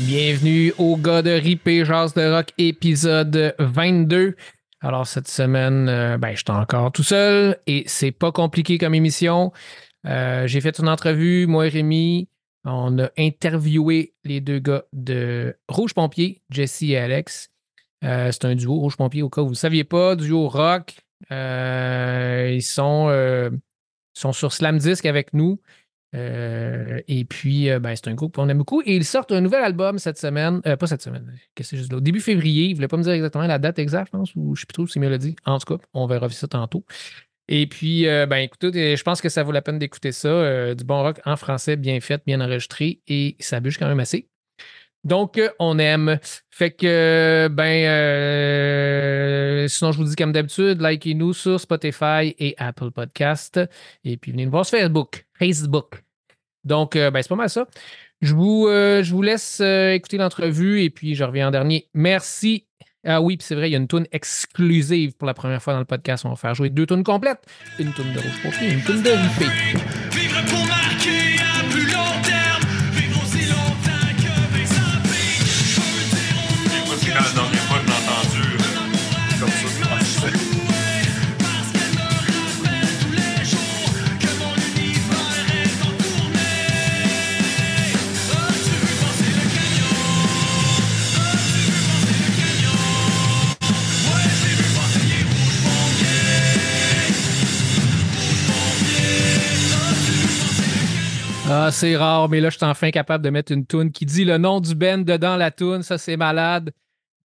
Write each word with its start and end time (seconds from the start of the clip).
Bienvenue 0.00 0.72
au 0.78 0.96
gars 0.96 1.22
de 1.22 1.30
Ripé 1.30 1.84
Jazz 1.84 2.14
de 2.14 2.34
Rock 2.34 2.48
épisode 2.58 3.54
22. 3.58 4.34
Alors 4.80 5.06
cette 5.06 5.28
semaine, 5.28 5.88
euh, 5.88 6.18
ben, 6.18 6.34
j'étais 6.34 6.50
encore 6.50 6.90
tout 6.92 7.02
seul 7.02 7.58
et 7.66 7.84
c'est 7.86 8.10
pas 8.10 8.32
compliqué 8.32 8.78
comme 8.78 8.94
émission. 8.94 9.52
Euh, 10.06 10.46
J'ai 10.46 10.60
fait 10.60 10.78
une 10.78 10.88
entrevue, 10.88 11.46
moi 11.46 11.66
et 11.66 11.70
Rémi. 11.70 12.28
On 12.64 12.98
a 12.98 13.08
interviewé 13.16 14.14
les 14.24 14.40
deux 14.40 14.58
gars 14.58 14.82
de 14.92 15.56
Rouge 15.68 15.94
Pompier, 15.94 16.42
Jesse 16.50 16.82
et 16.82 16.96
Alex. 16.96 17.50
Euh, 18.04 18.30
c'est 18.32 18.44
un 18.44 18.54
duo 18.54 18.74
Rouge 18.74 18.96
Pompier 18.96 19.22
au 19.22 19.28
cas 19.28 19.42
où 19.42 19.46
vous 19.46 19.52
ne 19.52 19.56
saviez 19.56 19.84
pas, 19.84 20.16
duo 20.16 20.48
rock. 20.48 20.96
Euh, 21.32 22.52
ils 22.54 22.62
sont, 22.62 23.08
euh, 23.08 23.50
sont 24.14 24.32
sur 24.32 24.52
Slam 24.52 24.78
Disc 24.78 25.04
avec 25.06 25.34
nous. 25.34 25.60
Et 26.14 27.26
puis, 27.28 27.68
ben, 27.80 27.94
c'est 27.94 28.08
un 28.08 28.14
groupe 28.14 28.34
qu'on 28.36 28.48
aime 28.48 28.58
beaucoup. 28.58 28.80
Et 28.82 28.96
ils 28.96 29.04
sortent 29.04 29.32
un 29.32 29.40
nouvel 29.40 29.62
album 29.62 29.98
cette 29.98 30.18
semaine. 30.18 30.62
Pas 30.62 30.86
cette 30.86 31.02
semaine. 31.02 31.34
Qu'est-ce 31.54 31.70
que 31.70 31.76
c'est 31.76 31.76
juste 31.76 31.92
là? 31.92 32.00
Début 32.00 32.20
février. 32.20 32.64
Ils 32.64 32.70
ne 32.70 32.76
voulaient 32.76 32.88
pas 32.88 32.96
me 32.96 33.02
dire 33.02 33.12
exactement 33.12 33.46
la 33.46 33.58
date 33.58 33.78
exacte, 33.78 34.08
je 34.12 34.18
pense, 34.18 34.34
ou 34.34 34.54
je 34.54 34.60
ne 34.60 34.62
sais 34.62 34.66
plus 34.66 34.72
trop 34.72 34.86
si 34.86 34.94
c'est 34.94 35.00
Mélodie. 35.00 35.36
En 35.44 35.58
tout 35.58 35.76
cas, 35.76 35.84
on 35.92 36.06
verra 36.06 36.28
ça 36.30 36.48
tantôt. 36.48 36.84
Et 37.48 37.66
puis, 37.66 38.04
ben, 38.04 38.36
écoutez, 38.36 38.96
je 38.96 39.02
pense 39.02 39.20
que 39.20 39.28
ça 39.28 39.42
vaut 39.42 39.52
la 39.52 39.60
peine 39.60 39.78
d'écouter 39.78 40.12
ça. 40.12 40.74
Du 40.74 40.84
bon 40.84 41.02
rock 41.02 41.20
en 41.26 41.36
français, 41.36 41.76
bien 41.76 42.00
fait, 42.00 42.22
bien 42.26 42.40
enregistré, 42.40 43.02
et 43.06 43.36
ça 43.40 43.60
bûche 43.60 43.78
quand 43.78 43.88
même 43.88 44.00
assez. 44.00 44.28
Donc, 45.04 45.38
euh, 45.38 45.48
on 45.58 45.78
aime. 45.78 46.18
Fait 46.50 46.70
que, 46.70 47.48
ben, 47.50 47.86
euh, 47.86 49.68
sinon, 49.68 49.92
je 49.92 49.98
vous 49.98 50.04
dis 50.04 50.16
comme 50.16 50.32
d'habitude, 50.32 50.82
likez-nous 50.82 51.32
sur 51.32 51.60
Spotify 51.60 52.34
et 52.38 52.54
Apple 52.58 52.90
Podcast. 52.90 53.60
Et 54.04 54.16
puis, 54.16 54.32
venez 54.32 54.44
nous 54.44 54.50
voir 54.50 54.66
sur 54.66 54.78
Facebook. 54.78 55.26
Facebook. 55.38 56.02
Donc, 56.64 56.96
euh, 56.96 57.10
ben, 57.10 57.22
c'est 57.22 57.28
pas 57.28 57.36
mal 57.36 57.50
ça. 57.50 57.66
Je 58.20 58.34
vous, 58.34 59.22
laisse 59.22 59.60
écouter 59.60 60.16
l'entrevue 60.16 60.82
et 60.82 60.90
puis 60.90 61.14
je 61.14 61.22
reviens 61.22 61.48
en 61.48 61.50
dernier. 61.52 61.88
Merci. 61.94 62.66
Ah 63.06 63.22
oui, 63.22 63.36
puis 63.36 63.46
c'est 63.46 63.54
vrai, 63.54 63.68
il 63.68 63.72
y 63.72 63.76
a 63.76 63.78
une 63.78 63.86
tune 63.86 64.08
exclusive 64.10 65.12
pour 65.16 65.26
la 65.26 65.34
première 65.34 65.62
fois 65.62 65.72
dans 65.72 65.78
le 65.78 65.84
podcast. 65.84 66.24
On 66.24 66.30
va 66.30 66.36
faire 66.36 66.54
jouer 66.56 66.68
deux 66.68 66.84
tunes 66.84 67.04
complètes. 67.04 67.44
Une 67.78 67.92
tune 67.92 68.12
de 68.12 68.18
Rouge 68.18 68.42
Pompier, 68.42 68.72
une 68.72 68.82
tune 68.82 69.02
de 69.02 69.10
Ripé. 69.10 70.07
Ah, 101.50 101.70
c'est 101.72 101.96
rare, 101.96 102.28
mais 102.28 102.40
là, 102.40 102.50
je 102.50 102.56
suis 102.58 102.66
enfin 102.66 102.90
capable 102.90 103.24
de 103.24 103.30
mettre 103.30 103.52
une 103.52 103.66
tune 103.66 103.90
qui 103.90 104.04
dit 104.04 104.24
le 104.24 104.36
nom 104.38 104.60
du 104.60 104.74
band 104.74 104.98
dedans 104.98 105.36
la 105.36 105.50
tune. 105.50 105.82
Ça, 105.82 105.96
c'est 105.96 106.16
malade. 106.16 106.72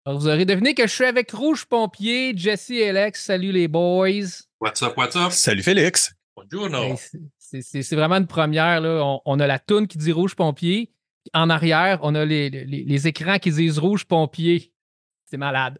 Alors, 0.05 0.19
vous 0.19 0.27
aurez 0.27 0.45
deviné 0.45 0.73
que 0.73 0.87
je 0.87 0.93
suis 0.93 1.03
avec 1.05 1.31
Rouge 1.31 1.65
Pompier, 1.65 2.33
Jesse 2.35 2.69
et 2.71 2.89
Alex. 2.89 3.23
Salut 3.25 3.51
les 3.51 3.67
boys. 3.67 4.43
What's 4.61 4.81
up, 4.81 4.93
what's 4.97 5.15
up? 5.17 5.31
Salut 5.31 5.61
Félix. 5.63 6.13
Buongiorno. 6.37 6.83
Hey, 6.83 6.97
c'est- 6.97 7.19
c'est- 7.37 7.61
c'est 7.61 7.83
c'est 7.83 7.95
vraiment 7.95 8.15
une 8.15 8.27
première. 8.27 8.79
Là. 8.81 9.01
On, 9.03 9.21
on 9.25 9.39
a 9.39 9.47
la 9.47 9.59
toune 9.59 9.87
qui 9.87 9.97
dit 9.97 10.11
Rouge 10.13 10.35
Pompier. 10.35 10.89
En 11.33 11.49
arrière, 11.49 11.99
on 12.01 12.15
a 12.15 12.23
les, 12.25 12.49
les- 12.49 12.65
les 12.65 13.07
écrans 13.07 13.39
qui 13.39 13.51
disent 13.51 13.77
Rouge 13.79 14.05
Pompier. 14.05 14.71
C'est 15.25 15.37
malade. 15.37 15.77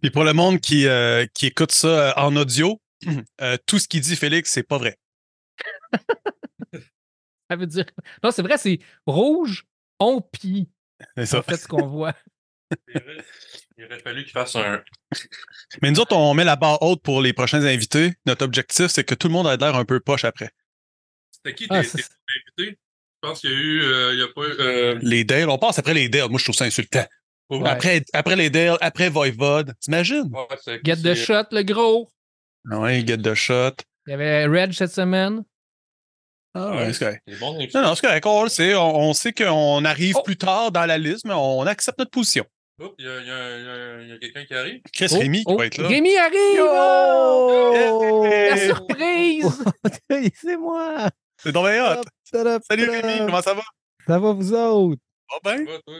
Puis 0.00 0.10
pour 0.10 0.24
le 0.24 0.32
monde 0.32 0.58
qui, 0.60 0.86
euh, 0.86 1.26
qui 1.34 1.46
écoute 1.46 1.72
ça 1.72 1.88
euh, 1.88 2.12
en 2.16 2.34
audio, 2.36 2.80
euh, 3.40 3.56
tout 3.66 3.78
ce 3.78 3.88
qu'il 3.88 4.00
dit 4.00 4.16
Félix, 4.16 4.50
c'est 4.50 4.62
pas 4.62 4.78
vrai. 4.78 4.96
Ça 7.52 7.56
veut 7.56 7.66
dire. 7.66 7.84
Non, 8.22 8.30
c'est 8.30 8.42
vrai, 8.42 8.56
c'est 8.56 8.78
Rouge 9.06 9.64
Pompier. 9.98 10.68
C'est 11.16 11.22
En 11.22 11.26
ça. 11.26 11.42
fait, 11.42 11.56
ce 11.58 11.68
qu'on 11.68 11.86
voit. 11.86 12.14
Il 12.88 12.96
aurait- 13.02 13.24
il 13.76 13.84
aurait 13.84 13.98
fallu 13.98 14.22
qu'il 14.22 14.32
fasse 14.32 14.56
un. 14.56 14.82
Mais 15.82 15.90
nous 15.90 16.00
autres, 16.00 16.16
on 16.16 16.32
met 16.32 16.44
la 16.44 16.56
barre 16.56 16.80
haute 16.82 17.02
pour 17.02 17.20
les 17.20 17.32
prochains 17.34 17.62
invités. 17.64 18.14
Notre 18.24 18.44
objectif, 18.46 18.86
c'est 18.86 19.04
que 19.04 19.14
tout 19.14 19.26
le 19.28 19.32
monde 19.34 19.46
ait 19.46 19.56
l'air 19.58 19.74
un 19.76 19.84
peu 19.84 20.00
poche 20.00 20.24
après. 20.24 20.50
C'était 21.32 21.54
qui 21.54 21.66
Ah, 21.68 21.82
tes 21.82 21.88
tes 21.90 22.02
invités? 22.58 22.78
Je 23.22 23.28
pense 23.28 23.40
qu'il 23.40 23.50
y 23.50 23.54
a 23.54 23.56
eu. 23.56 23.82
euh, 23.82 24.12
il 24.14 24.20
y 24.20 24.22
a 24.22 24.28
pas 24.28 24.46
eu. 24.48 24.54
euh, 24.60 24.98
Les 25.02 25.24
Dale, 25.24 25.50
on 25.50 25.58
passe 25.58 25.78
après 25.78 25.92
les 25.92 26.08
Dale. 26.08 26.30
Moi, 26.30 26.38
je 26.38 26.44
trouve 26.44 26.54
ça 26.54 26.64
insultant. 26.64 27.04
Ouais. 27.50 27.68
Après, 27.68 28.02
après 28.14 28.36
les 28.36 28.48
Dale, 28.48 28.78
après 28.80 29.10
Voivode. 29.10 29.74
T'imagines? 29.80 30.30
ouais, 30.32 30.56
c'est- 30.62 30.80
Get 30.82 30.96
the 30.96 31.14
c'est- 31.14 31.16
shot, 31.16 31.44
le 31.50 31.62
gros. 31.64 32.10
Ouais, 32.70 33.04
get 33.06 33.18
the 33.18 33.34
shot. 33.34 33.72
Il 34.06 34.12
y 34.12 34.14
avait 34.14 34.46
Red 34.46 34.72
cette 34.72 34.92
semaine. 34.92 35.44
Ah 36.54 36.70
Ouais, 36.70 36.76
ouais, 36.76 36.92
c'est 36.92 37.04
correct. 37.04 37.22
bon, 37.40 37.58
Non, 37.74 37.82
non, 37.82 37.94
c'est 37.94 38.06
correct. 38.06 38.26
On 38.26 38.48
sait. 38.48 38.74
On, 38.74 38.96
on 38.96 39.12
sait 39.14 39.32
qu'on 39.32 39.84
arrive 39.84 40.16
Oh. 40.18 40.22
plus 40.22 40.36
tard 40.36 40.70
dans 40.70 40.84
la 40.84 40.98
liste, 40.98 41.24
mais 41.24 41.34
on 41.34 41.62
accepte 41.66 41.98
notre 41.98 42.10
position. 42.10 42.44
Oups, 42.80 42.94
Il 42.98 43.04
y 43.04 43.08
a, 43.08 43.12
a- 43.12 43.16
a- 43.16 44.14
a 44.14 44.18
quelqu'un 44.18 44.44
qui 44.44 44.54
arrive. 44.54 44.80
Chris 44.92 45.06
Oh, 45.12 45.18
Rémi 45.18 45.38
qui 45.38 45.44
oh, 45.46 45.56
va 45.56 45.66
être 45.66 45.78
là. 45.78 45.88
Rémi 45.88 46.16
arrive! 46.16 46.60
Oh! 46.60 48.26
La 48.28 48.56
surprise! 48.56 49.64
c'est 50.34 50.56
moi! 50.56 51.08
C'est 51.42 51.52
bien 51.52 51.96
hot. 51.96 52.02
Salut. 52.68 52.90
Rémi, 52.90 53.18
comment 53.26 53.42
ça 53.42 53.54
va? 53.54 53.62
Ça 54.06 54.18
va 54.18 54.32
vous 54.32 54.52
autres? 54.52 55.00
Va 55.44 55.54
bien? 55.56 55.64
Ouais, 55.64 55.80
toi? 55.86 55.94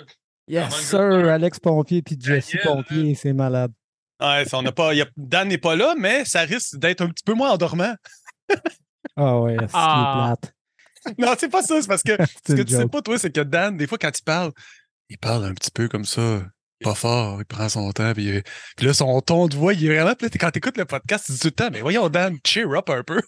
Yes, 0.48 0.74
sir! 0.74 1.00
Alex 1.00 1.60
Pompier 1.60 2.02
puis 2.02 2.16
Jesse 2.20 2.56
Pompier, 2.62 3.14
c'est 3.14 3.32
malade. 3.32 3.72
Ouais, 4.20 4.44
ça, 4.44 4.58
on 4.58 4.62
n'a 4.62 4.72
pas. 4.72 4.92
y 4.94 5.02
a- 5.02 5.06
Dan 5.16 5.48
n'est 5.48 5.58
pas 5.58 5.76
là, 5.76 5.94
mais 5.96 6.24
ça 6.24 6.40
risque 6.40 6.76
d'être 6.78 7.00
un 7.00 7.08
petit 7.08 7.24
peu 7.24 7.34
moins 7.34 7.50
endormant. 7.52 7.94
Ah 9.16 9.40
ouais, 9.40 9.56
c'est 9.60 9.66
Ah. 9.74 10.34
plate. 10.40 10.54
Non, 11.18 11.34
c'est 11.38 11.48
pas 11.48 11.62
ça. 11.62 11.80
C'est 11.82 11.88
parce 11.88 12.02
que 12.02 12.12
ce 12.24 12.26
C'est 12.46 12.56
que 12.56 12.62
tu 12.62 12.74
sais 12.74 12.86
pas, 12.88 13.02
toi, 13.02 13.18
c'est 13.18 13.30
que 13.34 13.40
Dan, 13.40 13.76
des 13.76 13.86
fois, 13.86 13.98
quand 13.98 14.16
il 14.16 14.22
parle, 14.22 14.52
il 15.08 15.18
parle 15.18 15.44
un 15.44 15.54
petit 15.54 15.70
peu 15.70 15.88
comme 15.88 16.04
ça, 16.04 16.44
pas 16.82 16.94
fort, 16.94 17.38
il 17.40 17.44
prend 17.44 17.68
son 17.68 17.90
temps, 17.92 18.12
puis, 18.12 18.36
euh, 18.38 18.42
puis 18.76 18.86
là, 18.86 18.92
son 18.94 19.20
ton 19.20 19.46
de 19.48 19.54
voix, 19.56 19.72
il 19.74 19.84
est 19.84 19.94
vraiment. 19.94 20.14
Puis 20.14 20.26
là, 20.28 20.36
quand 20.40 20.50
t'écoutes 20.50 20.76
le 20.78 20.84
podcast, 20.84 21.26
tu 21.26 21.32
dis 21.32 21.38
tout 21.40 21.46
le 21.48 21.52
temps, 21.52 21.68
mais 21.72 21.80
voyons, 21.80 22.08
Dan, 22.08 22.36
cheer 22.46 22.66
up 22.72 22.88
un 22.90 23.02
peu. 23.02 23.20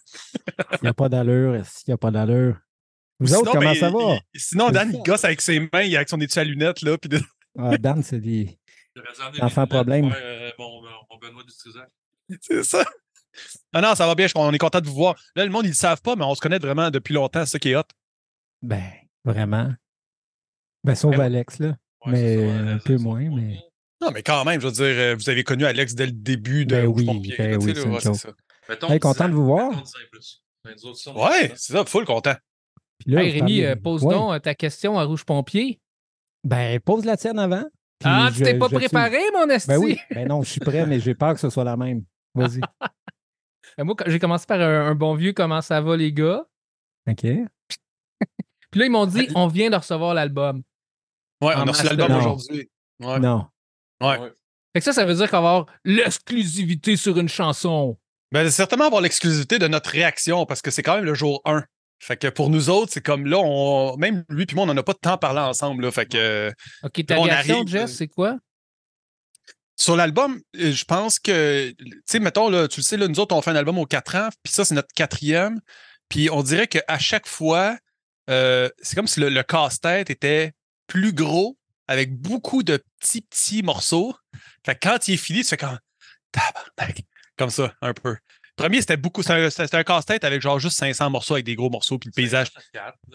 Il 0.73 0.79
n'y 0.83 0.87
a 0.89 0.93
pas 0.93 1.09
d'allure, 1.09 1.55
il 1.55 1.63
n'y 1.87 1.93
a 1.93 1.97
pas 1.97 2.11
d'allure. 2.11 2.57
Vous 3.19 3.27
Sinon, 3.27 3.39
autres, 3.41 3.51
comment 3.53 3.71
ben, 3.71 3.75
ça 3.79 3.89
va? 3.89 4.17
il- 4.33 4.39
sinon, 4.39 4.69
Dan, 4.71 4.91
ça. 4.91 4.97
il 4.97 5.03
gosse 5.03 5.23
avec 5.25 5.41
ses 5.41 5.59
mains, 5.59 5.81
il 5.83 5.95
a 5.95 5.99
avec 5.99 6.09
son 6.09 6.19
étui 6.19 6.39
à 6.39 6.43
lunettes, 6.43 6.81
là, 6.81 6.97
puis 6.97 7.09
de- 7.09 7.21
Ah, 7.57 7.77
Dan, 7.77 8.03
c'est 8.03 8.19
des. 8.19 8.57
Enfant 9.41 9.67
problème. 9.67 10.09
faire, 10.11 10.19
euh, 10.21 10.51
Mon, 10.59 10.81
mon 10.81 11.17
Benoît 11.21 11.43
du 11.43 11.51
c'est 12.41 12.63
ça. 12.63 12.83
Ah 13.73 13.81
non, 13.81 13.95
ça 13.95 14.07
va 14.07 14.15
bien, 14.15 14.27
on 14.35 14.51
est 14.53 14.57
content 14.57 14.79
de 14.81 14.87
vous 14.87 14.93
voir. 14.95 15.15
Là, 15.35 15.43
le 15.45 15.51
monde, 15.51 15.65
ils 15.65 15.69
le 15.69 15.73
savent 15.73 16.01
pas, 16.01 16.15
mais 16.15 16.23
on 16.23 16.35
se 16.35 16.41
connaît 16.41 16.59
vraiment 16.59 16.89
depuis 16.91 17.13
longtemps, 17.13 17.45
c'est 17.45 17.51
ça 17.53 17.59
qui 17.59 17.69
est 17.71 17.75
hot. 17.75 17.83
Ben, 18.61 18.83
vraiment. 19.23 19.73
Ben, 20.83 20.95
sauf 20.95 21.11
Ben, 21.15 21.23
Alex, 21.23 21.59
là. 21.59 21.75
Ouais, 22.05 22.11
Mais 22.11 22.37
ça, 22.37 22.71
un 22.73 22.77
peu 22.79 22.97
moins, 22.97 23.29
mais- 23.29 23.59
Non, 24.01 24.11
mais 24.11 24.21
quand 24.23 24.43
même, 24.45 24.61
je 24.61 24.67
veux 24.67 24.71
dire, 24.73 24.85
euh, 24.85 25.15
vous 25.15 25.29
avez 25.29 25.43
connu 25.43 25.65
Alex 25.65 25.95
dès 25.95 26.05
le 26.05 26.11
début 26.11 26.65
de 26.65 26.75
Ben 26.75 26.87
Rouge 26.87 26.99
oui, 27.01 27.05
Pompier, 27.05 27.35
ben 27.37 27.57
oui, 27.57 27.73
c'est 27.75 27.87
ouais, 27.87 27.99
ça. 28.15 28.29
Mettons 28.69 28.87
Hey, 28.87 28.93
10 28.95 28.99
content 28.99 29.27
de 29.29 29.33
vous 29.33 29.45
voir. 29.45 29.69
mettons 29.69 29.81
10 29.81 29.95
ans 29.95 29.99
et 30.03 30.09
plus. 30.11 30.43
Ben, 30.63 30.73
Ouais, 31.15 31.45
est- 31.45 31.55
c'est 31.55 31.73
ça, 31.73 31.85
full 31.85 32.05
content. 32.05 32.35
Puis 32.99 33.11
là, 33.13 33.23
Hey, 33.23 33.31
Rémi, 33.31 33.61
euh, 33.63 33.75
pose 33.75 34.03
Ouais. 34.03 34.13
donc 34.13 34.33
euh, 34.33 34.39
ta 34.39 34.55
question 34.55 34.97
à 34.99 35.03
Rouge 35.03 35.23
Pompier. 35.25 35.79
Ben, 36.43 36.79
pose 36.79 37.05
la 37.05 37.17
tienne 37.17 37.39
avant. 37.39 37.63
Ah, 38.03 38.29
tu 38.35 38.43
t'es 38.43 38.57
pas 38.57 38.69
préparé, 38.69 39.19
mon 39.33 39.49
esti? 39.49 39.67
Ben 39.69 39.77
oui. 39.77 39.97
Ben 40.11 40.27
non, 40.27 40.41
je 40.43 40.49
suis 40.51 40.59
prêt, 40.59 40.85
mais 40.85 40.99
j'ai 40.99 41.15
peur 41.15 41.33
que 41.33 41.39
ce 41.39 41.49
soit 41.49 41.63
la 41.63 41.77
même. 41.77 42.03
Vas-y. 42.35 42.59
Ben, 43.77 43.83
moi, 43.83 43.95
j'ai 44.05 44.19
commencé 44.19 44.45
par 44.45 44.59
un, 44.59 44.87
un 44.87 44.95
bon 44.95 45.15
vieux 45.15 45.33
comment 45.33 45.61
ça 45.61 45.81
va, 45.81 45.97
les 45.97 46.13
gars? 46.13 46.43
OK. 47.07 47.21
Puis 48.71 48.79
là, 48.79 48.85
ils 48.85 48.91
m'ont 48.91 49.05
dit, 49.05 49.27
on 49.35 49.47
vient 49.47 49.69
de 49.69 49.75
recevoir 49.75 50.13
l'album. 50.13 50.63
Ouais, 51.41 51.53
on 51.55 51.67
a 51.67 51.71
reçu 51.71 51.85
l'album 51.85 52.15
aujourd'hui. 52.15 52.69
Ouais. 52.99 53.19
Non. 53.19 53.47
Ouais. 54.01 54.17
Fait 54.73 54.79
que 54.79 54.83
ça, 54.83 54.93
ça 54.93 55.05
veut 55.05 55.15
dire 55.15 55.29
qu'on 55.29 55.41
va 55.41 55.49
avoir 55.49 55.65
l'exclusivité 55.83 56.97
sur 56.97 57.17
une 57.17 57.29
chanson. 57.29 57.97
Ben, 58.31 58.49
certainement 58.49 58.85
avoir 58.85 59.01
l'exclusivité 59.01 59.59
de 59.59 59.67
notre 59.67 59.89
réaction 59.89 60.45
parce 60.45 60.61
que 60.61 60.71
c'est 60.71 60.83
quand 60.83 60.95
même 60.95 61.05
le 61.05 61.13
jour 61.13 61.41
1. 61.45 61.63
Fait 61.99 62.17
que 62.17 62.27
pour 62.27 62.49
nous 62.49 62.69
autres, 62.69 62.91
c'est 62.91 63.01
comme 63.01 63.25
là, 63.25 63.37
on... 63.39 63.95
même 63.97 64.25
lui 64.29 64.45
puis 64.45 64.55
moi, 64.55 64.65
on 64.65 64.67
n'en 64.67 64.77
a 64.77 64.83
pas 64.83 64.93
de 64.93 64.99
temps 64.99 65.17
parlé 65.17 65.39
ensemble. 65.39 65.83
Là, 65.83 65.91
fait 65.91 66.05
que 66.05 66.17
euh, 66.17 66.51
OK, 66.83 67.05
ta 67.05 67.17
On 67.17 67.23
réaction, 67.23 67.55
arrive, 67.55 67.67
Jess, 67.67 67.83
euh, 67.83 67.95
c'est 67.95 68.07
quoi? 68.07 68.37
Sur 69.75 69.95
l'album, 69.95 70.41
euh, 70.57 70.71
je 70.71 70.85
pense 70.85 71.19
que, 71.19 71.71
tu 71.77 72.01
sais, 72.05 72.19
mettons, 72.19 72.49
là, 72.49 72.67
tu 72.67 72.79
le 72.79 72.83
sais, 72.83 72.97
là, 72.97 73.07
nous 73.07 73.19
autres, 73.19 73.35
on 73.35 73.41
fait 73.41 73.51
un 73.51 73.55
album 73.55 73.77
aux 73.77 73.85
quatre 73.85 74.15
ans, 74.15 74.29
puis 74.43 74.53
ça, 74.53 74.65
c'est 74.65 74.75
notre 74.75 74.93
quatrième. 74.93 75.59
Puis 76.09 76.29
on 76.29 76.43
dirait 76.43 76.67
qu'à 76.67 76.99
chaque 76.99 77.27
fois, 77.27 77.77
euh, 78.29 78.69
c'est 78.81 78.95
comme 78.95 79.07
si 79.07 79.19
le, 79.19 79.29
le 79.29 79.43
casse-tête 79.43 80.09
était 80.09 80.53
plus 80.87 81.13
gros 81.13 81.57
avec 81.87 82.15
beaucoup 82.15 82.63
de 82.63 82.81
petits, 82.99 83.21
petits 83.21 83.63
morceaux. 83.63 84.15
Fait 84.65 84.75
que 84.75 84.87
quand 84.87 85.07
il 85.07 85.15
est 85.15 85.17
fini, 85.17 85.41
tu 85.41 85.49
fais 85.49 85.57
quand 85.57 85.77
tabarnak. 86.31 87.03
Comme 87.37 87.49
ça, 87.49 87.73
un 87.81 87.93
peu. 87.93 88.15
Premier, 88.55 88.79
c'était 88.79 88.97
beaucoup. 88.97 89.21
C'était 89.21 89.75
un, 89.75 89.83
casse-tête 89.83 90.23
avec 90.23 90.41
genre 90.41 90.59
juste 90.59 90.77
500 90.77 91.09
morceaux 91.09 91.33
avec 91.33 91.45
des 91.45 91.55
gros 91.55 91.69
morceaux, 91.69 91.99
puis 91.99 92.09
le 92.09 92.13
paysage. 92.13 92.47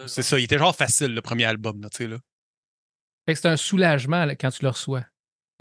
C'est 0.05 0.21
ça, 0.21 0.37
il 0.37 0.43
était 0.43 0.59
genre 0.59 0.75
facile, 0.75 1.15
le 1.15 1.21
premier 1.21 1.45
album, 1.45 1.81
là, 1.81 1.89
tu 1.89 1.97
sais, 1.97 2.07
là. 2.07 2.17
Fait 3.25 3.33
que 3.33 3.39
c'est 3.39 3.47
un 3.47 3.57
soulagement 3.57 4.25
là, 4.25 4.35
quand 4.35 4.51
tu 4.51 4.63
le 4.63 4.69
reçois. 4.69 5.03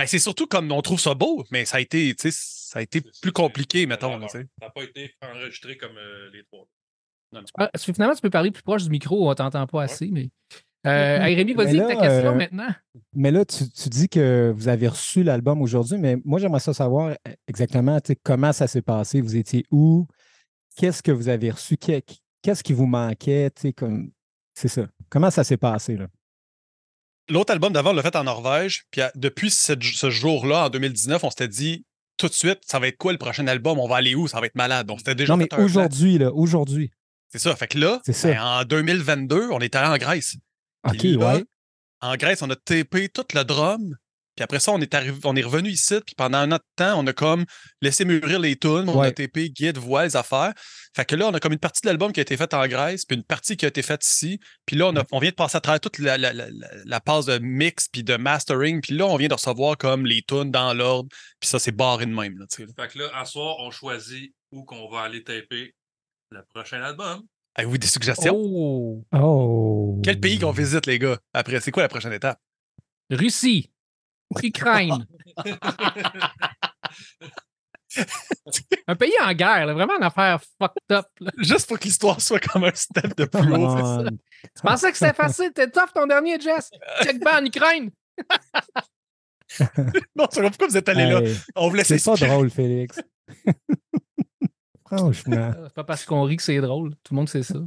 Ben, 0.00 0.06
c'est 0.06 0.18
surtout 0.18 0.46
comme 0.46 0.72
on 0.72 0.80
trouve 0.80 0.98
ça 0.98 1.12
beau, 1.12 1.44
mais 1.50 1.66
ça 1.66 1.76
a 1.76 1.80
été, 1.80 2.14
tu 2.14 2.30
sais, 2.30 2.34
ça 2.34 2.78
a 2.78 2.82
été 2.82 3.02
plus 3.20 3.32
compliqué, 3.32 3.84
mettons. 3.84 4.26
Ça 4.28 4.38
n'a 4.62 4.70
pas 4.70 4.82
été 4.82 5.12
enregistré 5.20 5.76
comme 5.76 5.94
euh, 5.98 6.30
les 6.32 6.42
trois. 6.44 6.66
Ah, 7.58 7.68
parce 7.70 7.84
que 7.84 7.92
finalement, 7.92 8.14
tu 8.14 8.22
peux 8.22 8.30
parler 8.30 8.50
plus 8.50 8.62
proche 8.62 8.84
du 8.84 8.88
micro, 8.88 9.28
on 9.30 9.34
t'entend 9.34 9.66
pas 9.66 9.82
assez, 9.82 10.08
mais. 10.10 10.30
Euh, 10.86 11.20
hey, 11.20 11.34
Rémi, 11.34 11.52
vas-y 11.52 11.76
ta 11.76 11.96
question 11.96 12.30
euh, 12.30 12.34
maintenant. 12.34 12.70
Mais 13.12 13.30
là, 13.30 13.44
tu, 13.44 13.68
tu 13.68 13.90
dis 13.90 14.08
que 14.08 14.50
vous 14.56 14.68
avez 14.68 14.88
reçu 14.88 15.22
l'album 15.22 15.60
aujourd'hui, 15.60 15.98
mais 15.98 16.16
moi, 16.24 16.40
j'aimerais 16.40 16.60
ça 16.60 16.72
savoir 16.72 17.14
exactement 17.46 17.98
comment 18.22 18.54
ça 18.54 18.66
s'est 18.66 18.80
passé? 18.80 19.20
Vous 19.20 19.36
étiez 19.36 19.66
où? 19.70 20.06
Qu'est-ce 20.76 21.02
que 21.02 21.12
vous 21.12 21.28
avez 21.28 21.50
reçu? 21.50 21.76
Qu'est- 21.76 22.22
Qu'est-ce 22.40 22.64
qui 22.64 22.72
vous 22.72 22.86
manquait? 22.86 23.50
tu 23.50 23.60
sais, 23.60 23.72
Comme... 23.74 24.10
C'est 24.54 24.68
ça. 24.68 24.88
Comment 25.10 25.30
ça 25.30 25.44
s'est 25.44 25.58
passé? 25.58 25.98
Là? 25.98 26.08
L'autre 27.30 27.52
album 27.52 27.72
d'avant, 27.72 27.90
on 27.90 27.94
l'a 27.94 28.02
fait 28.02 28.16
en 28.16 28.24
Norvège, 28.24 28.84
puis 28.90 29.02
depuis 29.14 29.50
cette- 29.50 29.82
ce 29.82 30.10
jour-là, 30.10 30.66
en 30.66 30.68
2019, 30.68 31.22
on 31.24 31.30
s'était 31.30 31.48
dit 31.48 31.84
tout 32.16 32.28
de 32.28 32.32
suite, 32.34 32.58
ça 32.66 32.78
va 32.78 32.88
être 32.88 32.98
quoi 32.98 33.12
le 33.12 33.18
prochain 33.18 33.46
album? 33.46 33.78
On 33.78 33.88
va 33.88 33.96
aller 33.96 34.14
où? 34.14 34.28
Ça 34.28 34.40
va 34.40 34.46
être 34.46 34.54
malade. 34.56 34.86
Donc, 34.86 34.98
c'était 34.98 35.14
déjà 35.14 35.32
Non, 35.32 35.38
mais 35.38 35.48
aujourd'hui, 35.64 36.18
là, 36.18 36.30
aujourd'hui. 36.32 36.90
C'est 37.28 37.38
ça. 37.38 37.54
Fait 37.56 37.68
que 37.68 37.78
là, 37.78 38.00
ben, 38.34 38.42
en 38.42 38.64
2022, 38.64 39.48
on 39.52 39.60
est 39.60 39.74
allé 39.76 39.88
en 39.88 39.96
Grèce. 39.96 40.36
OK, 40.86 40.96
là, 41.18 41.34
ouais. 41.34 41.44
En 42.02 42.16
Grèce, 42.16 42.42
on 42.42 42.50
a 42.50 42.56
tapé 42.56 43.08
tout 43.08 43.24
le 43.34 43.44
drum. 43.44 43.96
Puis 44.40 44.44
après 44.44 44.58
ça, 44.58 44.72
on 44.72 44.80
est, 44.80 44.94
arrivé, 44.94 45.18
on 45.24 45.36
est 45.36 45.42
revenu 45.42 45.68
ici. 45.68 45.96
Puis 46.06 46.14
pendant 46.16 46.38
un 46.38 46.50
autre 46.50 46.64
temps, 46.74 46.98
on 46.98 47.06
a 47.06 47.12
comme 47.12 47.44
laissé 47.82 48.06
mûrir 48.06 48.40
les 48.40 48.56
tunes. 48.56 48.88
On 48.88 48.94
a 49.02 49.12
tapé 49.12 49.50
guide, 49.50 49.76
voix, 49.76 50.04
les 50.04 50.16
affaires. 50.16 50.54
Fait 50.96 51.04
que 51.04 51.14
là, 51.14 51.26
on 51.28 51.34
a 51.34 51.40
comme 51.40 51.52
une 51.52 51.58
partie 51.58 51.82
de 51.82 51.88
l'album 51.88 52.10
qui 52.10 52.20
a 52.20 52.22
été 52.22 52.38
faite 52.38 52.54
en 52.54 52.66
Grèce, 52.66 53.04
puis 53.04 53.18
une 53.18 53.22
partie 53.22 53.58
qui 53.58 53.66
a 53.66 53.68
été 53.68 53.82
faite 53.82 54.02
ici. 54.02 54.40
Puis 54.64 54.76
là, 54.76 54.86
on, 54.86 54.96
a- 54.96 55.04
on 55.12 55.18
vient 55.18 55.28
de 55.28 55.34
passer 55.34 55.58
à 55.58 55.60
travers 55.60 55.78
toute 55.80 55.98
la, 55.98 56.16
la, 56.16 56.32
la, 56.32 56.46
la- 56.50 56.68
la 56.86 57.00
passe 57.00 57.26
de 57.26 57.36
mix 57.38 57.86
puis 57.92 58.02
de 58.02 58.16
mastering. 58.16 58.80
Puis 58.80 58.94
là, 58.96 59.04
on 59.04 59.16
vient 59.18 59.28
de 59.28 59.34
recevoir 59.34 59.76
comme 59.76 60.06
les 60.06 60.22
tunes 60.22 60.50
dans 60.50 60.72
l'ordre. 60.72 61.10
Puis 61.38 61.50
ça, 61.50 61.58
c'est 61.58 61.72
barré 61.76 62.06
de 62.06 62.14
même. 62.14 62.38
Là. 62.38 62.46
Fait 62.50 62.64
que 62.88 62.98
là, 62.98 63.10
à 63.14 63.26
soir, 63.26 63.56
on 63.58 63.70
choisit 63.70 64.32
où 64.52 64.64
qu'on 64.64 64.88
va 64.88 65.02
aller 65.02 65.22
taper 65.22 65.74
le 66.30 66.42
prochain 66.54 66.82
album. 66.82 67.20
Avez-vous 67.56 67.76
des 67.76 67.86
suggestions? 67.88 68.34
Oh! 68.34 69.04
Oh! 69.14 70.00
Quel 70.02 70.18
pays 70.18 70.38
qu'on 70.38 70.50
visite, 70.50 70.86
les 70.86 70.98
gars? 70.98 71.18
Après, 71.34 71.60
c'est 71.60 71.72
quoi 71.72 71.82
la 71.82 71.90
prochaine 71.90 72.14
étape? 72.14 72.38
Russie. 73.10 73.70
Ukraine. 74.42 75.06
un 78.86 78.96
pays 78.96 79.12
en 79.20 79.32
guerre, 79.32 79.66
là, 79.66 79.74
vraiment 79.74 79.96
une 79.96 80.04
affaire 80.04 80.40
fucked 80.60 80.92
up. 80.92 81.06
là. 81.20 81.30
Juste 81.38 81.68
pour 81.68 81.78
que 81.78 81.84
l'histoire 81.84 82.20
soit 82.20 82.38
comme 82.40 82.64
un 82.64 82.74
step 82.74 83.16
de 83.16 83.24
plus 83.24 83.52
haut. 83.52 84.04
Tu 84.42 84.62
pensais 84.62 84.90
que 84.90 84.96
c'était 84.96 85.12
facile? 85.12 85.52
T'es 85.52 85.68
tough 85.70 85.92
ton 85.94 86.06
dernier, 86.06 86.40
Jess? 86.40 86.70
Check 87.02 87.22
ban 87.22 87.40
en 87.40 87.44
Ukraine. 87.44 87.90
Non, 90.14 90.26
c'est 90.30 90.42
pourquoi 90.42 90.68
vous 90.68 90.76
êtes 90.76 90.88
allé 90.88 91.06
là? 91.06 91.20
On 91.56 91.68
vous 91.68 91.74
laisse 91.74 91.88
c'est 91.88 92.04
pas 92.04 92.14
drôle, 92.14 92.50
Félix. 92.50 93.00
Franchement. 94.86 95.52
C'est 95.64 95.74
pas 95.74 95.82
parce 95.82 96.04
qu'on 96.04 96.22
rit 96.22 96.36
que 96.36 96.42
c'est 96.44 96.60
drôle. 96.60 96.94
Tout 97.02 97.14
le 97.14 97.16
monde 97.16 97.28
sait 97.28 97.42
ça. 97.42 97.58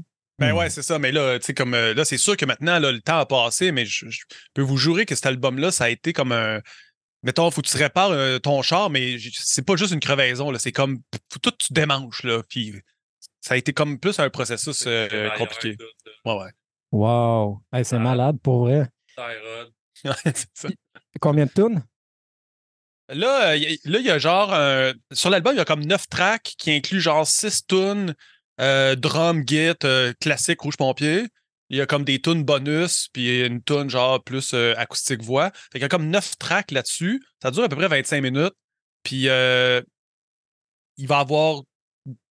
Ben 0.47 0.53
Hmm. 0.53 0.57
ouais, 0.57 0.69
c'est 0.69 0.81
ça. 0.83 0.99
Mais 0.99 1.11
là, 1.11 1.39
tu 1.39 1.45
sais, 1.45 1.53
comme 1.53 1.73
euh, 1.73 1.93
là, 1.93 2.05
c'est 2.05 2.17
sûr 2.17 2.35
que 2.37 2.45
maintenant, 2.45 2.79
là, 2.79 2.91
le 2.91 3.01
temps 3.01 3.17
a 3.19 3.25
passé, 3.25 3.71
mais 3.71 3.85
je, 3.85 4.09
je 4.09 4.21
peux 4.53 4.61
vous 4.61 4.77
jurer 4.77 5.05
que 5.05 5.15
cet 5.15 5.25
album-là, 5.25 5.71
ça 5.71 5.85
a 5.85 5.89
été 5.89 6.13
comme 6.13 6.31
un. 6.31 6.61
Mettons, 7.23 7.49
faut 7.51 7.61
que 7.61 7.67
tu 7.69 7.77
répares 7.77 8.11
euh, 8.11 8.37
ton 8.39 8.61
char, 8.61 8.89
mais 8.89 9.17
c'est 9.33 9.65
pas 9.65 9.75
juste 9.77 9.93
une 9.93 9.99
crevaison, 10.01 10.51
là. 10.51 10.59
C'est 10.59 10.71
comme. 10.73 10.99
Faut 11.31 11.39
tout 11.39 11.51
tu 11.51 11.71
démanches, 11.73 12.23
là. 12.23 12.41
Puis 12.49 12.73
ça 13.41 13.53
a 13.53 13.57
été 13.57 13.73
comme 13.73 13.97
plus 13.99 14.19
un 14.19 14.29
processus 14.29 14.83
euh, 14.87 15.29
compliqué. 15.37 15.77
Ouais, 16.25 16.33
ouais. 16.37 16.51
Wow. 16.91 17.61
Hey, 17.73 17.85
c'est 17.85 17.95
Ah. 17.95 17.99
malade, 17.99 18.37
pour 18.43 18.65
vrai. 18.65 18.87
Ça. 19.15 19.27
Combien 21.21 21.45
de 21.45 21.51
tunes? 21.51 21.83
Là, 23.09 23.55
y 23.55 23.77
il 23.83 24.01
y 24.01 24.09
a 24.09 24.17
genre. 24.17 24.53
euh, 24.53 24.93
sur 25.11 25.29
l'album, 25.29 25.53
il 25.53 25.57
y 25.57 25.61
a 25.61 25.65
comme 25.65 25.85
neuf 25.85 26.07
tracks 26.09 26.53
qui 26.57 26.71
incluent 26.71 27.01
genre 27.01 27.27
six 27.27 27.65
tunes, 27.67 28.15
euh, 28.61 28.95
drum, 28.95 29.43
git, 29.47 29.73
euh, 29.83 30.13
classique, 30.19 30.61
rouge 30.61 30.77
pompier. 30.77 31.27
Il 31.69 31.77
y 31.77 31.81
a 31.81 31.85
comme 31.85 32.03
des 32.03 32.21
tunes 32.21 32.43
bonus, 32.43 33.07
puis 33.13 33.43
une 33.45 33.63
tune 33.63 33.89
genre 33.89 34.23
plus 34.23 34.53
euh, 34.53 34.73
acoustique 34.77 35.23
voix. 35.23 35.51
Fait 35.51 35.79
qu'il 35.79 35.81
y 35.81 35.85
a 35.85 35.89
comme 35.89 36.07
neuf 36.09 36.37
tracks 36.37 36.71
là-dessus. 36.71 37.23
Ça 37.41 37.51
dure 37.51 37.63
à 37.63 37.69
peu 37.69 37.75
près 37.75 37.87
25 37.87 38.21
minutes. 38.21 38.53
Puis 39.03 39.27
euh, 39.27 39.81
il 40.97 41.07
va 41.07 41.19
avoir. 41.19 41.61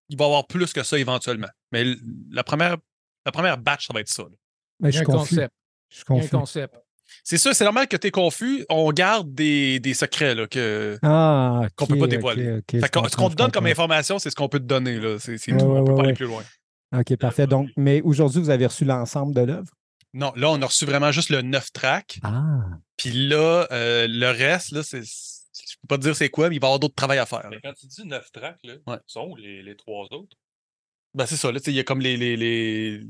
Il 0.09 0.19
va 0.19 0.27
avoir 0.27 0.47
plus 0.47 0.73
que 0.73 0.83
ça 0.83 0.99
éventuellement. 0.99 1.49
Mais 1.73 1.85
la 2.31 2.45
première, 2.45 2.77
la 3.25 3.33
première 3.33 3.57
batch, 3.57 3.87
ça 3.87 3.95
va 3.95 4.01
être 4.01 4.11
ça. 4.11 4.25
là. 4.25 4.29
Il 4.81 4.93
je 4.93 4.97
suis 4.99 5.05
confus. 5.07 5.35
concept. 5.37 5.55
Je 5.89 5.97
suis 5.97 6.05
Il 6.11 6.17
y 6.17 6.21
a 6.21 6.25
un 6.25 6.29
concept. 6.29 6.75
C'est 7.25 7.39
sûr, 7.39 7.55
c'est 7.55 7.65
normal 7.65 7.89
que 7.89 7.97
tu 7.97 8.07
es 8.09 8.11
confus. 8.11 8.65
On 8.69 8.91
garde 8.93 9.33
des, 9.35 9.81
des 9.81 9.95
secrets 9.95 10.35
là, 10.35 10.47
que, 10.47 10.99
Ah, 11.03 11.63
qu'on 11.77 11.85
ok, 11.85 11.91
peut 11.91 11.99
pas 11.99 12.07
dévoiler. 12.07 12.61
Fait 12.71 12.89
qu'on- 12.93 13.09
ce 13.09 13.17
qu'on 13.17 13.31
te 13.31 13.35
donne 13.37 13.51
comme 13.53 13.67
information, 13.67 14.19
c'est 14.19 14.31
ce 14.31 14.35
qu'on 14.37 14.49
peut 14.49 14.59
te 14.61 14.65
donner. 14.65 14.99
là. 14.99 15.19
C'est 15.19 15.39
c'est 15.39 15.53
Ouais, 15.53 15.59
tout. 15.59 15.65
ouais, 15.67 15.81
on 15.81 15.85
peut 15.85 15.91
ouais, 15.93 15.97
pas 15.97 16.03
aller 16.05 16.13
plus 16.15 16.27
loin. 16.27 16.43
OK, 16.95 17.17
parfait. 17.17 17.47
Donc, 17.47 17.71
mais 17.77 18.01
aujourd'hui, 18.03 18.41
vous 18.41 18.51
avez 18.51 18.67
reçu 18.67 18.85
l'ensemble 18.85 19.35
de 19.35 19.41
l'œuvre? 19.43 19.71
Non, 20.15 20.33
là, 20.37 20.51
on 20.51 20.61
a 20.61 20.67
reçu 20.67 20.85
vraiment 20.85 21.11
juste 21.11 21.31
le 21.31 21.41
9 21.41 21.73
track. 21.73 22.19
Ah. 22.23 22.61
Puis 22.99 23.11
là, 23.29 23.67
euh, 23.73 24.07
le 24.09 24.27
reste, 24.31 24.73
là, 24.73 24.83
c'est. 24.83 25.03
Je 25.03 25.75
peux 25.83 25.87
pas 25.89 25.97
te 25.97 26.03
dire 26.03 26.15
c'est 26.17 26.29
quoi, 26.29 26.49
mais 26.51 26.57
il 26.57 26.61
va 26.61 26.67
y 26.67 26.69
avoir 26.69 26.79
d'autres 26.81 26.95
travail 26.95 27.19
à 27.19 27.25
faire. 27.27 27.43
là. 27.45 27.49
Mais 27.51 27.61
quand 27.63 27.73
tu 27.73 27.87
dis 27.87 28.07
9 28.07 28.31
tracks, 28.31 28.59
là, 28.65 28.75
Ouais. 28.87 28.99
sont 29.07 29.29
où 29.31 29.37
les, 29.37 29.63
les 29.63 29.75
trois 29.77 30.05
autres? 30.13 30.37
Ben, 31.15 31.25
c'est 31.27 31.37
ça, 31.37 31.51
là, 31.51 31.61
il 31.67 31.73
y 31.73 31.79
a 31.81 31.85
comme 31.85 32.01
les. 32.01 32.17
les, 32.17 32.37
les... 32.37 33.01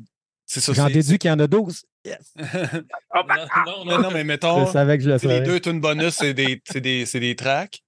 C'est 0.46 0.60
ça. 0.60 0.72
J'en 0.72 0.86
c'est- 0.88 0.92
déduis 0.94 1.18
qu'il 1.18 1.28
y 1.28 1.32
en 1.32 1.38
a 1.40 1.46
12. 1.46 1.82
Yes. 2.04 2.32
non, 2.36 3.22
non, 3.26 3.84
non, 3.84 3.98
non, 4.02 4.10
mais 4.10 4.20
Je 4.22 4.26
mettons. 4.26 4.66
savais 4.66 4.98
que 4.98 5.04
je 5.04 5.10
le 5.10 5.20
tu 5.20 5.28
sais, 5.28 5.40
Les 5.40 5.46
deux 5.46 5.60
tunes 5.60 5.80
bonus, 5.80 6.14
c'est 6.14 6.34
des, 6.34 6.60
c'est 6.64 6.80
des, 6.80 7.06
c'est 7.06 7.20
des 7.20 7.36
tracks. 7.36 7.80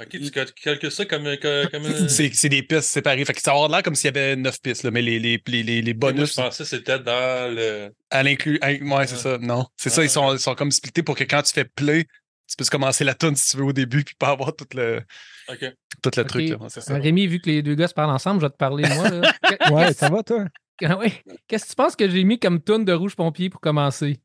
Ok, 0.00 0.08
tu 0.10 0.30
cal- 0.30 0.52
calcules 0.52 0.90
ça 0.90 1.04
comme, 1.04 1.24
comme 1.70 1.84
un- 1.86 2.08
C'est 2.08 2.30
c'est 2.34 2.48
des 2.48 2.62
pistes 2.62 2.82
séparées. 2.84 3.24
Fait 3.24 3.32
que 3.34 3.40
ça 3.40 3.50
va 3.50 3.56
avoir 3.56 3.70
l'air 3.70 3.82
comme 3.82 3.94
s'il 3.94 4.14
y 4.14 4.18
avait 4.18 4.36
neuf 4.36 4.60
pistes, 4.60 4.82
là, 4.82 4.90
mais 4.90 5.02
les, 5.02 5.18
les, 5.18 5.42
les, 5.46 5.62
les, 5.62 5.82
les 5.82 5.94
Moi, 5.94 6.12
bonus, 6.12 6.30
je 6.36 6.40
pensais 6.40 6.62
que 6.64 6.68
c'était 6.68 6.98
dans 6.98 7.54
le. 7.54 7.90
à 8.10 8.22
l'inclus. 8.22 8.58
Ouais, 8.62 8.78
c'est 8.80 8.90
Ouais. 8.90 9.06
ça. 9.06 9.38
Non. 9.38 9.66
C'est 9.76 9.90
ça, 9.90 10.00
ils 10.02 10.04
ouais. 10.04 10.08
sont, 10.08 10.32
ils 10.34 10.38
sont 10.38 10.54
comme 10.54 10.70
splittés 10.70 11.02
pour 11.02 11.16
que 11.16 11.24
quand 11.24 11.42
tu 11.42 11.52
fais 11.52 11.64
play, 11.64 12.04
tu 12.48 12.56
puisses 12.56 12.70
commencer 12.70 13.04
la 13.04 13.14
tune 13.14 13.36
si 13.36 13.50
tu 13.50 13.56
veux 13.58 13.64
au 13.64 13.72
début, 13.72 14.04
puis 14.04 14.14
pas 14.18 14.28
avoir 14.28 14.54
tout 14.56 14.66
le, 14.74 15.02
Ok. 15.48 15.64
tout 16.02 16.10
le 16.16 16.24
truc. 16.24 16.48
Là. 16.48 16.56
Ouais, 16.56 16.68
c'est 16.68 16.80
ça. 16.80 16.94
Euh, 16.94 16.98
Rémi, 17.00 17.26
vu 17.26 17.40
que 17.40 17.48
les 17.50 17.62
deux 17.62 17.74
gars 17.74 17.88
se 17.88 17.94
parlent 17.94 18.10
ensemble, 18.10 18.40
je 18.40 18.46
vais 18.46 18.50
te 18.50 18.56
parler 18.56 18.88
de 18.88 18.94
moi. 18.94 19.08
là. 19.10 19.32
Ouais, 19.70 19.92
ça 19.92 20.08
va, 20.08 20.22
toi? 20.22 20.44
Ah. 21.28 21.34
Qu'est-ce 21.46 21.64
que 21.64 21.70
tu 21.70 21.76
penses 21.76 21.96
que 21.96 22.08
j'ai 22.08 22.24
mis 22.24 22.38
comme 22.38 22.62
tune 22.62 22.84
de 22.84 22.92
Rouge 22.92 23.14
Pompier 23.16 23.50
pour 23.50 23.60
commencer? 23.60 24.20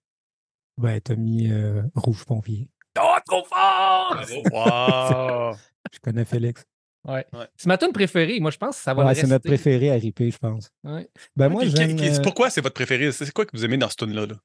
Ben, 0.77 0.99
t'as 1.01 1.15
mis 1.15 1.51
euh, 1.51 1.81
Rouge 1.95 2.25
Pompier. 2.25 2.69
Oh, 2.99 3.15
trop 3.25 3.43
fort! 3.43 4.21
Wow! 4.51 5.55
Je 5.93 5.99
connais 5.99 6.25
Félix. 6.25 6.63
Ouais. 7.07 7.25
Ouais. 7.33 7.47
C'est 7.55 7.67
ma 7.67 7.77
tune 7.77 7.91
préférée. 7.91 8.39
Moi, 8.39 8.49
je 8.51 8.57
pense 8.57 8.77
que 8.77 8.81
ça 8.83 8.93
va 8.93 9.05
Ouais, 9.05 9.13
c'est 9.15 9.27
notre 9.27 9.45
préféré 9.45 9.91
à 9.91 9.95
ripper, 9.95 10.31
je 10.31 10.37
pense. 10.39 10.71
Ouais. 10.83 11.07
Ben, 11.35 11.49
moi, 11.49 11.63
j'aime. 11.65 11.95
qui- 11.95 12.07
euh, 12.09 12.21
Pourquoi 12.23 12.49
c'est 12.49 12.61
votre 12.61 12.73
préféré? 12.73 13.11
C'est 13.11 13.31
quoi 13.31 13.45
que 13.45 13.55
vous 13.55 13.63
aimez 13.63 13.77
dans 13.77 13.89
ce 13.89 13.95
tune-là? 13.97 14.25
Là? 14.25 14.35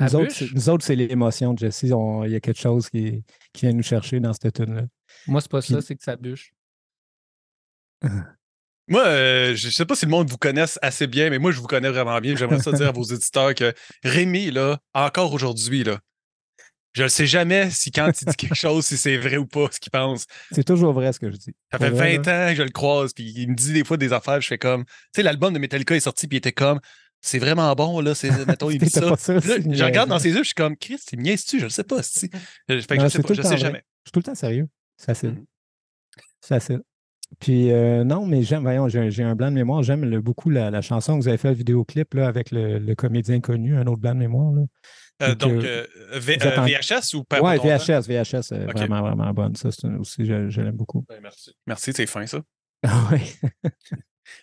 Nous 0.00 0.14
autres, 0.14 0.30
c'est- 0.30 0.54
nous 0.54 0.68
autres, 0.70 0.84
c'est 0.84 0.94
l'émotion 0.94 1.52
de 1.52 1.58
Jesse. 1.58 1.82
Il 1.82 1.88
y 2.30 2.34
a 2.36 2.40
quelque 2.40 2.60
chose 2.60 2.88
qui, 2.88 3.24
qui 3.52 3.66
vient 3.66 3.72
nous 3.74 3.82
chercher 3.82 4.20
dans 4.20 4.32
cette 4.32 4.52
tune-là. 4.54 4.82
Moi, 5.26 5.40
c'est 5.40 5.50
pas 5.50 5.60
ça, 5.62 5.80
c'est 5.82 5.96
que 5.96 6.02
ça 6.04 6.14
bûche. 6.16 6.52
Moi, 8.90 9.06
euh, 9.06 9.54
je 9.54 9.70
sais 9.70 9.86
pas 9.86 9.94
si 9.94 10.04
le 10.04 10.10
monde 10.10 10.28
vous 10.28 10.36
connaisse 10.36 10.78
assez 10.82 11.06
bien, 11.06 11.30
mais 11.30 11.38
moi, 11.38 11.52
je 11.52 11.60
vous 11.60 11.68
connais 11.68 11.90
vraiment 11.90 12.18
bien. 12.18 12.34
J'aimerais 12.34 12.58
ça 12.58 12.72
dire 12.72 12.88
à 12.88 12.92
vos 12.92 13.04
éditeurs 13.14 13.54
que 13.54 13.72
Rémi, 14.02 14.50
là, 14.50 14.78
encore 14.94 15.32
aujourd'hui, 15.32 15.84
là, 15.84 16.00
je 16.92 17.04
ne 17.04 17.08
sais 17.08 17.26
jamais 17.28 17.70
si 17.70 17.92
quand 17.92 18.10
il 18.20 18.26
dit 18.26 18.36
quelque 18.36 18.54
chose, 18.56 18.84
si 18.84 18.96
c'est 18.96 19.16
vrai 19.16 19.36
ou 19.36 19.46
pas 19.46 19.68
ce 19.70 19.78
qu'il 19.78 19.92
pense. 19.92 20.26
C'est 20.50 20.64
toujours 20.64 20.92
vrai 20.92 21.12
ce 21.12 21.20
que 21.20 21.30
je 21.30 21.36
dis. 21.36 21.54
Ça 21.70 21.78
fait 21.78 21.90
vrai, 21.90 22.16
20 22.18 22.26
là. 22.26 22.46
ans 22.46 22.50
que 22.50 22.56
je 22.56 22.62
le 22.62 22.70
croise, 22.70 23.12
puis 23.12 23.32
il 23.36 23.50
me 23.50 23.54
dit 23.54 23.72
des 23.72 23.84
fois 23.84 23.96
des 23.96 24.12
affaires, 24.12 24.40
je 24.40 24.48
fais 24.48 24.58
comme. 24.58 24.84
Tu 24.84 24.90
sais, 25.16 25.22
l'album 25.22 25.54
de 25.54 25.60
Metallica 25.60 25.94
est 25.94 26.00
sorti, 26.00 26.26
puis 26.26 26.36
il 26.36 26.38
était 26.38 26.52
comme. 26.52 26.80
C'est 27.20 27.38
vraiment 27.38 27.72
bon, 27.76 28.00
là. 28.00 28.16
C'est, 28.16 28.44
mettons, 28.44 28.70
il 28.70 28.80
me 28.80 28.86
dit 28.86 28.90
ça. 28.90 29.02
là, 29.02 29.14
je 29.16 29.84
regarde 29.84 30.08
dans 30.08 30.18
ses 30.18 30.30
yeux, 30.30 30.38
je 30.38 30.48
suis 30.48 30.54
comme, 30.54 30.76
Chris, 30.76 30.98
il 31.12 31.18
me 31.18 31.24
niaise-tu? 31.24 31.60
Je 31.60 31.64
le 31.64 31.70
sais 31.70 31.84
pas. 31.84 32.02
si. 32.02 32.28
Fait 32.28 32.28
que 32.66 32.94
Non, 32.96 33.04
je 33.04 33.08
sais 33.08 33.22
pas, 33.22 33.34
je 33.34 33.42
sais 33.42 33.58
jamais. 33.58 33.84
Je 34.04 34.08
suis 34.08 34.12
tout 34.12 34.18
le 34.18 34.24
temps 34.24 34.34
sérieux. 34.34 34.66
C'est 34.96 35.06
facile. 35.06 35.30
Mhm. 35.30 35.44
C'est 36.40 36.48
facile. 36.48 36.80
Puis 37.38 37.70
euh, 37.70 38.02
non, 38.04 38.26
mais 38.26 38.42
j'aime, 38.42 38.62
voyons, 38.62 38.88
j'ai 38.88 39.22
un 39.22 39.34
blanc 39.34 39.50
de 39.50 39.54
mémoire. 39.54 39.82
J'aime 39.82 40.18
beaucoup 40.20 40.50
la, 40.50 40.70
la 40.70 40.82
chanson 40.82 41.16
que 41.16 41.22
vous 41.22 41.28
avez 41.28 41.38
fait 41.38 41.48
le 41.48 41.54
vidéoclip 41.54 42.12
là, 42.14 42.26
avec 42.26 42.50
le, 42.50 42.78
le 42.78 42.94
comédien 42.94 43.40
connu, 43.40 43.76
un 43.76 43.86
autre 43.86 44.00
blanc 44.00 44.14
de 44.14 44.18
mémoire. 44.18 44.52
Là. 44.52 44.62
Euh, 45.22 45.34
Donc, 45.34 45.62
euh, 45.64 45.86
V- 46.12 46.18
vous 46.18 46.30
êtes 46.30 46.46
euh, 46.46 46.56
en- 46.58 46.64
VHS 46.66 47.14
ou 47.14 47.24
pas? 47.24 47.38
longtemps? 47.38 47.62
VHS, 47.62 48.06
VHS, 48.08 48.52
euh, 48.52 48.66
Ok. 48.66 48.72
vraiment, 48.76 49.00
vraiment 49.02 49.30
bonne. 49.32 49.54
Ça, 49.54 49.70
c'est 49.70 49.86
une- 49.86 49.98
aussi, 49.98 50.24
je, 50.26 50.48
je 50.48 50.60
l'aime 50.60 50.76
beaucoup. 50.76 51.04
Ben, 51.08 51.18
merci. 51.22 51.54
Merci, 51.66 51.92
c'est 51.94 52.06
fin, 52.06 52.26
ça. 52.26 52.40
Ah 52.82 53.08
ouais. 53.12 53.22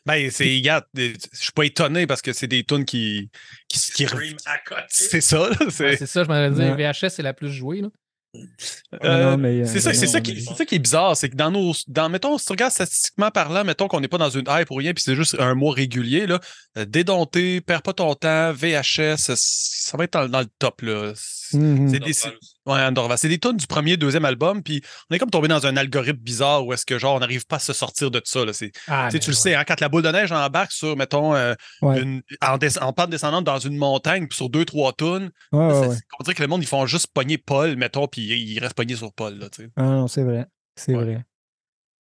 Ben, 0.05 0.29
c'est, 0.29 0.43
regarde, 0.57 0.83
je 0.95 1.13
suis 1.33 1.51
pas 1.53 1.63
étonné 1.63 2.07
parce 2.07 2.21
que 2.21 2.33
c'est 2.33 2.47
des 2.47 2.63
tunes 2.65 2.83
qui. 2.83 3.29
qui, 3.69 3.79
qui 3.79 4.03
Scream 4.05 4.35
à 4.45 4.57
côté. 4.67 4.81
c'est 4.89 5.21
ça. 5.21 5.49
Ouais, 5.49 5.55
C'est, 5.69 6.05
ça, 6.05 6.23
je 6.23 6.27
m'allais 6.27 6.53
dire. 6.53 6.75
Ouais. 6.75 6.91
VHS, 6.91 7.09
c'est 7.09 7.23
la 7.23 7.33
plus 7.33 7.49
jouée. 7.51 7.79
Là. 7.81 7.87
Euh, 8.35 9.35
euh, 9.37 9.65
c'est 9.65 9.79
ça, 9.79 9.91
qui, 10.21 10.41
c'est 10.41 10.53
ça 10.53 10.65
qui 10.65 10.75
est 10.75 10.79
bizarre, 10.79 11.15
c'est 11.17 11.29
que 11.29 11.35
dans 11.35 11.51
nos, 11.51 11.73
dans, 11.87 12.09
mettons, 12.09 12.37
si 12.37 12.45
tu 12.45 12.51
regardes 12.53 12.71
statistiquement 12.73 13.31
parlant, 13.31 13.63
mettons 13.63 13.87
qu'on 13.87 13.99
n'est 13.99 14.07
pas 14.07 14.17
dans 14.17 14.29
une 14.29 14.45
hype 14.47 14.67
pour 14.67 14.77
rien, 14.77 14.93
puis 14.93 15.03
c'est 15.03 15.15
juste 15.15 15.35
un 15.39 15.55
mois 15.55 15.73
régulier, 15.73 16.27
là, 16.27 16.39
euh, 16.77 16.85
dédompté, 16.85 17.61
perds 17.61 17.81
pas 17.81 17.93
ton 17.93 18.13
temps, 18.15 18.51
VHS, 18.53 19.17
ça, 19.17 19.33
ça 19.35 19.97
va 19.97 20.03
être 20.03 20.13
dans, 20.13 20.29
dans 20.29 20.39
le 20.41 20.47
top, 20.59 20.81
là. 20.81 21.13
C'est 21.15 21.57
Mhm. 21.57 21.89
c'est 21.89 21.99
des, 21.99 22.13
c'est- 22.13 22.33
ouais, 22.67 22.81
Andorra. 22.81 23.17
C'est 23.17 23.29
des 23.29 23.39
tonnes 23.39 23.57
du 23.57 23.65
premier, 23.67 23.97
deuxième 23.97 24.25
album, 24.25 24.61
puis 24.61 24.81
on 25.09 25.15
est 25.15 25.19
comme 25.19 25.29
tombé 25.31 25.47
dans 25.47 25.65
un 25.65 25.75
algorithme 25.77 26.19
bizarre 26.19 26.65
où 26.65 26.73
est-ce 26.73 26.85
que, 26.85 26.99
genre, 26.99 27.15
on 27.15 27.19
n'arrive 27.19 27.45
pas 27.47 27.55
à 27.55 27.59
se 27.59 27.73
sortir 27.73 28.11
de 28.11 28.21
ça, 28.23 28.45
là. 28.45 28.53
C'est, 28.53 28.71
Ah, 28.87 29.07
tu 29.09 29.13
sais, 29.13 29.17
ben 29.17 29.23
tu 29.23 29.29
le 29.31 29.35
ouais. 29.35 29.41
sais, 29.41 29.55
hein, 29.55 29.63
quand 29.67 29.79
la 29.81 29.89
boule 29.89 30.03
de 30.03 30.09
neige 30.11 30.31
embarque 30.31 30.71
sur, 30.71 30.95
mettons, 30.95 31.33
euh, 31.35 31.55
Ouais. 31.81 32.01
une- 32.01 32.21
en, 32.41 32.57
des- 32.57 32.77
en 32.77 32.93
pente 32.93 33.09
descendante 33.09 33.43
dans 33.45 33.59
une 33.59 33.77
montagne, 33.77 34.27
puis 34.27 34.35
sur 34.35 34.49
deux, 34.49 34.65
trois 34.65 34.93
tonnes, 34.93 35.31
Ouais, 35.51 35.59
ouais, 35.67 35.73
ça, 35.73 35.79
ouais. 35.89 35.95
c'est- 35.95 36.01
on 36.19 36.23
dirait 36.23 36.35
que 36.35 36.41
le 36.43 36.47
monde, 36.47 36.61
ils 36.61 36.67
font 36.67 36.85
juste 36.85 37.07
pogner 37.13 37.37
Paul, 37.37 37.75
mettons, 37.75 38.07
puis 38.07 38.21
ils 38.21 38.59
restent 38.59 38.75
pognés 38.75 38.95
sur 38.95 39.11
Paul, 39.13 39.35
là, 39.39 39.49
tu 39.49 39.63
sais. 39.63 39.69
Ah 39.75 39.83
non, 39.83 40.07
c'est 40.07 40.23
vrai. 40.23 40.45
C'est 40.75 40.95
Ouais. 40.95 41.03
vrai. 41.03 41.25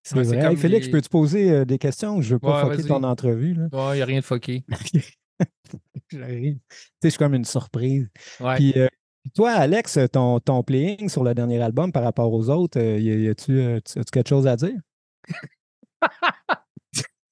C'est 0.03 0.15
Ouais, 0.17 0.23
c'est 0.25 0.29
vrai. 0.37 0.39
Hey, 0.39 0.45
comme 0.51 0.57
Félix, 0.57 0.87
les- 0.87 0.93
peux-tu 0.93 1.09
poser 1.09 1.51
euh, 1.51 1.65
des 1.65 1.79
questions? 1.79 2.21
Je 2.23 2.35
veux 2.35 2.39
pas 2.39 2.57
Ouais, 2.65 2.71
fucker 2.71 2.83
vas-y. 2.83 2.89
ton 2.89 3.03
entrevue. 3.03 3.55
Là? 3.55 3.65
Ouais, 3.73 3.95
il 3.95 3.97
n'y 3.97 4.03
a 4.03 4.07
rien 4.07 4.21
de 4.21 4.25
fucké. 4.25 4.65
J'arrive. 6.11 6.55
Tu 6.55 6.67
sais, 6.69 6.85
je 7.05 7.09
suis 7.11 7.19
comme 7.19 7.35
une 7.35 7.45
surprise. 7.45 8.09
Ouais. 8.41 8.55
Puis, 8.57 8.73
euh, 8.77 8.87
puis 8.89 8.99
toi, 9.35 9.53
Alex, 9.53 9.99
ton, 10.13 10.41
ton 10.41 10.63
playing 10.63 11.09
sur 11.09 11.25
le 11.25 11.35
dernier 11.35 11.61
album 11.63 11.93
par 11.93 12.03
rapport 12.03 12.33
aux 12.33 12.49
autres, 12.51 12.79
euh, 12.81 12.99
y 12.99 13.29
a-tu 13.29 13.61
euh, 13.61 13.81
tu- 13.81 13.99
as-tu 13.99 14.11
quelque 14.11 14.29
chose 14.29 14.47
à 14.47 14.57
dire? 14.57 14.79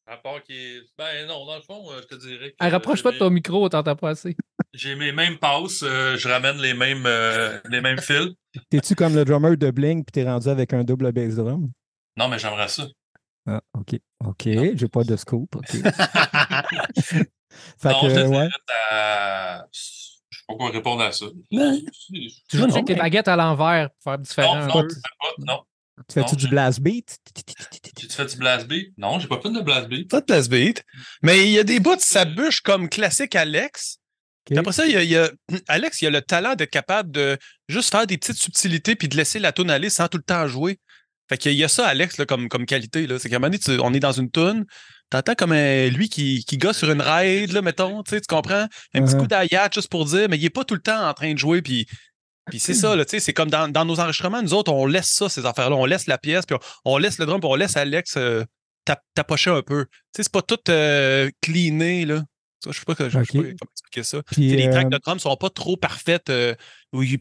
À 0.07 0.19
part 0.19 0.43
qu'il 0.43 0.55
est. 0.55 0.83
Ben 0.99 1.27
non, 1.27 1.47
dans 1.47 1.57
le 1.57 1.63
fond, 1.63 1.91
euh, 1.91 2.01
je 2.03 2.07
te 2.07 2.21
dirais 2.21 2.51
que. 2.51 2.71
Rapproche-toi 2.71 3.13
de 3.13 3.19
ton 3.19 3.31
micro, 3.31 3.65
on 3.65 3.69
t'entend 3.69 3.97
pas 3.97 4.11
assez. 4.11 4.37
J'ai 4.75 4.95
mes 4.97 5.13
mêmes 5.13 5.39
passes, 5.39 5.83
euh, 5.83 6.17
je 6.17 6.29
ramène 6.29 6.59
les 6.59 6.75
mêmes, 6.75 7.07
euh, 7.07 7.59
les 7.71 7.81
mêmes 7.81 7.99
fils. 7.99 8.35
T'es-tu 8.69 8.95
comme 8.95 9.15
le 9.15 9.25
drummer 9.25 9.57
de 9.57 9.71
Bling 9.71 10.05
puis 10.05 10.13
t'es 10.13 10.25
rendu 10.25 10.49
avec 10.49 10.75
un 10.75 10.85
double 10.85 11.11
bass 11.11 11.37
drum? 11.37 11.71
Non, 12.17 12.29
mais 12.29 12.39
j'aimerais 12.39 12.69
ça. 12.69 12.87
Ah, 13.47 13.63
OK. 13.73 13.99
OK, 14.25 14.49
j'ai 14.75 14.89
pas 14.89 15.05
de 15.05 15.17
scoop. 15.17 15.57
OK. 15.57 15.69
fait 17.01 17.27
non, 17.85 18.01
que, 18.01 18.09
je 18.11 18.27
ouais. 18.27 18.49
Pas 20.47 20.55
quoi 20.55 20.71
répondre 20.71 21.03
à 21.03 21.13
ça. 21.13 21.27
Tu 21.51 21.57
Non, 21.57 21.81
joues 22.53 22.59
non, 22.67 22.75
avec 22.75 22.89
mais- 22.89 22.95
baguettes 22.97 23.29
à 23.29 23.37
l'envers 23.37 23.91
pour 23.91 24.13
faire 24.13 24.19
différent. 24.19 24.67
Non. 25.39 25.63
Tu 26.09 26.15
fais-tu 26.15 26.35
du 26.37 26.49
blast 26.49 26.81
beat? 26.81 27.19
Tu 27.97 28.09
te 28.09 28.13
fais 28.13 28.27
du 28.27 28.37
blast 28.37 28.67
beat? 28.67 28.93
Non, 28.99 29.21
j'ai 29.21 29.29
pas 29.29 29.41
fait 29.41 29.51
de 29.51 29.61
blast 29.61 29.89
beat. 29.89 30.11
Pas 30.11 30.21
de 30.21 30.27
blast 30.27 30.51
beat. 30.51 30.83
Mais 31.23 31.45
il 31.47 31.53
y 31.53 31.59
a 31.59 31.63
des 31.65 31.79
bouts 31.79 31.95
de 31.97 32.01
sa 32.01 32.25
bûche 32.25 32.61
comme 32.63 32.89
classique 32.89 33.37
Alex. 33.37 33.99
Puis 34.45 34.57
OK. 34.57 34.61
après 34.61 34.73
ça, 34.73 34.87
il 34.87 34.93
y 34.93 34.97
a, 34.97 35.03
il 35.05 35.11
y 35.11 35.17
a- 35.17 35.31
Alex, 35.69 36.03
il 36.03 36.07
a 36.09 36.11
le 36.11 36.21
talent 36.21 36.55
d'être 36.57 36.71
capable 36.71 37.11
de 37.13 37.39
juste 37.69 37.91
faire 37.93 38.07
des 38.07 38.19
petites 38.19 38.37
subtilités 38.43 38.97
puis 38.97 39.09
de 39.09 39.17
laisser 39.17 39.39
la 39.39 39.53
tune 39.53 39.71
aller 39.71 39.89
sans 39.89 40.09
tout 40.09 40.19
le 40.19 40.25
temps 40.25 40.47
jouer. 40.49 40.81
Fait 41.29 41.39
qu'il 41.39 41.53
y 41.53 41.65
a 41.65 41.69
ça, 41.69 41.87
Alex, 41.87 42.19
là, 42.19 42.27
comme, 42.27 42.49
comme 42.49 42.67
qualité. 42.67 43.07
Là. 43.07 43.19
C'est 43.19 43.31
qu'à 43.31 43.37
un 43.37 43.39
moment 43.39 43.49
donné, 43.51 43.59
tu- 43.61 43.81
on 43.83 43.95
est 43.95 44.01
dans 44.01 44.13
une 44.13 44.31
tune, 44.31 44.67
t'entends 45.11 45.35
comme 45.35 45.53
un- 45.53 45.89
lui 45.89 46.09
qui, 46.09 46.45
qui 46.45 46.59
gosse 46.59 46.79
sur 46.79 46.91
une 46.91 47.03
ride, 47.03 47.53
là, 47.53 47.63
mettons, 47.63 48.03
tu 48.03 48.21
comprends? 48.29 48.67
Un 48.95 49.03
petit 49.05 49.15
Uh-huh. 49.15 49.19
coup 49.21 49.27
d'ayat 49.27 49.69
juste 49.73 49.89
pour 49.89 50.05
dire, 50.05 50.29
mais 50.29 50.37
il 50.39 50.45
est 50.45 50.51
pas 50.51 50.65
tout 50.65 50.75
le 50.75 50.81
temps 50.81 51.09
en 51.09 51.15
train 51.15 51.33
de 51.33 51.39
jouer, 51.39 51.63
puis. 51.63 51.87
Puis 52.51 52.59
c'est 52.59 52.75
ça, 52.75 52.95
là, 52.97 53.05
tu 53.05 53.13
sais, 53.13 53.21
c'est 53.21 53.33
comme 53.33 53.51
dans, 53.51 53.69
dans 53.71 53.85
nos 53.85 54.01
enregistrements, 54.01 54.43
nous 54.43 54.55
autres, 54.55 54.73
on 54.73 54.87
laisse 54.87 55.09
ça, 55.13 55.29
ces 55.29 55.47
affaires-là. 55.47 55.77
On 55.77 55.87
laisse 55.87 56.07
la 56.07 56.19
pièce, 56.19 56.45
puis 56.47 56.57
on, 56.85 56.93
on 56.95 56.99
laisse 56.99 57.19
le 57.19 57.27
drum, 57.27 57.41
puis 57.41 57.49
on 57.51 57.55
laisse 57.55 57.77
Alex 57.77 58.17
euh, 58.17 58.45
tap- 58.85 59.03
tapocher 59.15 59.51
un 59.51 59.63
peu. 59.63 59.87
Tu 59.87 59.91
sais, 60.17 60.23
c'est 60.25 60.33
pas 60.33 60.43
tout 60.43 60.59
euh, 60.69 61.31
cleané, 61.41 62.05
là. 62.05 62.23
Je 62.67 62.73
sais 62.73 62.85
pas, 62.87 62.95
que- 62.95 63.09
je 63.11 63.19
sais 63.19 63.19
pas 63.19 63.27
comment 63.33 63.49
expliquer 63.73 64.03
ça. 64.03 64.23
Puis, 64.31 64.57
les 64.57 64.71
tracks 64.71 64.87
euh, 64.87 64.91
de 64.91 64.99
drum 64.99 65.19
sont 65.19 65.37
pas 65.37 65.51
trop 65.51 65.77
parfaites, 65.77 66.31
euh, 66.31 66.55
où 66.95 67.03
il 67.03 67.19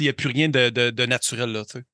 n'y 0.00 0.08
a 0.08 0.12
plus 0.12 0.28
rien 0.28 0.48
de, 0.48 0.70
de- 0.70 0.90
de 0.90 1.06
naturel, 1.06 1.50
là, 1.52 1.64
tu 1.64 1.78
sais. 1.78 1.84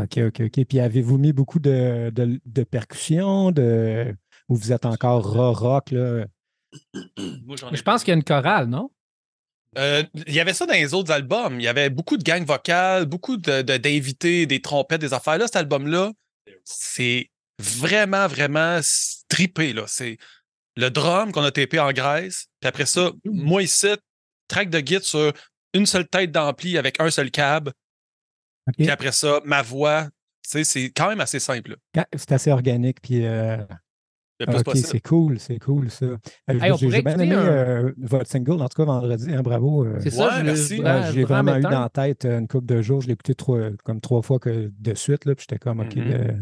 OK, 0.00 0.18
OK, 0.28 0.40
OK. 0.46 0.64
Puis 0.66 0.78
avez-vous 0.80 1.18
mis 1.18 1.32
beaucoup 1.32 1.58
de, 1.58 2.10
de, 2.14 2.40
de 2.44 2.62
percussions, 2.62 3.50
de... 3.50 4.14
ou 4.50 4.56
vous 4.56 4.72
êtes 4.72 4.84
encore 4.84 5.32
rock, 5.58 5.90
là? 5.92 6.26
Moi, 7.46 7.56
j'en 7.56 7.68
ai 7.68 7.70
Mais 7.72 7.76
Je 7.78 7.82
pense 7.82 8.02
qu'il 8.04 8.10
y 8.12 8.14
a 8.14 8.16
une 8.16 8.24
chorale, 8.24 8.66
non? 8.68 8.90
Euh, 9.78 10.02
Il 10.26 10.34
y 10.34 10.40
avait 10.40 10.52
ça 10.54 10.66
dans 10.66 10.74
les 10.74 10.92
autres 10.94 11.12
albums. 11.12 11.58
Il 11.60 11.62
y 11.62 11.68
avait 11.68 11.90
beaucoup 11.90 12.16
de 12.16 12.22
gangs 12.24 12.44
vocales, 12.44 13.06
beaucoup 13.06 13.36
de- 13.36 13.62
de- 13.62 13.76
d'invités, 13.76 14.44
des 14.46 14.60
trompettes, 14.60 15.00
des 15.00 15.14
affaires. 15.14 15.38
Là, 15.38 15.46
cet 15.46 15.56
album-là, 15.56 16.12
c'est 16.64 17.30
vraiment, 17.60 18.26
vraiment 18.26 18.80
trippé. 19.28 19.72
Là. 19.72 19.84
C'est 19.86 20.18
le 20.76 20.90
drum 20.90 21.30
qu'on 21.32 21.42
a 21.44 21.50
tapé 21.52 21.78
en 21.78 21.92
Grèce. 21.92 22.46
Puis 22.60 22.68
après 22.68 22.86
ça, 22.86 23.12
moi 23.24 23.62
ici, 23.62 23.88
track 24.48 24.70
de 24.70 24.80
guide 24.80 25.02
sur 25.02 25.32
une 25.74 25.86
seule 25.86 26.08
tête 26.08 26.32
d'ampli 26.32 26.76
avec 26.78 27.00
un 27.00 27.10
seul 27.10 27.30
cab. 27.30 27.70
Puis 28.76 28.90
après 28.90 29.12
ça, 29.12 29.40
ma 29.44 29.62
voix. 29.62 30.04
Tu 30.42 30.50
sais, 30.50 30.64
c'est 30.64 30.90
quand 30.90 31.08
même 31.08 31.20
assez 31.20 31.38
simple. 31.38 31.76
C'est 32.16 32.32
assez 32.32 32.50
organique, 32.50 33.00
puis... 33.00 33.24
euh, 33.24 33.58
Le 34.40 34.46
plus 34.46 34.58
OK, 34.60 34.76
c'est 34.76 35.00
cool, 35.00 35.38
c'est 35.38 35.58
cool, 35.58 35.90
ça. 35.90 36.06
Euh, 36.06 36.18
Hey, 36.48 36.72
J'ai 36.78 37.02
bien 37.02 37.18
aimé 37.18 37.34
un- 37.34 37.38
euh, 37.46 37.92
votre 37.98 38.26
single, 38.28 38.60
en 38.62 38.68
tout 38.68 38.76
cas, 38.76 38.84
vendredi. 38.84 39.32
hein, 39.32 39.42
bravo. 39.42 39.84
euh, 39.84 39.96
C'est 40.00 40.12
Ouais, 40.16 40.28
ça, 40.30 40.38
je- 40.40 40.44
merci. 40.44 40.76
je- 40.78 41.12
j'ai 41.12 41.24
vraiment 41.24 41.56
eu 41.56 41.60
dans 41.60 41.70
la 41.82 41.88
tête 41.88 42.24
euh, 42.24 42.38
une 42.38 42.48
couple 42.48 42.66
de 42.66 42.80
jours. 42.82 43.00
Je 43.02 43.06
l'ai 43.08 43.12
écouté 43.12 43.34
trois, 43.34 43.60
comme 43.84 44.00
trois 44.00 44.22
fois 44.22 44.38
que 44.38 44.70
de 44.76 44.94
suite, 44.94 45.24
là, 45.26 45.34
puis 45.34 45.46
j'étais 45.48 45.58
comme, 45.58 45.80
OK. 45.80 45.94
Mhm. 45.96 46.10
euh, 46.12 46.32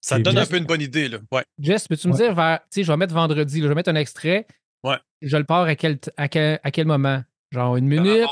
Ça 0.00 0.16
c'est 0.16 0.22
donne 0.22 0.34
bien. 0.34 0.42
un 0.42 0.46
peu 0.46 0.56
une 0.56 0.64
bonne 0.66 0.80
idée. 0.80 1.08
Là. 1.08 1.18
Ouais. 1.30 1.44
Jess, 1.60 1.86
peux-tu 1.88 2.08
me 2.08 2.14
dire 2.14 2.34
vers. 2.34 2.60
Je 2.74 2.82
vais 2.82 2.96
mettre 2.96 3.14
vendredi, 3.14 3.58
là, 3.60 3.64
je 3.64 3.68
vais 3.68 3.74
mettre 3.74 3.90
un 3.90 3.94
extrait. 3.96 4.46
Ouais. 4.84 4.96
Je 5.20 5.36
le 5.36 5.44
pars 5.44 5.62
à 5.64 5.76
quel, 5.76 5.98
à 6.16 6.28
quel, 6.28 6.58
à 6.62 6.70
quel 6.70 6.86
moment? 6.86 7.22
Genre 7.52 7.76
une 7.76 7.86
minute? 7.86 8.26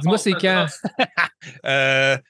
Dis-moi 0.00 0.18
c'est 0.18 0.32
quand? 0.32 0.66
drum. 0.66 1.06
Euh, 1.66 2.16
je 2.16 2.20
sais, 2.20 2.22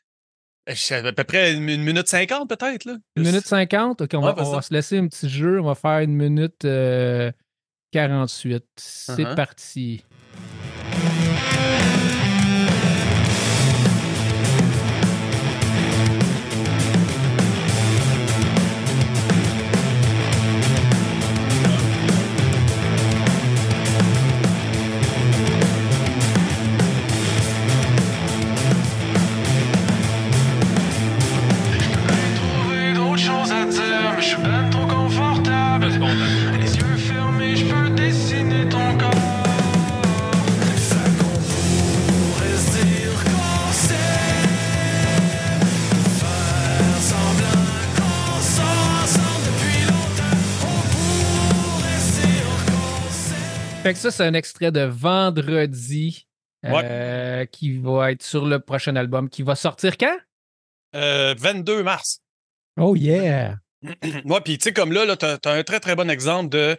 à 0.68 1.12
peu 1.12 1.24
près 1.24 1.52
une, 1.54 1.60
minute 1.62 2.08
cinquante, 2.08 2.48
peut-être. 2.48 2.84
là. 2.84 2.96
Une 3.16 3.24
minute 3.24 3.46
50? 3.46 4.02
OK, 4.02 4.10
on, 4.14 4.18
Ouais, 4.18 4.24
va, 4.26 4.32
on 4.32 4.44
vas-y. 4.44 4.54
va 4.56 4.62
se 4.62 4.74
laisser 4.74 4.98
un 4.98 5.08
petit 5.08 5.28
jeu. 5.28 5.60
On 5.60 5.64
va 5.64 5.74
faire 5.74 6.00
une 6.00 6.14
minute 6.14 6.64
euh, 6.64 7.32
48. 7.92 8.64
C'est 8.76 9.22
Uh-huh. 9.24 9.34
parti. 9.34 10.04
Fait 53.88 53.94
que 53.94 54.00
ça, 54.00 54.10
c'est 54.10 54.24
un 54.24 54.34
extrait 54.34 54.70
de 54.70 54.82
vendredi 54.82 56.26
euh, 56.66 57.46
qui 57.46 57.78
va 57.78 58.12
être 58.12 58.22
sur 58.22 58.44
le 58.44 58.60
prochain 58.60 58.96
album 58.96 59.30
qui 59.30 59.42
va 59.42 59.54
sortir 59.54 59.96
quand? 59.96 60.14
Euh, 60.94 61.34
22 61.38 61.82
mars. 61.82 62.20
Oh 62.78 62.94
yeah! 62.94 63.56
Moi, 64.26 64.44
puis 64.44 64.58
tu 64.58 64.64
sais, 64.64 64.72
comme 64.74 64.92
là, 64.92 65.06
là 65.06 65.16
tu 65.16 65.24
as, 65.24 65.38
un 65.42 65.62
très, 65.62 65.80
très 65.80 65.96
bon 65.96 66.10
exemple 66.10 66.50
de 66.50 66.76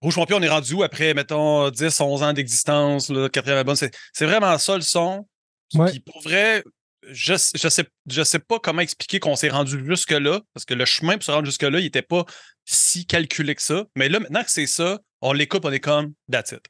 Rouge 0.00 0.14
Pompier, 0.14 0.34
on 0.34 0.40
est 0.40 0.48
rendu 0.48 0.72
où 0.72 0.82
après, 0.82 1.12
mettons, 1.12 1.68
10, 1.68 2.00
11 2.00 2.22
ans 2.22 2.32
d'existence, 2.32 3.10
le 3.10 3.28
quatrième 3.28 3.58
album. 3.58 3.76
C'est 3.76 3.94
c'est 4.14 4.24
vraiment 4.24 4.56
ça 4.56 4.76
le 4.76 4.80
son. 4.80 5.28
Ouais. 5.74 5.90
Puis 5.90 6.00
pour 6.00 6.22
vrai, 6.22 6.64
je, 7.10 7.34
je, 7.54 7.68
sais, 7.68 7.84
je 8.06 8.22
sais 8.22 8.38
pas 8.38 8.58
comment 8.58 8.80
expliquer 8.80 9.20
qu'on 9.20 9.36
s'est 9.36 9.50
rendu 9.50 9.84
jusque-là, 9.84 10.40
parce 10.54 10.64
que 10.64 10.72
le 10.72 10.86
chemin 10.86 11.16
pour 11.16 11.24
se 11.24 11.30
rendre 11.30 11.44
jusque-là, 11.44 11.80
il 11.80 11.84
était 11.84 12.00
pas 12.00 12.24
si 12.64 13.04
calculé 13.04 13.54
que 13.54 13.60
ça. 13.60 13.84
Mais 13.94 14.08
là, 14.08 14.20
maintenant 14.20 14.42
que 14.42 14.50
c'est 14.50 14.66
ça, 14.66 15.00
on 15.24 15.32
l'écoute, 15.32 15.64
on 15.64 15.72
est 15.72 15.80
comme, 15.80 16.12
that's 16.30 16.52
it. 16.52 16.64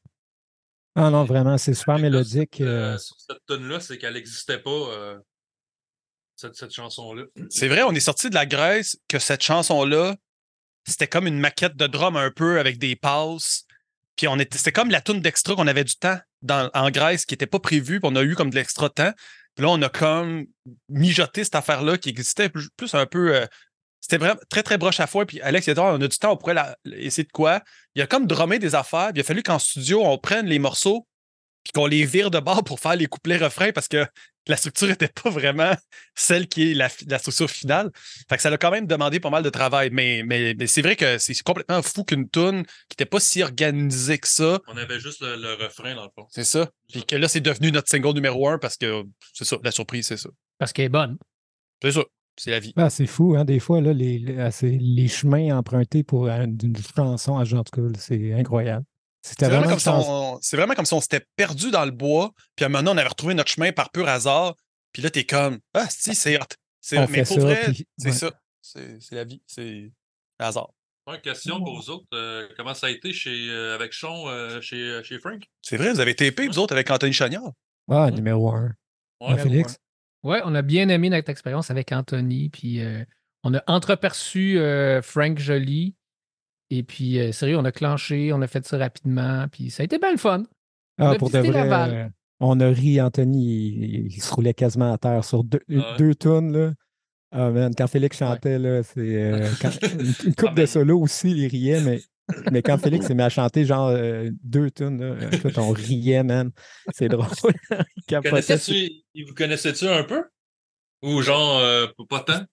Ah 0.95 1.11
non, 1.11 1.25
vraiment, 1.25 1.59
c'est 1.59 1.75
super 1.75 1.99
mélodique. 1.99 2.55
cette, 2.59 2.67
euh, 2.67 2.95
euh, 2.95 2.99
sur 2.99 3.17
cette 3.19 3.45
tune-là, 3.49 3.81
c'est 3.81 3.99
qu'elle 3.99 4.15
n'existait 4.15 4.59
pas, 4.59 4.71
euh, 4.71 5.19
cette, 6.37 6.55
cette 6.55 6.73
chanson-là. 6.73 7.25
C'est 7.51 7.67
vrai, 7.67 7.83
on 7.83 7.91
est 7.93 8.01
sorti 8.01 8.31
de 8.31 8.35
la 8.35 8.47
Grèce 8.47 8.97
que 9.09 9.19
cette 9.19 9.43
chanson-là, 9.43 10.15
c'était 10.87 11.09
comme 11.09 11.27
une 11.27 11.41
maquette 11.41 11.77
de 11.77 11.89
drum 11.89 12.17
un 12.17 12.31
peu 12.31 12.61
avec 12.61 12.79
des 12.79 12.95
passes. 12.95 13.65
Puis 14.15 14.29
on 14.29 14.39
était, 14.39 14.57
c'était 14.57 14.71
comme 14.71 14.91
la 14.91 15.01
tune 15.01 15.21
d'extra 15.21 15.57
qu'on 15.57 15.67
avait 15.67 15.83
du 15.83 15.97
temps 15.97 16.19
dans, 16.43 16.71
en 16.75 16.91
Grèce 16.91 17.27
qui 17.27 17.35
n'était 17.35 17.49
pas 17.49 17.59
prévue, 17.59 17.99
puis 17.99 18.11
on 18.13 18.15
a 18.15 18.23
eu 18.23 18.37
comme 18.37 18.51
de 18.51 18.55
l'extra 18.55 18.89
temps. 18.89 19.13
Puis 19.57 19.65
là, 19.65 19.71
on 19.71 19.83
a 19.83 19.89
comme 19.89 20.47
mijoté 20.89 21.43
cette 21.43 21.57
affaire-là 21.57 21.99
qui 21.99 22.09
existait 22.09 22.49
plus, 22.49 22.71
plus 22.77 22.95
un 22.95 23.07
peu. 23.07 23.35
euh, 23.35 23.47
c'était 24.05 24.19
vraiment 24.19 24.39
très, 24.51 24.63
très 24.63 24.77
broche 24.77 25.01
à 25.01 25.07
foin. 25.07 25.25
Puis 25.25 25.41
Alex, 25.41 25.67
il 25.67 25.71
a 25.71 25.75
dit, 25.75 25.81
Ah, 25.81 25.95
on 25.95 26.01
a 26.03 26.09
du 26.09 26.19
temps, 26.19 26.33
on 26.33 26.37
pourrait 26.37 26.53
la- 26.53 26.77
essayer 26.93 27.25
de 27.25 27.33
quoi? 27.33 27.63
Il 27.95 28.03
a 28.03 28.07
comme 28.07 28.27
drummé 28.27 28.59
des 28.59 28.75
affaires. 28.75 29.09
Puis 29.13 29.17
il 29.17 29.21
a 29.21 29.25
fallu 29.25 29.43
qu'en 29.43 29.59
studio, 29.59 30.03
on 30.05 30.19
prenne 30.19 30.45
les 30.47 30.59
morceaux 30.59 31.07
puis 31.65 31.73
qu'on 31.73 31.87
les 31.87 32.05
vire 32.05 32.31
de 32.31 32.39
bord 32.39 32.63
pour 32.65 32.79
faire 32.81 32.97
les 32.97 33.07
couplets 33.07 33.39
refrains 33.39 33.73
parce 33.73 33.89
que 33.89 34.05
la 34.47 34.59
structure 34.59 34.89
n'était 34.89 35.09
pas 35.09 35.31
vraiment 35.31 35.75
celle 36.15 36.47
qui 36.49 36.73
est 36.73 36.75
la, 36.75 36.91
la 37.09 37.19
structure 37.19 37.49
finale. 37.51 37.91
Fait 38.29 38.37
que 38.37 38.43
ça 38.43 38.51
a 38.51 38.59
quand 38.59 38.71
même 38.71 38.87
demandé 38.87 39.19
pas 39.21 39.31
mal 39.31 39.43
de 39.43 39.49
travail. 39.49 39.89
Mais, 39.91 40.23
mais, 40.27 40.53
mais 40.59 40.67
c'est 40.67 40.83
vrai 40.83 40.97
que 40.97 41.17
c'est 41.17 41.41
complètement 41.43 41.81
fou 41.81 42.05
qu'une 42.05 42.29
tune 42.29 42.65
qui 42.67 42.71
n'était 42.93 43.07
pas 43.07 43.21
si 43.21 43.43
organisée 43.43 44.19
que 44.19 44.29
ça, 44.29 44.61
On 44.67 44.77
avait 44.77 45.01
juste 45.01 45.23
le, 45.23 45.37
le 45.37 45.55
refrain, 45.55 45.95
dans 45.95 46.05
le 46.05 46.11
fond. 46.15 46.27
c'est 46.31 46.45
ça. 46.45 46.69
Puis 46.93 47.07
que 47.07 47.17
là, 47.17 47.27
c'est 47.29 47.41
devenu 47.41 47.73
notre 47.73 47.89
single 47.89 48.13
numéro 48.13 48.47
un 48.47 48.59
parce 48.59 48.77
que 48.77 49.05
c'est 49.33 49.47
ça, 49.47 49.57
la 49.65 49.71
surprise, 49.71 50.07
c'est 50.07 50.19
ça. 50.19 50.29
Parce 50.59 50.75
qu'elle 50.75 50.85
est 50.85 50.89
bonne. 50.91 51.17
C'est 51.83 51.93
ça. 51.93 52.03
C'est 52.37 52.51
la 52.51 52.59
vie. 52.61 52.73
Ah, 52.77 52.91
c'est 52.91 53.07
fou, 53.07 53.35
hein, 53.37 53.45
des 53.45 53.61
fois, 53.61 53.81
là, 53.81 53.93
les, 53.93 54.19
les, 54.19 54.39
ah, 54.41 54.51
c'est 54.51 54.71
les 54.71 55.09
chemins 55.09 55.57
empruntés 55.57 56.03
pour 56.03 56.29
une 56.29 56.77
chanson, 56.97 57.39
à 57.39 57.45
genre, 57.45 57.61
en 57.61 57.65
tout 57.65 57.81
cas, 57.81 57.99
c'est 57.99 58.33
incroyable. 58.35 58.85
C'était 59.23 59.47
C'est 59.47 59.51
vraiment, 59.51 59.63
vraiment, 59.67 59.71
comme 59.71 59.81
si 59.81 59.89
on, 60.09 60.39
c'est 60.43 60.57
vraiment 60.57 60.75
comme 60.75 60.85
si 60.85 60.95
on 60.95 61.01
s'était 61.01 61.25
perdu 61.37 61.71
dans 61.71 61.85
le 61.85 61.91
bois, 61.93 62.33
puis 62.57 62.65
à 62.65 62.67
un 62.67 62.69
moment 62.71 62.83
donné, 62.83 62.97
on 62.97 62.99
avait 63.01 63.09
retrouvé 63.09 63.35
notre 63.35 63.51
chemin 63.51 63.73
par 63.73 63.91
pur 63.91 64.07
hasard, 64.09 64.55
puis 64.93 65.03
là, 65.03 65.11
t'es 65.11 65.25
comme 65.25 65.61
Ah, 65.73 65.87
si, 65.89 66.15
c'est 66.15 66.39
Mais 67.09 67.23
pour 67.25 67.37
ça, 67.37 67.41
vrai, 67.41 67.63
puis- 67.73 67.87
c'est 67.97 68.09
ouais. 68.09 68.13
ça. 68.13 68.33
C'est 68.61 69.01
c'est 69.01 69.15
la 69.15 69.25
vie. 69.25 69.41
C'est 69.47 69.63
le 69.63 69.93
hasard. 70.39 70.71
Ouais, 71.07 71.21
question 71.21 71.63
pour 71.63 71.77
vous 71.77 71.91
autres. 71.91 72.07
euh, 72.15 72.49
comment 72.57 72.73
ça 72.75 72.87
a 72.87 72.91
été 72.91 73.13
chez, 73.13 73.49
euh, 73.51 73.75
avec 73.75 73.93
Sean 73.93 74.27
euh, 74.29 74.61
chez, 74.63 75.01
chez 75.05 75.19
Frank? 75.19 75.43
C'est 75.63 75.77
vrai, 75.77 75.93
vous 75.93 76.01
avez 76.01 76.15
TP, 76.15 76.47
vous 76.49 76.59
autres, 76.59 76.73
avec 76.73 76.91
Anthony 76.91 77.13
Chagnard. 77.13 77.53
Ah, 77.91 78.11
numéro 78.11 78.51
un. 78.53 78.73
Ouais, 79.21 79.29
Ah, 79.29 79.37
Félix? 79.39 79.77
Ouais, 80.25 80.41
on 80.45 80.55
a 80.55 80.63
bien 80.63 80.89
aimé 80.89 81.11
notre 81.11 81.31
expérience 81.31 81.71
avec 81.71 81.93
Anthony, 81.93 82.49
puis 82.49 82.81
euh, 82.83 83.05
on 83.45 83.55
a 83.55 83.63
entreperçu 83.67 84.59
euh, 84.59 85.03
Frank 85.03 85.39
Joly. 85.39 85.95
Et 86.71 86.83
puis, 86.83 87.19
euh, 87.21 87.31
sérieux, 87.31 87.59
on 87.59 87.65
a 87.65 87.73
clenché, 87.73 88.33
on 88.33 88.41
a 88.41 88.47
fait 88.47 88.67
ça 88.67 88.79
rapidement, 88.79 89.47
puis 89.53 89.71
ça 89.71 89.83
a 89.83 89.85
été 89.85 89.99
bien 89.99 90.11
le 90.13 90.17
fun. 90.17 90.45
On 90.99 91.07
Ah, 91.07 91.11
a 91.11 91.15
pour 91.17 91.29
de 91.31 91.39
vrai, 91.39 91.51
Laval. 91.53 91.91
euh, 91.95 92.09
on 92.41 92.59
a 92.61 92.69
ri, 92.69 93.01
Anthony, 93.01 93.69
il, 93.69 94.07
il 94.07 94.21
se 94.23 94.33
roulait 94.35 94.55
quasiment 94.55 94.93
à 94.93 94.99
terre 94.99 95.25
sur 95.25 95.45
deux, 95.45 95.61
Ouais. 95.69 95.83
deux 95.99 96.15
tonnes, 96.15 96.53
là. 96.57 96.73
Ah, 97.33 97.51
man, 97.51 97.73
quand 97.77 97.87
Félix 97.87 98.17
chantait, 98.19 98.59
là, 98.59 98.83
c'est. 98.83 99.01
euh, 99.01 99.49
quand- 99.61 99.71
une, 100.01 100.13
une 100.29 100.35
coupe 100.35 100.55
de 100.55 100.67
solo 100.67 100.99
aussi, 101.01 101.31
il 101.33 101.47
riait, 101.49 101.81
mais, 101.83 102.01
mais 102.51 102.63
quand 102.63 102.79
Félix 102.79 103.07
s'est 103.07 103.15
mis 103.15 103.23
à 103.23 103.29
chanter, 103.29 103.65
genre, 103.65 103.89
euh, 103.89 104.31
deux 104.43 104.71
tunes, 104.71 105.01
là, 105.01 105.29
écoute, 105.33 105.59
on 105.59 105.71
riait, 105.71 106.23
man. 106.23 106.51
C'est 106.93 107.09
drôle. 107.09 107.27
Connaissais-tu, 108.09 108.91
il 109.15 109.27
vous 109.27 109.35
connaissait-tu 109.35 109.87
un 109.87 110.05
peu? 110.05 110.25
Ou 111.03 111.21
genre, 111.23 111.59
euh, 111.59 111.87
pas 112.09 112.21
tant? 112.21 112.45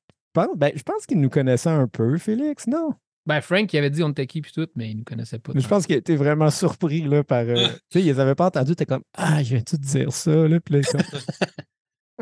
ben, 0.55 0.71
je 0.75 0.83
pense 0.83 1.05
qu'il 1.05 1.19
nous 1.19 1.29
connaissait 1.29 1.69
un 1.69 1.87
peu, 1.87 2.17
Félix, 2.17 2.67
non? 2.67 2.93
Ben, 3.25 3.39
Frank, 3.41 3.71
il 3.71 3.77
avait 3.77 3.89
dit 3.89 4.03
on 4.03 4.09
était 4.09 4.25
qui, 4.25 4.41
puis 4.41 4.51
tout, 4.51 4.67
mais 4.75 4.89
il 4.89 4.93
ne 4.93 4.97
nous 4.99 5.03
connaissait 5.03 5.39
pas. 5.39 5.51
Mais 5.53 5.61
je 5.61 5.67
pense 5.67 5.85
qu'il 5.85 5.95
était 5.95 6.15
vraiment 6.15 6.49
surpris 6.49 7.01
là, 7.01 7.23
par. 7.23 7.43
euh, 7.43 7.55
tu 7.89 7.99
sais, 7.99 8.03
ils 8.03 8.15
n'avaient 8.15 8.35
pas 8.35 8.47
entendu, 8.47 8.75
t'es 8.75 8.85
comme 8.85 9.03
Ah, 9.13 9.43
je 9.43 9.55
viens-tu 9.55 9.77
de 9.77 9.83
dire 9.83 10.11
ça? 10.11 10.31
Là? 10.47 10.59
Puis 10.59 10.75
là, 10.75 10.81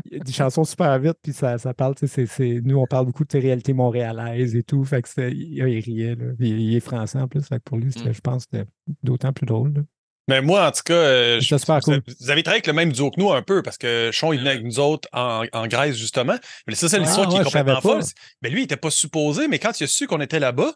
il 0.06 0.18
y 0.18 0.22
a 0.22 0.24
des 0.24 0.32
chansons 0.32 0.64
super 0.64 0.98
vite, 1.00 1.18
puis 1.22 1.34
ça, 1.34 1.58
ça 1.58 1.74
parle, 1.74 1.96
tu 1.96 2.08
sais, 2.08 2.14
c'est- 2.14 2.26
c'est- 2.26 2.62
nous, 2.64 2.78
on 2.78 2.86
parle 2.88 3.06
beaucoup 3.06 3.24
de 3.24 3.30
tes 3.30 3.40
réalités 3.40 3.74
montréalaises 3.74 4.56
et 4.56 4.64
tout. 4.64 4.84
Fait 4.86 5.02
que 5.02 5.10
il, 5.32 5.58
il 5.58 5.80
riait, 5.80 6.16
là. 6.16 6.26
Il 6.40 6.76
est 6.76 6.80
français 6.80 7.20
en 7.20 7.28
plus, 7.28 7.46
fait 7.46 7.58
que 7.58 7.64
pour 7.64 7.78
lui, 7.78 7.88
Mm. 7.88 8.14
je 8.14 8.20
pense 8.22 8.46
que 8.46 8.58
c'était 8.58 8.70
d'autant 9.04 9.34
plus 9.34 9.46
drôle. 9.46 9.74
là. 9.74 9.82
Mais 10.30 10.42
moi, 10.44 10.68
en 10.68 10.72
tout 10.72 10.84
cas, 10.86 10.94
euh, 10.94 11.40
je- 11.42 11.56
vous, 11.56 11.80
cool. 11.82 12.02
vous 12.20 12.30
avez 12.30 12.44
travaillé 12.44 12.60
avec 12.60 12.68
le 12.68 12.74
même 12.74 12.92
duo 12.92 13.10
que 13.10 13.20
nous 13.20 13.32
un 13.32 13.42
peu, 13.42 13.64
parce 13.64 13.80
que 13.80 14.12
Sean, 14.14 14.32
il 14.32 14.38
venait 14.40 14.52
avec 14.52 14.64
nous 14.64 14.80
autres 14.80 15.10
en, 15.12 15.44
en 15.54 15.68
Grèce, 15.68 15.96
justement. 15.98 16.36
Mais 16.68 16.76
ça, 16.76 16.88
c'est 16.88 16.98
Ah, 16.98 17.00
l'histoire 17.00 17.28
qui 17.28 17.34
ouais, 17.36 17.42
est 17.42 17.44
complètement 17.46 17.82
folle. 17.82 18.04
Mais 18.44 18.50
lui, 18.52 18.60
il 18.60 18.62
n'était 18.62 18.78
pas 18.78 18.92
supposé, 18.92 19.48
mais 19.48 19.58
quand 19.58 19.80
il 19.80 19.86
a 19.86 19.88
su 19.88 20.06
qu'on 20.06 20.22
était 20.22 20.40
là-bas, 20.40 20.72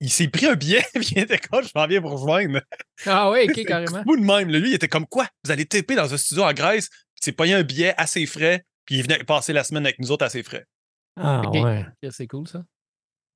il 0.00 0.08
s'est 0.08 0.28
pris 0.28 0.46
un 0.46 0.54
billet, 0.54 0.82
puis 0.94 1.08
il 1.16 1.18
était 1.18 1.38
comme, 1.38 1.64
je 1.64 1.70
m'en 1.74 1.86
viens 1.88 2.00
pour 2.00 2.12
rejoindre. 2.12 2.60
Ah 3.06 3.30
ouais, 3.30 3.48
ok, 3.50 3.64
carrément. 3.66 4.02
Fou 4.04 4.16
de 4.16 4.22
même. 4.24 4.48
Lui, 4.50 4.70
il 4.70 4.74
était 4.74 4.88
comme 4.88 5.06
quoi? 5.06 5.26
Vous 5.44 5.50
allez 5.50 5.66
taper 5.66 5.96
dans 5.96 6.14
un 6.14 6.16
studio 6.16 6.44
en 6.44 6.52
Grèce, 6.52 6.88
c'est 7.20 7.32
payé 7.32 7.54
un 7.54 7.62
billet 7.62 7.94
assez 7.96 8.26
frais, 8.26 8.64
puis 8.84 8.96
il 8.96 9.02
venait 9.02 9.22
passer 9.24 9.52
la 9.52 9.62
semaine 9.64 9.84
avec 9.86 9.98
nous 10.00 10.10
autres 10.10 10.24
assez 10.24 10.42
frais. 10.42 10.66
Ah, 11.16 11.42
Ok. 11.46 11.54
ouais. 11.62 11.86
C'est 12.10 12.26
cool, 12.26 12.48
ça. 12.48 12.64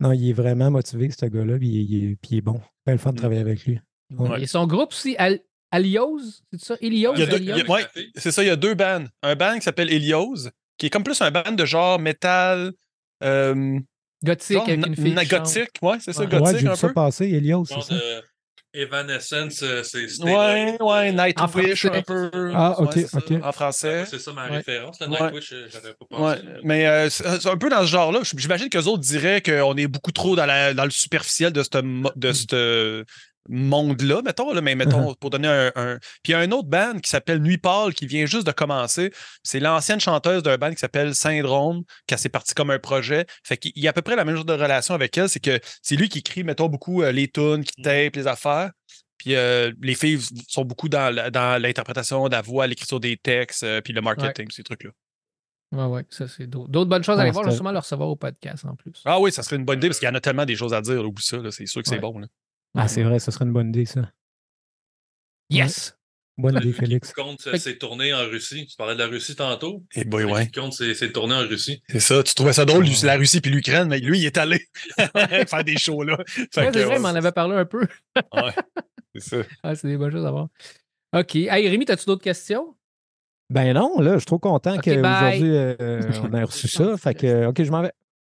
Non, 0.01 0.13
il 0.13 0.29
est 0.31 0.33
vraiment 0.33 0.71
motivé, 0.71 1.11
ce 1.11 1.27
gars-là, 1.27 1.57
puis 1.59 1.69
il, 1.69 2.05
est- 2.13 2.17
puis 2.17 2.31
il 2.33 2.39
est 2.39 2.41
bon. 2.41 2.61
C'est 2.87 2.93
le 2.93 2.99
fun 2.99 3.11
de 3.11 3.15
Mm. 3.15 3.19
travailler 3.19 3.41
avec 3.41 3.65
lui. 3.65 3.81
Ouais. 4.17 4.43
Et 4.43 4.47
son 4.47 4.67
groupe 4.67 4.91
aussi, 4.93 5.15
Al 5.19 5.39
Alios, 5.71 6.21
c'est 6.53 6.61
ça? 6.61 6.77
Elios? 6.81 7.15
Il 7.15 7.21
y 7.21 7.23
a 7.23 7.27
deux- 7.27 7.37
Alios? 7.37 7.57
il 7.57 7.59
y 7.59 7.61
a- 7.67 7.71
ouais, 7.73 7.85
c'est 8.17 8.31
ça, 8.31 8.43
il 8.43 8.47
y 8.47 8.51
a 8.51 8.57
deux 8.57 8.75
bands. 8.75 9.05
Un 9.23 9.35
band 9.37 9.55
qui 9.57 9.63
s'appelle 9.63 9.93
Helios, 9.93 10.49
qui 10.79 10.87
est 10.87 10.91
comme 10.91 11.03
plus 11.05 11.21
un 11.21 11.31
band 11.31 11.53
de 11.53 11.65
genre 11.65 11.99
métal. 11.99 12.73
euh, 13.23 13.79
Gothique 14.25 14.57
genre 14.57 14.69
avec 14.69 14.87
une 14.87 14.97
fille. 14.97 15.15
gothique, 15.29 15.71
ouais, 15.83 15.99
c'est 16.01 16.13
ça, 16.13 16.23
Ouais. 16.23 16.27
Ouais, 16.35 16.39
gothique 16.41 16.59
j'ai 16.59 16.67
un 16.69 16.73
vu 16.73 16.77
ça 16.77 16.89
peu. 16.89 16.95
passer, 16.95 17.25
Elios, 17.27 17.65
c'est 17.65 17.75
Genre 17.75 17.85
ça? 17.85 17.95
de 17.95 18.23
Evanescence, 18.75 19.63
euh, 19.63 19.83
c'est 19.83 20.05
Ouais, 20.23 20.77
ouais, 20.81 21.13
Nightwish 21.13 21.85
un 21.87 22.03
peu. 22.03 22.31
Ah, 22.55 22.75
ok, 22.81 22.99
ok. 23.15 23.33
En 23.43 23.53
français. 23.53 24.05
C'est 24.11 24.19
ça 24.19 24.33
ma 24.33 24.47
Ouais. 24.49 24.57
référence. 24.57 24.99
Le 25.01 25.07
Ouais. 25.09 25.21
Nightwish, 25.23 25.53
euh, 25.53 25.67
j'avais 25.73 25.95
pas 25.95 26.19
Ouais, 26.19 26.37
pensé. 26.37 26.43
mais 26.65 26.87
euh, 26.87 27.09
c'est 27.09 27.47
un 27.47 27.57
peu 27.57 27.71
dans 27.71 27.83
ce 27.83 27.87
genre-là. 27.87 28.21
J'imagine 28.37 28.69
qu'eux 28.69 28.85
autres 28.85 28.99
diraient 29.03 29.41
qu'on 29.41 29.75
est 29.77 29.87
beaucoup 29.87 30.13
trop 30.13 30.35
dans, 30.37 30.47
la- 30.47 30.75
dans 30.75 30.85
le 30.85 30.91
superficiel 30.91 31.53
de 31.53 31.63
ce 31.63 31.81
mo- 31.83 32.11
de 32.17 32.33
ce 32.33 33.05
monde-là, 33.49 34.23
mettons, 34.23 34.53
là, 34.53 34.61
mais 34.61 34.75
mettons, 34.75 35.15
pour 35.15 35.31
donner 35.31 35.49
un, 35.49 35.73
un- 35.75 35.99
Puis 36.23 36.29
il 36.29 36.31
y 36.33 36.35
a 36.35 36.39
un 36.39 36.51
autre 36.53 36.69
band 36.69 36.99
qui 37.03 37.11
s'appelle 37.11 37.39
Nuit 37.41 37.59
Pâle 37.59 37.95
qui 37.95 38.07
vient 38.07 38.27
juste 38.27 38.47
de 38.47 38.53
commencer. 38.53 39.13
C'est 39.43 39.61
l'ancienne 39.61 40.01
chanteuse 40.01 40.43
d'un 40.43 40.57
band 40.57 40.71
qui 40.71 40.79
s'appelle 40.79 41.15
Syndrome, 41.15 41.83
qui 42.07 42.17
s'est 42.19 42.29
parti 42.29 42.55
comme 42.55 42.71
un 42.71 42.79
projet. 42.79 43.27
Fait 43.45 43.57
qu'il 43.57 43.73
y 43.77 43.87
a 43.87 43.91
à 43.91 43.93
peu 43.93 44.03
près 44.03 44.17
la 44.17 44.25
même 44.25 44.37
genre 44.37 44.45
de 44.45 44.53
relation 44.53 44.95
avec 44.95 45.17
elle, 45.19 45.29
c'est 45.29 45.41
que 45.41 45.59
c'est 45.83 45.97
lui 45.97 46.09
qui 46.09 46.19
écrit, 46.19 46.45
mettons, 46.45 46.69
beaucoup 46.69 47.03
euh, 47.03 47.13
les 47.13 47.29
tunes, 47.29 47.65
qui 47.65 47.83
tape 47.83 48.17
les 48.17 48.27
affaires. 48.27 48.71
Puis 49.19 49.35
euh, 49.37 49.73
les 49.81 49.95
filles 49.95 50.21
sont 50.49 50.65
beaucoup 50.65 50.89
dans, 50.89 51.15
dans 51.31 51.61
l'interprétation 51.63 52.27
de 52.29 52.33
la 52.35 52.43
voix, 52.43 52.67
l'écriture 52.67 53.01
des 53.01 53.17
textes, 53.17 53.63
euh, 53.63 53.81
puis 53.81 53.93
le 53.93 54.01
marketing, 54.01 54.51
ces 54.51 54.63
trucs-là. 54.63 54.91
Ouais, 55.73 55.85
ouais, 55.87 56.05
ça, 56.11 56.29
c'est 56.29 56.47
d'autres 56.47 56.69
d'autres 56.71 56.89
bonnes 56.91 57.03
choses 57.03 57.19
à 57.19 57.23
aller 57.23 57.31
voir. 57.31 57.43
Je 57.43 57.49
vais 57.49 57.53
c'était- 57.53 57.57
sûrement 57.59 57.73
le 57.73 57.79
recevoir 57.79 58.09
au 58.09 58.17
podcast 58.17 58.65
en 58.65 58.77
plus. 58.77 58.93
Ah 59.05 59.19
oui, 59.19 59.33
ça 59.33 59.43
serait 59.43 59.57
une 59.57 59.65
bonne 59.65 59.79
idée 59.79 59.89
parce 59.89 59.99
qu'il 59.99 60.07
y 60.07 60.11
en 60.11 60.15
a 60.15 60.21
tellement 60.21 60.45
des 60.45 60.55
choses 60.57 60.73
à 60.75 60.81
dire. 60.81 61.05
Oublie 61.05 61.25
ça, 61.25 61.39
là, 61.39 61.51
c'est 61.51 61.67
sûr 61.67 61.83
que 61.83 61.89
c'est 61.89 61.97
Ouais. 61.97 62.01
bon. 62.01 62.19
Là. 62.19 62.27
Ah, 62.75 62.89
c'est 62.89 63.03
vrai, 63.03 63.19
ce 63.19 63.31
serait 63.31 63.45
une 63.45 63.53
bonne 63.53 63.69
idée, 63.69 63.85
ça. 63.85 64.11
Yes! 65.51 65.97
Bonne 66.37 66.57
idée, 66.57 66.67
Lui 66.67 66.73
qui 66.73 66.81
Félix. 66.81 67.13
compte 67.13 67.41
ses 67.41 67.79
tournées 67.79 68.13
en 68.13 68.25
Russie. 68.27 68.67
Tu 68.67 68.77
parlais 68.77 68.95
de 68.95 68.99
la 68.99 69.07
Russie 69.07 69.37
tantôt. 69.37 69.85
Et 69.95 70.05
boy, 70.05 70.25
Lui 70.25 70.33
ouais. 70.33 70.47
qui 70.47 70.61
compte 70.61 70.73
ses, 70.73 71.13
tournées 71.13 71.35
en 71.35 71.47
Russie. 71.47 71.83
C'est 71.89 72.01
ça. 72.01 72.23
Tu 72.23 72.35
trouvais 72.35 72.53
ça 72.53 72.65
drôle, 72.65 72.87
la 73.05 73.17
Russie 73.17 73.41
puis 73.41 73.51
l'Ukraine, 73.51 73.89
mais 73.89 74.01
lui, 74.01 74.19
il 74.19 74.27
est 74.27 74.39
allé 74.39 74.67
faire 75.47 75.65
des 75.65 75.77
shows 75.77 76.03
là. 76.03 76.17
Ouais, 76.19 76.47
c'est 76.53 76.83
vrai, 76.83 76.97
il 76.97 77.03
m'en 77.03 77.09
avait 77.09 77.33
parlé 77.33 77.57
un 77.57 77.65
peu. 77.65 77.87
ouais, 78.17 78.53
c'est 79.15 79.23
ça. 79.23 79.37
Ah, 79.63 79.75
c'est 79.75 79.89
des 79.89 79.97
bonnes 79.97 80.13
choses 80.13 80.27
à 80.27 80.31
voir. 80.31 80.49
OK. 81.15 81.37
Hey, 81.37 81.69
Rémi, 81.69 81.85
as-tu 81.89 82.07
d'autres 82.07 82.25
questions? 82.25 82.75
Ben 83.51 83.73
non, 83.75 84.01
là, 84.01 84.15
je 84.15 84.19
suis 84.19 84.27
trop 84.27 84.39
content 84.39 84.77
qu'aujourd'hui, 84.79 85.55
euh, 85.55 86.01
on 86.23 86.33
a 86.33 86.45
reçu 86.45 86.67
ça. 86.67 86.97
Fait 86.97 87.15
que, 87.15 87.47
OK, 87.47 87.63
je 87.63 87.71
m'en 87.71 87.83
vais. 87.83 87.93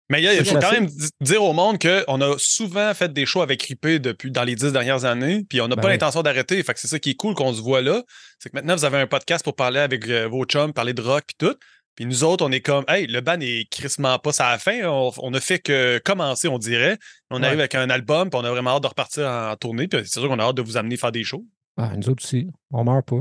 Mais 0.09 0.23
il 0.23 0.43
faut 0.45 0.57
quand 0.59 0.71
même 0.71 0.87
di- 0.87 1.09
dire 1.21 1.43
au 1.43 1.53
monde 1.53 1.77
qu'on 1.79 2.21
a 2.21 2.35
souvent 2.39 2.93
fait 2.95 3.13
des 3.13 3.25
shows 3.27 3.41
avec 3.41 3.61
Ripé 3.63 3.99
depuis 3.99 4.31
dans 4.31 4.43
les 4.43 4.55
dix 4.55 4.71
dernières 4.71 5.05
années, 5.05 5.45
puis 5.47 5.61
on 5.61 5.67
n'a 5.67 5.75
Ben 5.75 5.81
pas 5.83 5.87
oui. 5.89 5.93
l'intention 5.93 6.23
d'arrêter. 6.23 6.61
Fait 6.63 6.73
que 6.73 6.79
c'est 6.79 6.87
ça 6.87 6.97
qui 6.99 7.11
est 7.11 7.15
cool 7.15 7.35
qu'on 7.35 7.53
se 7.53 7.61
voit 7.61 7.81
là. 7.81 8.01
C'est 8.39 8.49
que 8.49 8.55
maintenant, 8.55 8.75
vous 8.75 8.85
avez 8.85 8.97
un 8.97 9.05
podcast 9.07 9.43
pour 9.43 9.55
parler 9.55 9.79
avec 9.79 10.07
euh, 10.07 10.27
vos 10.27 10.45
chums, 10.45 10.73
parler 10.73 10.93
de 10.93 11.01
rock 11.01 11.23
puis 11.27 11.35
tout. 11.47 11.55
Puis 11.95 12.05
nous 12.05 12.23
autres, 12.23 12.45
on 12.45 12.51
est 12.51 12.61
comme, 12.61 12.85
hey, 12.87 13.05
le 13.07 13.19
ban 13.21 13.39
est 13.41 13.69
crissement 13.69 14.17
pas 14.19 14.31
à 14.41 14.51
la 14.51 14.57
fin. 14.57 14.81
On, 14.85 15.11
on 15.17 15.33
a 15.33 15.39
fait 15.39 15.59
que 15.59 15.99
commencer, 16.03 16.47
on 16.47 16.57
dirait. 16.57 16.97
On 17.29 17.41
Ouais. 17.41 17.47
arrive 17.47 17.59
avec 17.59 17.75
un 17.75 17.89
album, 17.89 18.29
puis 18.31 18.39
on 18.41 18.45
a 18.45 18.49
vraiment 18.49 18.71
hâte 18.77 18.83
de 18.83 18.87
repartir 18.87 19.27
en 19.27 19.55
tournée. 19.57 19.87
Puis 19.87 19.99
c'est 20.05 20.19
sûr 20.21 20.27
qu'on 20.29 20.39
a 20.39 20.43
hâte 20.43 20.55
de 20.55 20.61
vous 20.61 20.77
amener 20.77 20.97
faire 20.97 21.11
des 21.11 21.23
shows. 21.23 21.45
Ah, 21.77 21.91
nous 21.97 22.09
autres 22.09 22.23
aussi, 22.23 22.47
on 22.71 22.83
meurt 22.83 23.05
pas. 23.07 23.15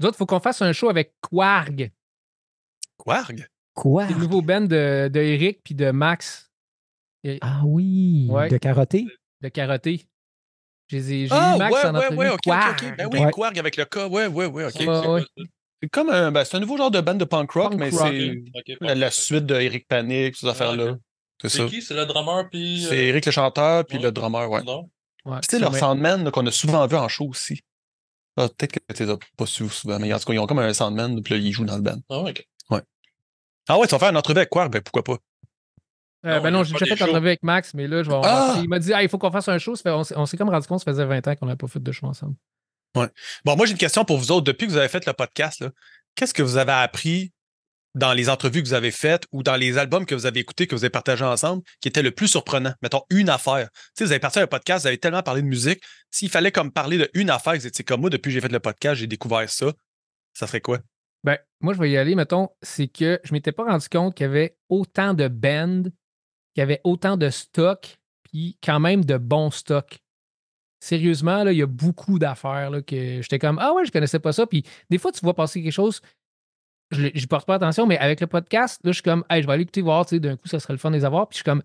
Nous 0.00 0.06
autres, 0.06 0.16
il 0.16 0.18
faut 0.18 0.26
qu'on 0.26 0.40
fasse 0.40 0.60
un 0.62 0.72
show 0.72 0.88
avec 0.90 1.14
Quarg. 1.20 1.90
Quarg? 2.98 3.46
Quoi? 3.74 4.06
C'est 4.06 4.14
le 4.14 4.20
nouveau 4.20 4.40
band 4.42 4.60
de, 4.62 5.08
de 5.08 5.20
Eric 5.20 5.60
puis 5.64 5.74
de 5.74 5.90
Max 5.90 6.50
Et- 7.24 7.38
Ah 7.40 7.62
oui, 7.64 8.28
Ouais. 8.30 8.48
de 8.48 8.56
karaté? 8.58 9.06
de 9.40 9.48
Karaté. 9.48 10.06
J'ai 10.88 11.26
Ah, 11.30 11.56
Max 11.58 11.72
ouais, 11.74 11.86
en 11.86 11.94
ouais, 11.94 12.14
ouais, 12.14 12.28
ok, 12.28 12.34
ok, 12.34 12.40
Quarg. 12.44 12.76
ok. 12.82 12.96
Ben 12.98 13.08
oui, 13.12 13.18
Ouais. 13.20 13.30
Quarg 13.30 13.58
avec 13.58 13.76
le 13.76 13.84
K, 13.84 13.96
ouais, 14.10 14.26
ouais, 14.26 14.46
ouais, 14.46 14.64
ok. 14.66 14.74
Ouais, 14.80 15.06
ouais. 15.08 15.24
C'est 15.82 15.88
comme 15.90 16.10
un, 16.10 16.30
ben, 16.32 16.44
c'est 16.44 16.56
un 16.56 16.60
nouveau 16.60 16.76
genre 16.76 16.90
de 16.90 17.00
band 17.00 17.14
de 17.14 17.24
punk 17.24 17.50
rock, 17.52 17.70
Punk 17.72 17.80
mais 17.80 17.90
rock. 17.90 18.12
c'est 18.14 18.76
la, 18.80 18.94
la 18.94 19.10
suite 19.10 19.44
de 19.46 19.54
Eric 19.54 19.86
Panic, 19.88 20.36
ces 20.36 20.46
affaires-là. 20.46 20.96
C'est 21.42 21.48
ça. 21.48 21.58
C'est 21.64 21.66
qui? 21.68 21.82
C'est 21.82 21.94
le 21.94 22.06
drummer 22.06 22.48
puis. 22.50 22.84
euh, 22.84 22.88
C'est 22.88 23.04
Eric 23.06 23.26
le 23.26 23.32
chanteur, 23.32 23.84
puis 23.86 23.96
ouais. 23.98 24.04
le 24.04 24.12
drummer, 24.12 24.48
ouais. 24.50 24.60
Sais, 25.48 25.58
leur 25.58 25.74
Sandman 25.74 26.22
là, 26.24 26.30
qu'on 26.30 26.46
a 26.46 26.50
souvent 26.50 26.86
vu 26.86 26.96
en 26.96 27.08
show 27.08 27.28
aussi. 27.28 27.60
Ah, 28.36 28.48
Peut-être 28.48 28.72
que 28.72 28.92
tu 28.94 29.04
les 29.04 29.10
as 29.10 29.18
pas 29.36 29.46
su 29.46 29.68
souvent, 29.68 29.98
mais 29.98 30.12
en 30.12 30.18
tout 30.18 30.26
cas, 30.26 30.32
ils 30.32 30.38
ont 30.38 30.46
comme 30.46 30.58
un 30.58 30.72
Sandman, 30.74 31.22
puis 31.22 31.34
là, 31.34 31.40
ils 31.40 31.52
jouent 31.52 31.64
dans 31.64 31.76
le 31.76 31.82
band. 31.82 31.98
Ah, 32.10 32.18
ok. 32.20 32.46
Ah 33.68 33.78
ouais, 33.78 33.86
tu 33.86 33.92
vas 33.92 33.98
faire 33.98 34.10
une 34.10 34.16
entrevue 34.16 34.38
avec 34.38 34.50
Quark, 34.50 34.70
ben 34.70 34.82
pourquoi 34.82 35.02
pas? 35.04 35.18
Euh, 36.26 36.36
Non, 36.36 36.42
ben 36.42 36.50
non, 36.50 36.64
j'ai 36.64 36.72
déjà 36.74 36.96
fait 36.96 37.04
l'entrevue 37.06 37.26
avec 37.28 37.42
Max, 37.42 37.74
mais 37.74 37.86
là, 37.86 38.02
je 38.02 38.10
vais 38.10 38.16
Ah! 38.22 38.56
il 38.62 38.68
m'a 38.68 38.78
dit 38.78 38.92
ah, 38.94 39.02
il 39.02 39.08
faut 39.08 39.18
qu'on 39.18 39.30
fasse 39.30 39.48
un 39.48 39.58
show. 39.58 39.74
Fait- 39.76 39.90
on 39.90 40.04
s'est- 40.04 40.16
on 40.16 40.26
s'est 40.26 40.36
comme 40.36 40.48
rendu 40.50 40.66
compte 40.66 40.78
que 40.80 40.84
ça 40.84 40.92
faisait 40.92 41.04
20 41.04 41.26
ans 41.28 41.36
qu'on 41.36 41.46
n'avait 41.46 41.56
pas 41.56 41.66
fait 41.68 41.82
de 41.82 41.92
show 41.92 42.06
ensemble. 42.06 42.34
Bon, 42.94 43.56
moi, 43.56 43.66
j'ai 43.66 43.72
une 43.72 43.78
question 43.78 44.04
pour 44.04 44.18
vous 44.18 44.30
autres. 44.30 44.44
Depuis 44.44 44.66
que 44.66 44.72
vous 44.72 44.78
avez 44.78 44.88
fait 44.88 45.04
le 45.06 45.12
podcast, 45.12 45.60
là, 45.60 45.70
qu'est-ce 46.14 46.32
que 46.32 46.42
vous 46.42 46.56
avez 46.58 46.72
appris 46.72 47.32
dans 47.96 48.12
les 48.12 48.28
entrevues 48.30 48.62
que 48.62 48.68
vous 48.68 48.74
avez 48.74 48.90
faites 48.92 49.24
ou 49.32 49.42
dans 49.42 49.56
les 49.56 49.78
albums 49.78 50.06
que 50.06 50.14
vous 50.14 50.26
avez 50.26 50.40
écoutés, 50.40 50.66
que 50.66 50.74
vous 50.76 50.84
avez 50.84 50.90
partagés 50.90 51.24
ensemble, 51.24 51.62
qui 51.80 51.88
était 51.88 52.02
le 52.02 52.12
plus 52.12 52.28
surprenant? 52.28 52.72
Mettons, 52.82 53.02
une 53.10 53.28
affaire. 53.30 53.68
Tu 53.72 53.78
sais, 53.94 54.04
vous 54.04 54.12
avez 54.12 54.20
parti 54.20 54.38
un 54.38 54.46
podcast, 54.46 54.82
vous 54.82 54.88
avez 54.88 54.98
tellement 54.98 55.22
parlé 55.22 55.42
de 55.42 55.46
musique. 55.48 55.82
S'il 56.10 56.30
fallait 56.30 56.52
comme 56.52 56.70
parler 56.72 56.98
de 56.98 57.10
une 57.14 57.30
affaire, 57.30 57.54
vous 57.54 57.66
étiez 57.66 57.84
comme 57.84 58.00
moi, 58.00 58.10
depuis 58.10 58.28
que 58.30 58.34
j'ai 58.34 58.40
fait 58.40 58.48
le 58.48 58.60
podcast, 58.60 58.94
j'ai 59.00 59.06
découvert 59.08 59.48
ça. 59.50 59.72
Ça 60.32 60.46
serait 60.46 60.60
quoi? 60.60 60.78
Ben, 61.24 61.38
moi, 61.60 61.72
je 61.72 61.78
vais 61.78 61.90
y 61.90 61.96
aller, 61.96 62.14
mettons, 62.14 62.50
c'est 62.60 62.86
que 62.86 63.18
je 63.24 63.32
m'étais 63.32 63.52
pas 63.52 63.64
rendu 63.64 63.88
compte 63.88 64.14
qu'il 64.14 64.24
y 64.24 64.28
avait 64.28 64.56
autant 64.68 65.14
de 65.14 65.26
bands, 65.26 65.82
qu'il 65.82 66.58
y 66.58 66.60
avait 66.60 66.82
autant 66.84 67.16
de 67.16 67.30
stocks, 67.30 67.98
puis 68.22 68.58
quand 68.62 68.78
même 68.78 69.04
de 69.04 69.16
bons 69.16 69.50
stocks. 69.50 69.98
Sérieusement, 70.80 71.42
là, 71.44 71.52
il 71.52 71.58
y 71.58 71.62
a 71.62 71.66
beaucoup 71.66 72.18
d'affaires 72.18 72.70
que 72.86 73.22
j'étais 73.22 73.38
comme 73.38 73.58
Ah 73.58 73.72
ouais, 73.72 73.86
je 73.86 73.90
connaissais 73.90 74.18
pas 74.18 74.32
ça. 74.32 74.46
Puis 74.46 74.64
des 74.90 74.98
fois, 74.98 75.12
tu 75.12 75.20
vois 75.20 75.34
passer 75.34 75.62
quelque 75.62 75.72
chose, 75.72 76.02
je 76.90 77.06
n'y 77.06 77.26
porte 77.26 77.46
pas 77.46 77.54
attention, 77.54 77.86
mais 77.86 77.96
avec 77.96 78.20
le 78.20 78.26
podcast, 78.26 78.80
là, 78.84 78.92
je 78.92 78.96
suis 78.96 79.02
comme 79.02 79.24
Hey, 79.30 79.40
je 79.40 79.46
vais 79.46 79.54
aller 79.54 79.62
écouter 79.62 79.80
voir, 79.80 80.04
tu 80.04 80.16
sais, 80.16 80.20
d'un 80.20 80.36
coup, 80.36 80.46
ça 80.46 80.60
serait 80.60 80.74
le 80.74 80.78
fun 80.78 80.90
de 80.90 80.96
les 80.96 81.06
avoir. 81.06 81.26
Puis 81.28 81.36
je 81.36 81.38
suis 81.38 81.44
comme 81.44 81.62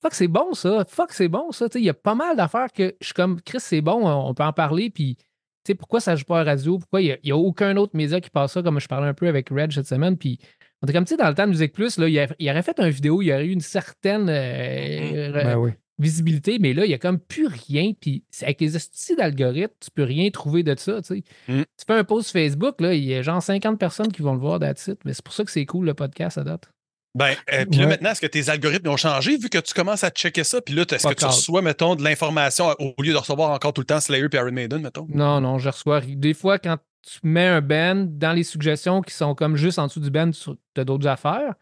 Fuck, 0.00 0.14
c'est 0.14 0.28
bon 0.28 0.54
ça. 0.54 0.84
Fuck, 0.88 1.12
c'est 1.12 1.28
bon 1.28 1.52
ça. 1.52 1.68
Tu 1.68 1.74
sais, 1.74 1.80
Il 1.80 1.84
y 1.84 1.90
a 1.90 1.94
pas 1.94 2.14
mal 2.14 2.36
d'affaires 2.36 2.72
que 2.72 2.94
je 3.00 3.06
suis 3.06 3.14
comme 3.14 3.42
Chris, 3.42 3.60
c'est 3.60 3.82
bon, 3.82 4.06
on 4.06 4.32
peut 4.32 4.44
en 4.44 4.52
parler. 4.54 4.88
Puis 4.88 5.18
sais, 5.66 5.74
pourquoi 5.74 6.00
ça 6.00 6.16
joue 6.16 6.24
pas 6.24 6.40
à 6.40 6.44
la 6.44 6.50
radio? 6.52 6.78
Pourquoi 6.78 7.00
il 7.02 7.18
n'y 7.24 7.30
a, 7.30 7.36
aucun 7.36 7.76
autre 7.76 7.96
média 7.96 8.20
qui 8.20 8.30
passe 8.30 8.52
ça, 8.52 8.62
comme 8.62 8.80
je 8.80 8.88
parlais 8.88 9.08
un 9.08 9.14
peu 9.14 9.28
avec 9.28 9.48
Reg 9.50 9.72
cette 9.72 9.86
semaine? 9.86 10.16
Puis 10.16 10.38
on 10.82 10.86
était 10.86 10.92
comme, 10.92 11.04
tu 11.04 11.10
sais, 11.10 11.16
dans 11.16 11.28
le 11.28 11.34
temps 11.34 11.44
de 11.46 11.50
Musique 11.50 11.72
Plus, 11.72 11.98
là, 11.98 12.08
il, 12.08 12.18
a- 12.18 12.28
il 12.38 12.50
aurait 12.50 12.62
fait 12.62 12.78
une 12.78 12.88
vidéo, 12.90 13.22
il 13.22 13.26
y 13.26 13.32
aurait 13.32 13.46
eu 13.46 13.52
une 13.52 13.60
certaine 13.60 14.28
euh, 14.28 15.32
Ben 15.32 15.56
oui. 15.58 15.70
visibilité, 15.98 16.58
mais 16.58 16.74
là, 16.74 16.84
il 16.84 16.88
n'y 16.88 16.94
a 16.94 16.98
comme 16.98 17.18
plus 17.18 17.46
rien. 17.46 17.92
Puis 17.98 18.24
avec 18.42 18.60
les 18.60 18.76
astuces 18.76 19.16
d'algorithmes, 19.16 19.72
tu 19.80 19.90
peux 19.90 20.02
rien 20.02 20.28
trouver 20.30 20.62
de 20.62 20.74
ça. 20.78 21.00
Tu, 21.02 21.06
sais. 21.16 21.24
Mm. 21.48 21.62
tu 21.62 21.84
fais 21.86 21.94
un 21.94 22.04
post 22.04 22.30
Facebook, 22.32 22.80
là, 22.80 22.94
il 22.94 23.04
y 23.04 23.14
a 23.14 23.22
genre 23.22 23.42
50 23.42 23.78
personnes 23.78 24.12
qui 24.12 24.22
vont 24.22 24.34
le 24.34 24.40
voir 24.40 24.58
that's 24.58 24.86
it. 24.88 24.98
Mais 25.04 25.14
c'est 25.14 25.24
pour 25.24 25.34
ça 25.34 25.44
que 25.44 25.50
c'est 25.50 25.64
cool 25.66 25.86
le 25.86 25.94
podcast 25.94 26.36
à 26.38 26.44
date. 26.44 26.68
Ben, 27.16 27.34
euh, 27.52 27.64
puis 27.66 27.78
là, 27.78 27.84
Ouais. 27.84 27.90
maintenant, 27.90 28.10
est-ce 28.10 28.20
que 28.20 28.26
tes 28.26 28.48
algorithmes 28.48 28.88
ont 28.88 28.96
changé 28.96 29.36
vu 29.36 29.48
que 29.48 29.58
tu 29.58 29.72
commences 29.72 30.02
à 30.02 30.10
checker 30.10 30.42
ça? 30.42 30.60
Puis 30.60 30.74
là, 30.74 30.82
est-ce 30.90 31.06
que 31.06 31.14
tu 31.14 31.24
reçois, 31.24 31.62
mettons, 31.62 31.94
de 31.94 32.02
l'information 32.02 32.74
au 32.78 33.00
lieu 33.02 33.12
de 33.12 33.18
recevoir 33.18 33.50
encore 33.50 33.72
tout 33.72 33.82
le 33.82 33.86
temps 33.86 34.00
Slayer 34.00 34.26
et 34.32 34.36
Iron 34.36 34.50
Maiden, 34.50 34.82
mettons? 34.82 35.06
Non, 35.08 35.40
non, 35.40 35.58
je 35.58 35.68
reçois. 35.68 36.00
Des 36.00 36.34
fois, 36.34 36.58
quand 36.58 36.76
tu 37.02 37.18
mets 37.22 37.46
un 37.46 37.60
band 37.60 38.06
dans 38.08 38.32
les 38.32 38.42
suggestions 38.42 39.00
qui 39.02 39.14
sont 39.14 39.34
comme 39.34 39.56
juste 39.56 39.78
en 39.78 39.86
dessous 39.86 40.00
du 40.00 40.10
band, 40.10 40.30
tu 40.32 40.50
as 40.76 40.84
d'autres 40.84 41.06
affaires. 41.06 41.54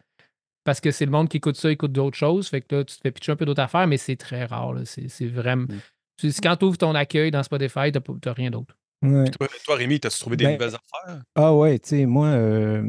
Parce 0.63 0.79
que 0.79 0.91
c'est 0.91 1.05
le 1.05 1.11
monde 1.11 1.27
qui 1.27 1.37
écoute 1.37 1.57
ça, 1.57 1.69
écoute 1.69 1.91
d'autres 1.91 2.17
choses. 2.17 2.47
Fait 2.47 2.61
que 2.61 2.75
là, 2.77 2.83
tu 2.85 2.95
te 2.95 3.01
fais 3.01 3.11
pitcher 3.11 3.33
un 3.33 3.35
peu 3.35 3.45
d'autres 3.45 3.61
affaires, 3.61 3.85
mais 3.85 3.97
c'est 3.97 4.15
très 4.15 4.45
rare. 4.45 4.73
C'est 4.85 5.27
vraiment. 5.27 5.65
Mm. 6.23 6.29
Quand 6.41 6.55
tu 6.55 6.65
ouvres 6.65 6.77
ton 6.77 6.95
accueil 6.95 7.31
dans 7.31 7.43
Spotify, 7.43 7.91
tu 7.91 7.99
n'as 8.25 8.33
rien 8.33 8.49
d'autre. 8.49 8.73
Ouais. 9.03 9.29
Toi, 9.29 9.49
toi, 9.65 9.75
Rémi, 9.75 9.99
t'as-tu 9.99 10.17
trouvé 10.19 10.37
des 10.37 10.45
Ben, 10.45 10.53
nouvelles 10.53 10.75
affaires? 10.75 11.21
Ah 11.35 11.53
ouais, 11.53 11.77
tu 11.79 11.89
sais, 11.89 12.05
moi, 12.05 12.27
euh, 12.27 12.83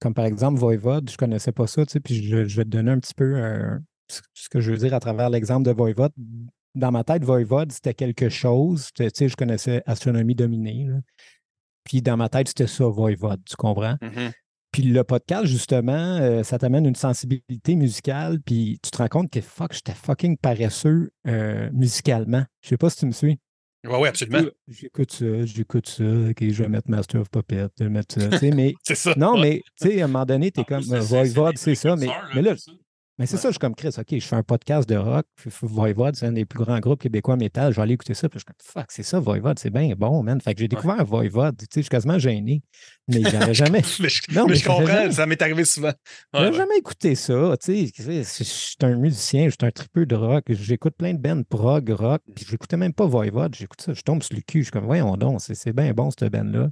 comme 0.00 0.14
par 0.14 0.24
exemple 0.24 0.58
Voivode, 0.58 1.10
je 1.10 1.16
connaissais 1.16 1.52
pas 1.52 1.66
ça, 1.66 1.84
tu 1.86 1.92
sais, 1.92 2.00
puis 2.00 2.26
je, 2.26 2.44
je 2.44 2.56
vais 2.56 2.64
te 2.64 2.70
donner 2.70 2.90
un 2.90 2.98
petit 2.98 3.14
peu 3.14 3.36
euh, 3.36 3.78
ce 4.08 4.48
que 4.48 4.60
je 4.60 4.72
veux 4.72 4.78
dire 4.78 4.94
à 4.94 5.00
travers 5.00 5.30
l'exemple 5.30 5.64
de 5.64 5.72
Voivode. 5.72 6.12
Dans 6.74 6.92
ma 6.92 7.04
tête, 7.04 7.24
Voivode, 7.24 7.72
c'était 7.72 7.94
quelque 7.94 8.28
chose. 8.28 8.88
Tu 8.94 9.08
sais, 9.12 9.28
je 9.28 9.36
connaissais 9.36 9.82
Astronomie 9.86 10.34
dominée. 10.34 10.86
là. 10.88 10.98
Puis 11.84 12.02
dans 12.02 12.16
ma 12.16 12.28
tête, 12.28 12.48
c'était 12.48 12.66
ça, 12.66 12.86
Voivode, 12.86 13.40
tu 13.44 13.56
comprends? 13.56 13.96
Mhm. 14.00 14.32
Puis 14.72 14.82
le 14.84 15.02
podcast, 15.02 15.46
justement, 15.46 15.92
euh, 15.92 16.44
ça 16.44 16.58
t'amène 16.58 16.86
une 16.86 16.94
sensibilité 16.94 17.74
musicale, 17.74 18.40
puis 18.40 18.78
tu 18.82 18.90
te 18.92 18.98
rends 18.98 19.08
compte 19.08 19.30
que 19.30 19.40
fuck, 19.40 19.72
j'étais 19.72 19.94
fucking 19.94 20.36
paresseux 20.36 21.10
euh, 21.26 21.68
musicalement. 21.72 22.44
Je 22.62 22.68
sais 22.68 22.76
pas 22.76 22.88
si 22.88 22.98
tu 22.98 23.06
me 23.06 23.12
suis. 23.12 23.38
Oui, 23.84 23.94
oui, 23.98 24.08
absolument. 24.08 24.50
J'écoute 24.68 25.12
ça, 25.12 25.44
j'écoute 25.46 25.88
ça, 25.88 26.04
ok, 26.04 26.36
je 26.50 26.62
vais 26.62 26.68
mettre 26.68 26.90
Master 26.90 27.22
of 27.22 27.30
Puppet, 27.30 27.66
je 27.78 27.84
vais 27.84 27.90
mettre 27.90 28.20
ça, 28.20 28.28
tu 28.28 28.38
sais, 28.38 28.50
mais 28.50 28.74
C'est 28.82 28.94
ça. 28.94 29.14
non, 29.16 29.38
mais 29.38 29.62
tu 29.80 29.88
sais, 29.88 30.02
à 30.02 30.04
un 30.04 30.08
moment 30.08 30.26
donné, 30.26 30.50
tu 30.50 30.60
es 30.60 30.62
En 30.62 30.64
comme 30.64 30.92
euh, 30.92 31.00
Voivode, 31.00 31.56
c'est 31.56 31.74
ça, 31.74 31.96
mais, 31.96 32.06
précurseurs, 32.06 32.30
mais 32.34 32.42
là. 32.42 32.54
Mais 33.20 33.26
c'est 33.26 33.34
Ouais. 33.36 33.42
ça, 33.42 33.48
je 33.48 33.52
suis 33.52 33.58
comme 33.60 33.74
Chris, 33.76 33.90
OK, 33.96 34.06
je 34.10 34.26
fais 34.26 34.34
un 34.34 34.42
podcast 34.42 34.88
de 34.88 34.96
rock, 34.96 35.26
Voivode, 35.62 36.16
c'est 36.16 36.26
un 36.26 36.32
des 36.32 36.44
plus 36.46 36.58
grands 36.64 36.80
groupes 36.80 37.00
québécois 37.02 37.36
métal, 37.36 37.70
je 37.70 37.76
vais 37.76 37.82
aller 37.82 37.94
écouter 37.94 38.14
ça, 38.14 38.28
puis 38.28 38.40
je 38.40 38.44
suis 38.44 38.46
comme, 38.46 38.82
fuck, 38.82 38.90
c'est 38.90 39.02
ça, 39.04 39.20
Voivode, 39.20 39.58
c'est 39.58 39.70
bien 39.70 39.92
bon, 39.96 40.22
man. 40.24 40.40
Fait 40.40 40.54
que 40.54 40.60
j'ai 40.60 40.66
découvert 40.68 41.04
Voivode, 41.04 41.56
tu 41.58 41.64
sais, 41.64 41.68
je 41.76 41.80
suis 41.82 41.88
quasiment 41.90 42.18
gêné, 42.18 42.62
mais 43.08 43.22
j'avais 43.22 43.54
jamais, 43.54 43.82
mais 44.00 44.08
je, 44.08 44.22
Non, 44.34 44.46
mais 44.46 44.52
mais 44.52 44.56
je 44.56 44.64
comprends, 44.64 44.86
jamais- 44.86 45.12
ça 45.12 45.26
m'est 45.26 45.40
arrivé 45.42 45.64
souvent. 45.64 45.88
Ouais, 45.88 45.94
j'avais 46.32 46.46
ouais. 46.48 46.56
jamais 46.56 46.78
écouté 46.78 47.14
ça, 47.14 47.56
tu 47.62 47.86
sais, 47.86 47.92
je 47.96 48.22
suis 48.44 48.76
un 48.80 48.96
musicien, 48.96 49.44
je 49.44 49.50
suis 49.50 49.66
un 49.66 49.70
tripeux 49.70 50.06
de 50.06 50.16
rock, 50.16 50.44
j'écoute 50.48 50.94
plein 50.96 51.12
de 51.14 51.18
bands 51.18 51.42
prog, 51.48 51.90
rock, 51.90 52.22
puis 52.34 52.46
j'écoutais 52.50 52.78
même 52.78 52.94
pas 52.94 53.04
Voivode, 53.06 53.54
j'écoute 53.54 53.82
ça, 53.82 53.92
je 53.92 54.00
tombe 54.02 54.22
sur 54.22 54.34
le 54.34 54.40
cul, 54.40 54.60
je 54.60 54.64
suis 54.64 54.72
comme, 54.72 54.86
voyons 54.86 55.16
donc, 55.18 55.40
c'est 55.42 55.54
c'est 55.54 55.74
bien 55.74 55.92
bon, 55.92 56.10
cette 56.10 56.32
band-là. 56.32 56.70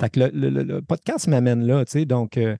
Fait 0.00 0.08
que 0.08 0.20
le, 0.20 0.30
le- 0.32 0.48
le- 0.50 0.62
le 0.62 0.82
podcast 0.82 1.26
m'amène 1.28 1.66
là, 1.66 1.84
tu 1.84 1.92
sais, 1.92 2.04
donc... 2.06 2.38
euh, 2.38 2.56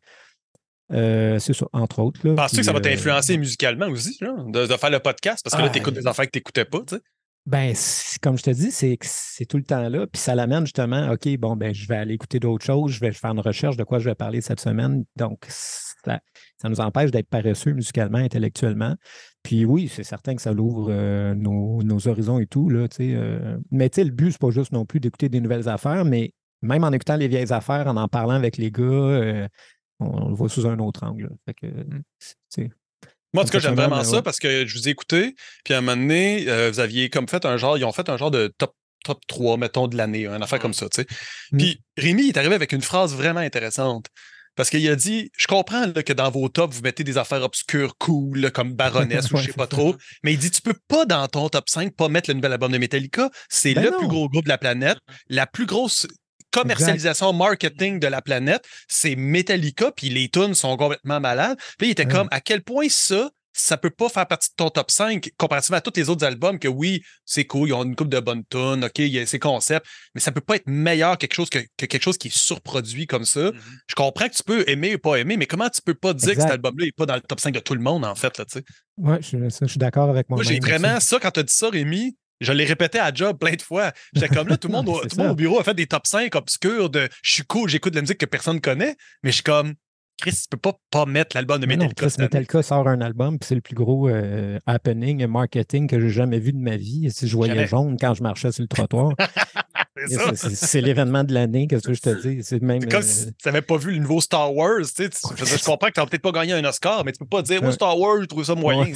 euh, 0.92 1.38
c'est 1.38 1.53
ça, 1.53 1.66
entre 1.72 2.00
autres. 2.00 2.20
là, 2.26 2.35
Penses-tu 2.35 2.59
que 2.59 2.62
ça 2.62 2.72
va 2.72 2.79
euh, 2.79 2.83
t'influencer 2.83 3.38
musicalement 3.38 3.87
aussi, 3.87 4.16
là, 4.20 4.35
de, 4.46 4.66
de 4.66 4.76
faire 4.76 4.90
le 4.90 4.98
podcast? 5.00 5.42
Parce 5.44 5.55
que 5.55 5.61
là, 5.61 5.68
Ah, 5.68 5.72
t'écoutes 5.72 5.94
des 5.94 6.07
affaires 6.07 6.26
que 6.26 6.31
t'écoutais 6.31 6.64
pas, 6.64 6.81
tu 6.87 6.96
sais. 6.96 7.03
Ben, 7.46 7.74
comme 8.22 8.37
je 8.37 8.42
te 8.42 8.50
dis, 8.50 8.70
c'est 8.70 8.96
que 8.98 9.07
c'est 9.09 9.46
tout 9.46 9.57
le 9.57 9.62
temps 9.62 9.88
là. 9.88 10.07
Puis 10.07 10.20
ça 10.20 10.35
l'amène 10.35 10.66
justement, 10.66 11.11
OK, 11.11 11.26
bon, 11.38 11.57
ben, 11.57 11.74
je 11.74 11.88
vais 11.88 11.96
aller 11.96 12.14
écouter 12.14 12.38
d'autres 12.38 12.64
choses, 12.64 12.92
je 12.92 13.00
vais 13.00 13.12
faire 13.12 13.31
une 13.31 13.40
recherche 13.40 13.76
de 13.76 13.83
quoi 13.85 13.98
je 13.98 14.05
vais 14.05 14.14
parler 14.14 14.42
cette 14.42 14.61
semaine. 14.61 15.05
Donc, 15.16 15.38
ça, 15.48 16.20
ça 16.61 16.68
nous 16.68 16.81
empêche 16.81 17.11
d'être 17.11 17.29
paresseux 17.29 17.72
musicalement, 17.72 18.18
intellectuellement. 18.18 18.94
Puis 19.42 19.64
oui, 19.64 19.88
c'est 19.88 20.05
certain 20.05 20.37
que 20.37 20.42
ça 20.42 20.53
l'ouvre 20.53 20.88
euh, 20.90 21.35
nos, 21.35 21.83
nos 21.83 22.09
horizons 22.09 22.38
et 22.40 22.46
tout. 22.46 22.68
Là, 22.68 22.88
tu 22.88 22.96
sais, 22.96 23.14
euh, 23.14 23.57
mais 23.70 23.88
tu 23.88 23.96
sais, 23.96 24.05
le 24.05 24.11
but, 24.11 24.33
c'est 24.33 24.40
pas 24.40 24.50
juste 24.50 24.72
non 24.72 24.85
plus 24.85 25.00
d'écouter 25.00 25.31
des 25.31 25.40
nouvelles 25.40 25.68
affaires, 25.68 26.05
mais 26.05 26.35
même 26.61 26.85
en 26.85 26.92
écoutant 26.92 27.16
les 27.16 27.26
vieilles 27.29 27.55
affaires, 27.55 27.87
en 27.87 27.96
en 27.96 28.07
parlant 28.07 28.35
avec 28.35 28.59
les 28.59 28.70
gars, 28.70 28.83
euh, 28.85 29.48
on, 30.00 30.28
le 30.28 30.34
voit 30.34 30.48
sous 30.48 30.66
un 30.66 30.78
autre 30.78 31.04
angle. 31.04 31.30
Fait 31.46 31.54
que, 31.54 31.66
c'est- 32.48 32.70
Moi, 33.32 33.42
en 33.42 33.46
tout 33.46 33.52
cas, 33.52 33.60
j'aime 33.60 33.74
vraiment 33.74 34.02
ça 34.02 34.16
ouais. 34.16 34.22
parce 34.22 34.38
que 34.38 34.66
je 34.66 34.76
vous 34.76 34.88
ai 34.88 34.90
écouté, 34.92 35.34
puis 35.64 35.74
à 35.74 35.78
un 35.78 35.80
moment 35.80 35.96
donné, 35.96 36.48
euh, 36.48 36.70
vous 36.70 36.80
aviez 36.80 37.10
comme 37.10 37.28
fait 37.28 37.44
un 37.44 37.56
genre, 37.56 37.78
ils 37.78 37.84
ont 37.84 37.92
fait 37.92 38.08
un 38.08 38.16
genre 38.16 38.30
de 38.30 38.52
top, 38.58 38.74
top 39.04 39.20
3, 39.26 39.56
mettons, 39.56 39.88
de 39.88 39.96
l'année, 39.96 40.26
une 40.26 40.42
affaire 40.42 40.58
comme 40.58 40.74
ça, 40.74 40.88
tu 40.88 41.02
sais. 41.02 41.06
Mm. 41.52 41.58
Puis 41.58 41.82
Rémi 41.96 42.22
il 42.24 42.28
est 42.30 42.36
arrivé 42.36 42.54
avec 42.54 42.72
une 42.72 42.82
phrase 42.82 43.14
vraiment 43.14 43.40
intéressante. 43.40 44.06
Parce 44.56 44.68
qu'il 44.68 44.86
a 44.90 44.96
dit 44.96 45.30
Je 45.38 45.46
comprends 45.46 45.86
là, 45.86 46.02
que 46.02 46.12
dans 46.12 46.30
vos 46.30 46.48
tops, 46.48 46.76
vous 46.76 46.82
mettez 46.82 47.04
des 47.04 47.18
affaires 47.18 47.42
obscures, 47.42 47.96
cool, 47.98 48.40
là, 48.40 48.50
comme 48.50 48.74
Baroness 48.74 49.30
ou 49.32 49.36
je 49.36 49.46
sais 49.46 49.52
pas 49.52 49.66
trop. 49.66 49.96
Mais 50.22 50.32
il 50.32 50.38
dit 50.38 50.50
Tu 50.50 50.60
peux 50.60 50.74
pas, 50.88 51.06
dans 51.06 51.26
ton 51.28 51.48
top 51.48 51.68
5, 51.68 51.94
pas 51.94 52.08
mettre 52.08 52.28
le 52.28 52.34
nouvel 52.34 52.52
album 52.52 52.72
de 52.72 52.78
Metallica. 52.78 53.30
C'est 53.48 53.74
Ben 53.74 53.84
le 53.84 53.90
non. 53.90 53.98
plus 53.98 54.08
gros 54.08 54.28
groupe 54.28 54.44
de 54.44 54.48
la 54.50 54.58
planète, 54.58 54.98
la 55.28 55.46
plus 55.46 55.66
grosse 55.66 56.06
commercialisation 56.50 57.32
marketing 57.32 57.98
de 57.98 58.06
la 58.06 58.22
planète, 58.22 58.64
c'est 58.88 59.16
Metallica, 59.16 59.92
puis 59.92 60.08
les 60.08 60.28
tunes 60.28 60.54
sont 60.54 60.76
complètement 60.76 61.20
malades. 61.20 61.58
Puis 61.78 61.88
il 61.88 61.90
était 61.92 62.06
Ouais. 62.06 62.12
comme 62.12 62.28
à 62.30 62.40
quel 62.40 62.62
point 62.62 62.86
ça, 62.88 63.30
ça 63.52 63.76
peut 63.76 63.90
pas 63.90 64.08
faire 64.08 64.26
partie 64.28 64.48
de 64.50 64.54
ton 64.56 64.70
top 64.70 64.90
5 64.92 65.28
comparativement 65.36 65.78
à 65.78 65.80
tous 65.80 65.92
les 65.96 66.08
autres 66.08 66.24
albums 66.24 66.58
que 66.60 66.68
oui, 66.68 67.02
c'est 67.24 67.44
cool, 67.44 67.68
ils 67.68 67.72
ont 67.72 67.82
une 67.82 67.96
coupe 67.96 68.08
de 68.08 68.20
bonnes 68.20 68.44
tunes, 68.48 68.84
OK, 68.84 68.98
il 69.00 69.08
y 69.08 69.18
a 69.18 69.26
ces 69.26 69.40
concepts, 69.40 69.84
mais 70.14 70.20
ça 70.20 70.30
peut 70.30 70.40
pas 70.40 70.54
être 70.56 70.68
meilleur 70.68 71.18
quelque 71.18 71.34
chose 71.34 71.50
que, 71.50 71.58
que 71.76 71.86
quelque 71.86 72.02
chose 72.02 72.16
qui 72.16 72.28
est 72.28 72.36
surproduit 72.36 73.08
comme 73.08 73.24
ça. 73.24 73.50
Mhm. 73.50 73.60
Je 73.88 73.94
comprends 73.96 74.28
que 74.28 74.34
tu 74.34 74.44
peux 74.44 74.64
aimer 74.68 74.94
ou 74.94 74.98
pas 74.98 75.16
aimer, 75.16 75.36
mais 75.36 75.46
comment 75.46 75.68
tu 75.68 75.82
peux 75.82 75.94
pas 75.94 76.14
dire 76.14 76.36
que 76.36 76.40
cet 76.42 76.50
album-là 76.50 76.86
est 76.86 76.96
pas 76.96 77.06
dans 77.06 77.16
le 77.16 77.20
top 77.22 77.40
5 77.40 77.52
de 77.52 77.60
tout 77.60 77.74
le 77.74 77.80
monde, 77.82 78.04
en 78.04 78.14
fait, 78.14 78.38
là, 78.38 78.44
tu 78.44 78.58
sais? 78.60 78.64
ouais, 78.98 79.18
je, 79.20 79.26
suis- 79.26 79.50
ça, 79.50 79.66
je 79.66 79.70
suis 79.70 79.78
d'accord 79.78 80.08
avec 80.10 80.28
Moi, 80.30 80.36
moi. 80.36 80.44
j'ai 80.44 80.60
vraiment 80.60 81.00
ça, 81.00 81.18
quand 81.18 81.32
tu 81.32 81.40
as 81.40 81.42
dit 81.42 81.54
ça, 81.54 81.68
Rémi, 81.70 82.16
je 82.40 82.53
l'ai 82.53 82.64
répété 82.64 82.98
à 82.98 83.12
job 83.12 83.38
plein 83.38 83.55
de 83.55 83.62
fois. 83.62 83.92
J'étais 84.14 84.29
comme 84.29 84.48
là, 84.48 84.57
tout 84.57 84.68
le 84.68 84.72
monde, 84.74 84.87
tout 85.09 85.16
le 85.16 85.22
monde 85.22 85.33
au 85.33 85.37
bureau 85.37 85.61
a 85.61 85.64
fait 85.64 85.74
des 85.74 85.87
top 85.87 86.07
5 86.07 86.35
obscurs 86.35 86.90
de 86.90 87.09
je 87.22 87.33
suis 87.33 87.44
cool, 87.44 87.68
j'écoute 87.68 87.92
de 87.92 87.96
la 87.98 88.03
musique 88.03 88.18
que 88.18 88.26
personne 88.26 88.61
connaît, 88.61 88.96
mais 89.22 89.31
je 89.31 89.37
suis 89.37 89.42
comme 89.44 89.74
Chris, 90.20 90.33
tu 90.33 90.48
peux 90.50 90.59
pas 90.59 90.74
pas 90.90 91.07
mettre 91.07 91.35
l'album 91.35 91.59
de 91.59 91.64
Mais 91.66 91.76
non, 91.79 91.87
Metallica. 91.87 92.07
Chris. 92.14 92.22
Metallica 92.22 92.62
sort 92.62 92.87
un 92.88 93.00
album, 93.00 93.38
puis 93.38 93.46
c'est 93.48 93.55
le 93.55 93.62
plus 93.62 93.74
gros 93.74 94.07
euh, 94.11 94.59
happening 94.66 95.22
et 95.22 95.26
marketing 95.26 95.87
que 95.88 95.98
j'ai 95.98 96.11
jamais 96.11 96.38
vu 96.38 96.53
de 96.53 96.59
ma 96.59 96.76
vie. 96.76 97.11
Si 97.11 97.26
je 97.26 97.35
voyais 97.35 97.55
Jamais. 97.55 97.66
jaune 97.66 97.96
quand 97.98 98.12
je 98.12 98.22
marchais 98.22 98.53
sur 98.53 98.61
le 98.62 98.68
trottoir. 98.68 99.12
C'est 100.55 100.81
l'événement 100.81 101.24
de 101.24 101.35
l'année, 101.35 101.66
qu'est-ce 101.66 101.87
que 101.87 101.94
je 101.94 102.00
te 102.00 102.26
dis? 102.26 102.42
C'est 102.42 102.62
même. 102.62 102.85
Comme 102.87 103.00
euh, 103.00 103.05
si 103.05 103.26
tu 103.35 103.48
n'avais 103.48 103.61
pas 103.62 103.76
vu 103.76 103.92
le 103.92 103.98
nouveau 103.98 104.20
Star 104.20 104.55
Wars. 104.55 104.79
Tu, 104.81 104.87
sais, 105.05 105.09
tu- 105.11 105.18
je, 105.44 105.64
comprends 105.64 105.88
que 105.88 105.92
tu 105.94 106.00
n'as 106.00 106.07
peut-être 106.07 106.22
pas 106.22 106.33
gagné 106.33 106.53
un 106.55 106.64
Oscar, 106.64 107.05
mais 107.05 107.12
tu 107.12 107.18
peux 107.18 107.26
pas 107.26 107.42
dire, 107.42 107.61
moi, 107.61 107.68
Ouais. 107.70 107.74
Star 107.74 107.98
Wars, 107.98 108.18
je 108.20 108.26
trouve 108.26 108.44
ça 108.44 108.55
moyen. 108.55 108.85
Ouais, 108.85 108.94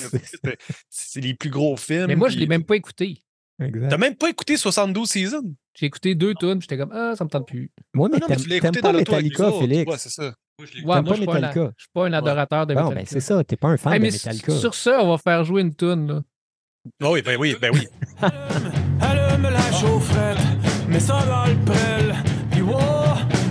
c'est- 0.91 1.21
les 1.21 1.35
plus 1.35 1.51
gros 1.51 1.77
films. 1.77 2.07
Mais 2.07 2.17
moi, 2.17 2.29
je 2.29 2.35
puis- 2.35 2.41
l'ai 2.43 2.47
même 2.49 2.65
pas 2.65 2.77
écouté. 2.77 3.19
Exact. 3.61 3.89
T'as 3.89 3.97
même 3.99 4.15
pas 4.17 4.31
écouté 4.31 4.57
72 4.57 5.09
Seasons? 5.09 5.55
J'ai 5.75 5.87
écouté 5.87 6.15
deux 6.15 6.35
tunes, 6.35 6.61
j'étais 6.61 6.77
comme 6.79 6.93
Ah, 6.93 7.15
ça 7.17 7.25
me 7.25 7.29
tente 7.31 7.47
plus. 7.49 7.71
Moi, 7.95 8.09
mais 8.13 8.19
non, 8.19 8.27
mais 8.29 8.37
t'aimes 8.37 8.45
tu 8.45 8.49
l'as 8.51 8.57
écouté 8.57 8.81
pas 8.81 8.93
dans 8.93 8.99
Metallica. 8.99 9.53
Félix. 9.53 9.91
Ouais, 9.91 9.99
c'est 9.99 10.11
ça. 10.11 10.33
Moi, 10.59 10.69
je 10.71 10.75
l'ai 10.79 10.81
Ouais, 10.81 10.87
moi, 10.87 11.03
pas 11.03 11.11
je 11.11 11.17
suis 11.17 11.27
pas, 11.27 11.33
un, 11.33 11.35
Metallica. 11.41 11.73
je 11.77 11.83
suis 11.83 11.91
pas 11.93 12.07
un 12.07 12.13
adorateur 12.13 12.67
de 12.67 12.75
Bon, 12.75 12.81
Metallica. 12.83 13.01
ben 13.01 13.07
c'est 13.09 13.21
ça, 13.21 13.43
t'es 13.45 13.57
pas 13.57 13.69
un 13.69 13.77
fan 13.77 13.93
Hey, 13.95 13.99
de 13.99 14.05
mais 14.05 14.11
Metallica. 14.13 14.53
sur 14.53 14.75
ça, 14.75 14.99
on 15.03 15.11
va 15.11 15.19
faire 15.19 15.45
jouer 15.45 15.63
une 15.63 15.75
tune. 15.75 16.07
Là. 16.07 16.21
Ah 17.03 17.11
oui, 17.11 17.23
ben 17.23 17.37
oui, 17.41 17.57
ben 17.61 17.73
oui. 17.75 17.89
Allume 19.01 19.43
la 19.51 19.73
chaufferette, 19.73 20.39
mets 20.89 21.01
ça 21.01 21.19
dans 21.27 21.47
le 21.47 21.57
prêle. 21.65 22.15
Puis 22.51 22.63
wow, 22.63 22.79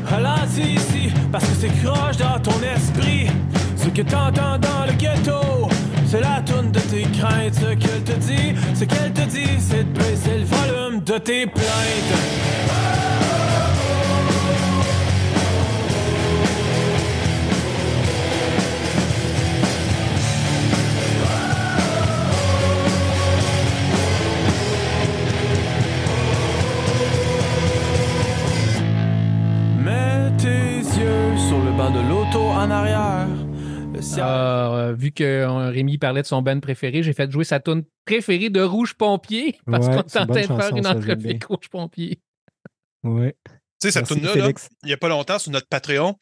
ralentis 0.05 0.75
ici, 0.75 1.09
parce 1.31 1.45
que 1.45 1.55
c'est 1.55 1.81
croche 1.83 2.17
dans 2.17 2.39
ton 2.39 2.61
esprit. 2.61 3.27
Ce 3.75 3.89
que 3.89 4.01
t'entends 4.01 4.57
dans 4.59 4.85
le 4.85 4.93
ghetto, 4.93 5.67
c'est 6.13 6.21
la 6.21 6.43
toune 6.45 6.69
de 6.71 6.79
tes 6.79 7.01
craintes. 7.17 7.55
Ce 7.55 7.73
qu'elle 7.73 8.03
te 8.03 8.11
dit, 8.19 8.53
ce 8.75 8.85
qu'elle 8.85 9.11
te 9.13 9.21
dit, 9.21 9.59
c'est 9.59 9.83
de 9.83 9.99
baisser 9.99 10.37
le 10.37 10.45
volume 10.45 11.01
de 11.01 11.17
tes 11.17 11.47
plaintes. 11.47 12.13
Que 35.13 35.23
euh, 35.23 35.69
Rémi 35.69 35.97
parlait 35.97 36.21
de 36.21 36.27
son 36.27 36.41
band 36.41 36.59
préféré, 36.59 37.03
j'ai 37.03 37.13
fait 37.13 37.31
jouer 37.31 37.43
sa 37.45 37.59
tune 37.59 37.83
préférée 38.05 38.49
de 38.49 38.61
Rouge 38.61 38.93
Pompier 38.95 39.57
parce 39.65 39.87
Ouais, 39.87 39.95
qu'on 39.95 40.01
est 40.01 40.09
c'est 40.09 40.19
en 40.19 40.25
une 40.25 40.27
train 40.27 40.33
bonne 40.33 40.41
de 40.41 40.47
faire 40.47 40.61
chanson, 40.69 40.77
une 40.77 40.87
entrevue 40.87 41.39
Rouge 41.47 41.69
Pompier. 41.69 42.19
Ouais. 43.03 43.35
Tu 43.45 43.53
sais, 43.79 43.91
cette 43.91 44.07
tune-là, 44.07 44.35
là, 44.35 44.49
il 44.83 44.87
n'y 44.87 44.93
a 44.93 44.97
pas 44.97 45.09
longtemps, 45.09 45.39
sur 45.39 45.51
notre 45.51 45.67
Patreon, 45.67 46.17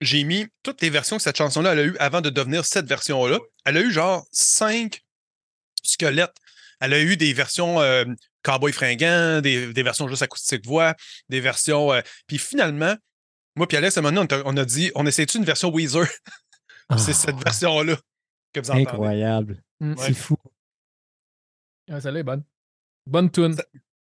j'ai 0.00 0.24
mis 0.24 0.46
toutes 0.62 0.82
les 0.82 0.90
versions 0.90 1.16
que 1.16 1.22
cette 1.22 1.36
chanson-là 1.36 1.72
elle 1.72 1.78
a 1.78 1.84
eu 1.84 1.96
avant 1.98 2.20
de 2.20 2.30
devenir 2.30 2.64
cette 2.64 2.86
version-là. 2.86 3.38
Elle 3.64 3.76
a 3.76 3.80
eu 3.82 3.90
genre 3.92 4.24
cinq 4.32 5.00
squelettes. 5.82 6.34
Elle 6.80 6.94
a 6.94 7.00
eu 7.00 7.16
des 7.16 7.32
versions 7.32 7.80
euh, 7.80 8.04
cowboy 8.42 8.72
fringants, 8.72 9.40
des, 9.40 9.72
des 9.72 9.82
versions 9.84 10.08
juste 10.08 10.22
acoustique 10.22 10.66
voix, 10.66 10.94
des 11.28 11.40
versions. 11.40 11.92
euh, 11.92 12.00
puis 12.26 12.38
finalement, 12.38 12.96
moi 13.54 13.68
puis 13.68 13.76
Alex, 13.76 13.96
à 13.96 14.00
un 14.00 14.02
moment 14.02 14.24
donné, 14.24 14.42
on, 14.44 14.56
a 14.56 14.64
dit 14.64 14.90
on 14.96 15.06
essaie-tu 15.06 15.38
une 15.38 15.44
version 15.44 15.70
Weezer? 15.72 16.06
C'est 16.98 17.12
Ah, 17.12 17.14
cette 17.14 17.36
version-là 17.36 17.96
que 18.52 18.60
vous 18.60 18.70
entendez. 18.70 18.82
Incroyable. 18.86 19.62
Mm. 19.80 19.94
C'est 19.98 20.14
fou. 20.14 20.36
Ah, 21.90 22.00
Celle-là 22.00 22.20
est 22.20 22.24
bonne. 22.24 22.44
Bonne 23.06 23.30
tune. 23.30 23.54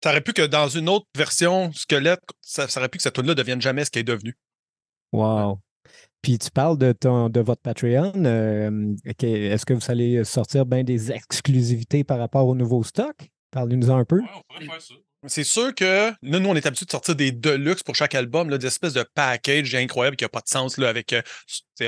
Ça 0.02 0.10
aurait 0.10 0.20
pu 0.20 0.32
que 0.32 0.46
dans 0.46 0.68
une 0.68 0.88
autre 0.88 1.06
version 1.16 1.72
squelette, 1.72 2.20
ça, 2.40 2.68
ça 2.68 2.80
aurait 2.80 2.88
pu 2.88 2.98
que 2.98 3.02
cette 3.02 3.14
tune-là 3.14 3.34
devienne 3.34 3.60
jamais 3.60 3.84
ce 3.84 3.90
qu'elle 3.90 4.00
est 4.00 4.04
devenue. 4.04 4.36
Wow. 5.12 5.60
Puis 6.22 6.38
tu 6.38 6.50
parles 6.50 6.78
de, 6.78 6.92
ton, 6.92 7.28
de 7.28 7.40
votre 7.40 7.62
Patreon. 7.62 8.12
euh, 8.24 8.94
ok, 9.06 9.22
Est-ce 9.24 9.64
que 9.64 9.74
vous 9.74 9.90
allez 9.90 10.24
sortir 10.24 10.66
bien 10.66 10.82
des 10.84 11.12
exclusivités 11.12 12.04
par 12.04 12.18
rapport 12.18 12.46
au 12.46 12.54
nouveau 12.54 12.82
stock? 12.82 13.16
Parlez-nous 13.50 13.90
un 13.90 14.04
peu. 14.04 14.20
Ouais, 14.20 14.26
on 14.34 14.42
pourrait 14.52 14.64
faire 14.66 14.82
ça. 14.82 14.94
C'est 15.26 15.44
sûr 15.44 15.74
que 15.74 16.10
là, 16.22 16.38
nous, 16.38 16.48
on 16.48 16.54
est 16.54 16.64
habitué 16.64 16.86
de 16.86 16.90
sortir 16.90 17.16
des 17.16 17.32
deluxe 17.32 17.82
pour 17.82 17.96
chaque 17.96 18.14
album, 18.14 18.50
là, 18.50 18.58
des 18.58 18.66
espèces 18.66 18.92
de 18.92 19.02
package 19.14 19.74
incroyable 19.74 20.16
qui 20.16 20.24
n'a 20.24 20.28
pas 20.28 20.40
de 20.40 20.48
sens 20.48 20.78
là, 20.78 20.88
avec 20.88 21.12
euh, 21.12 21.22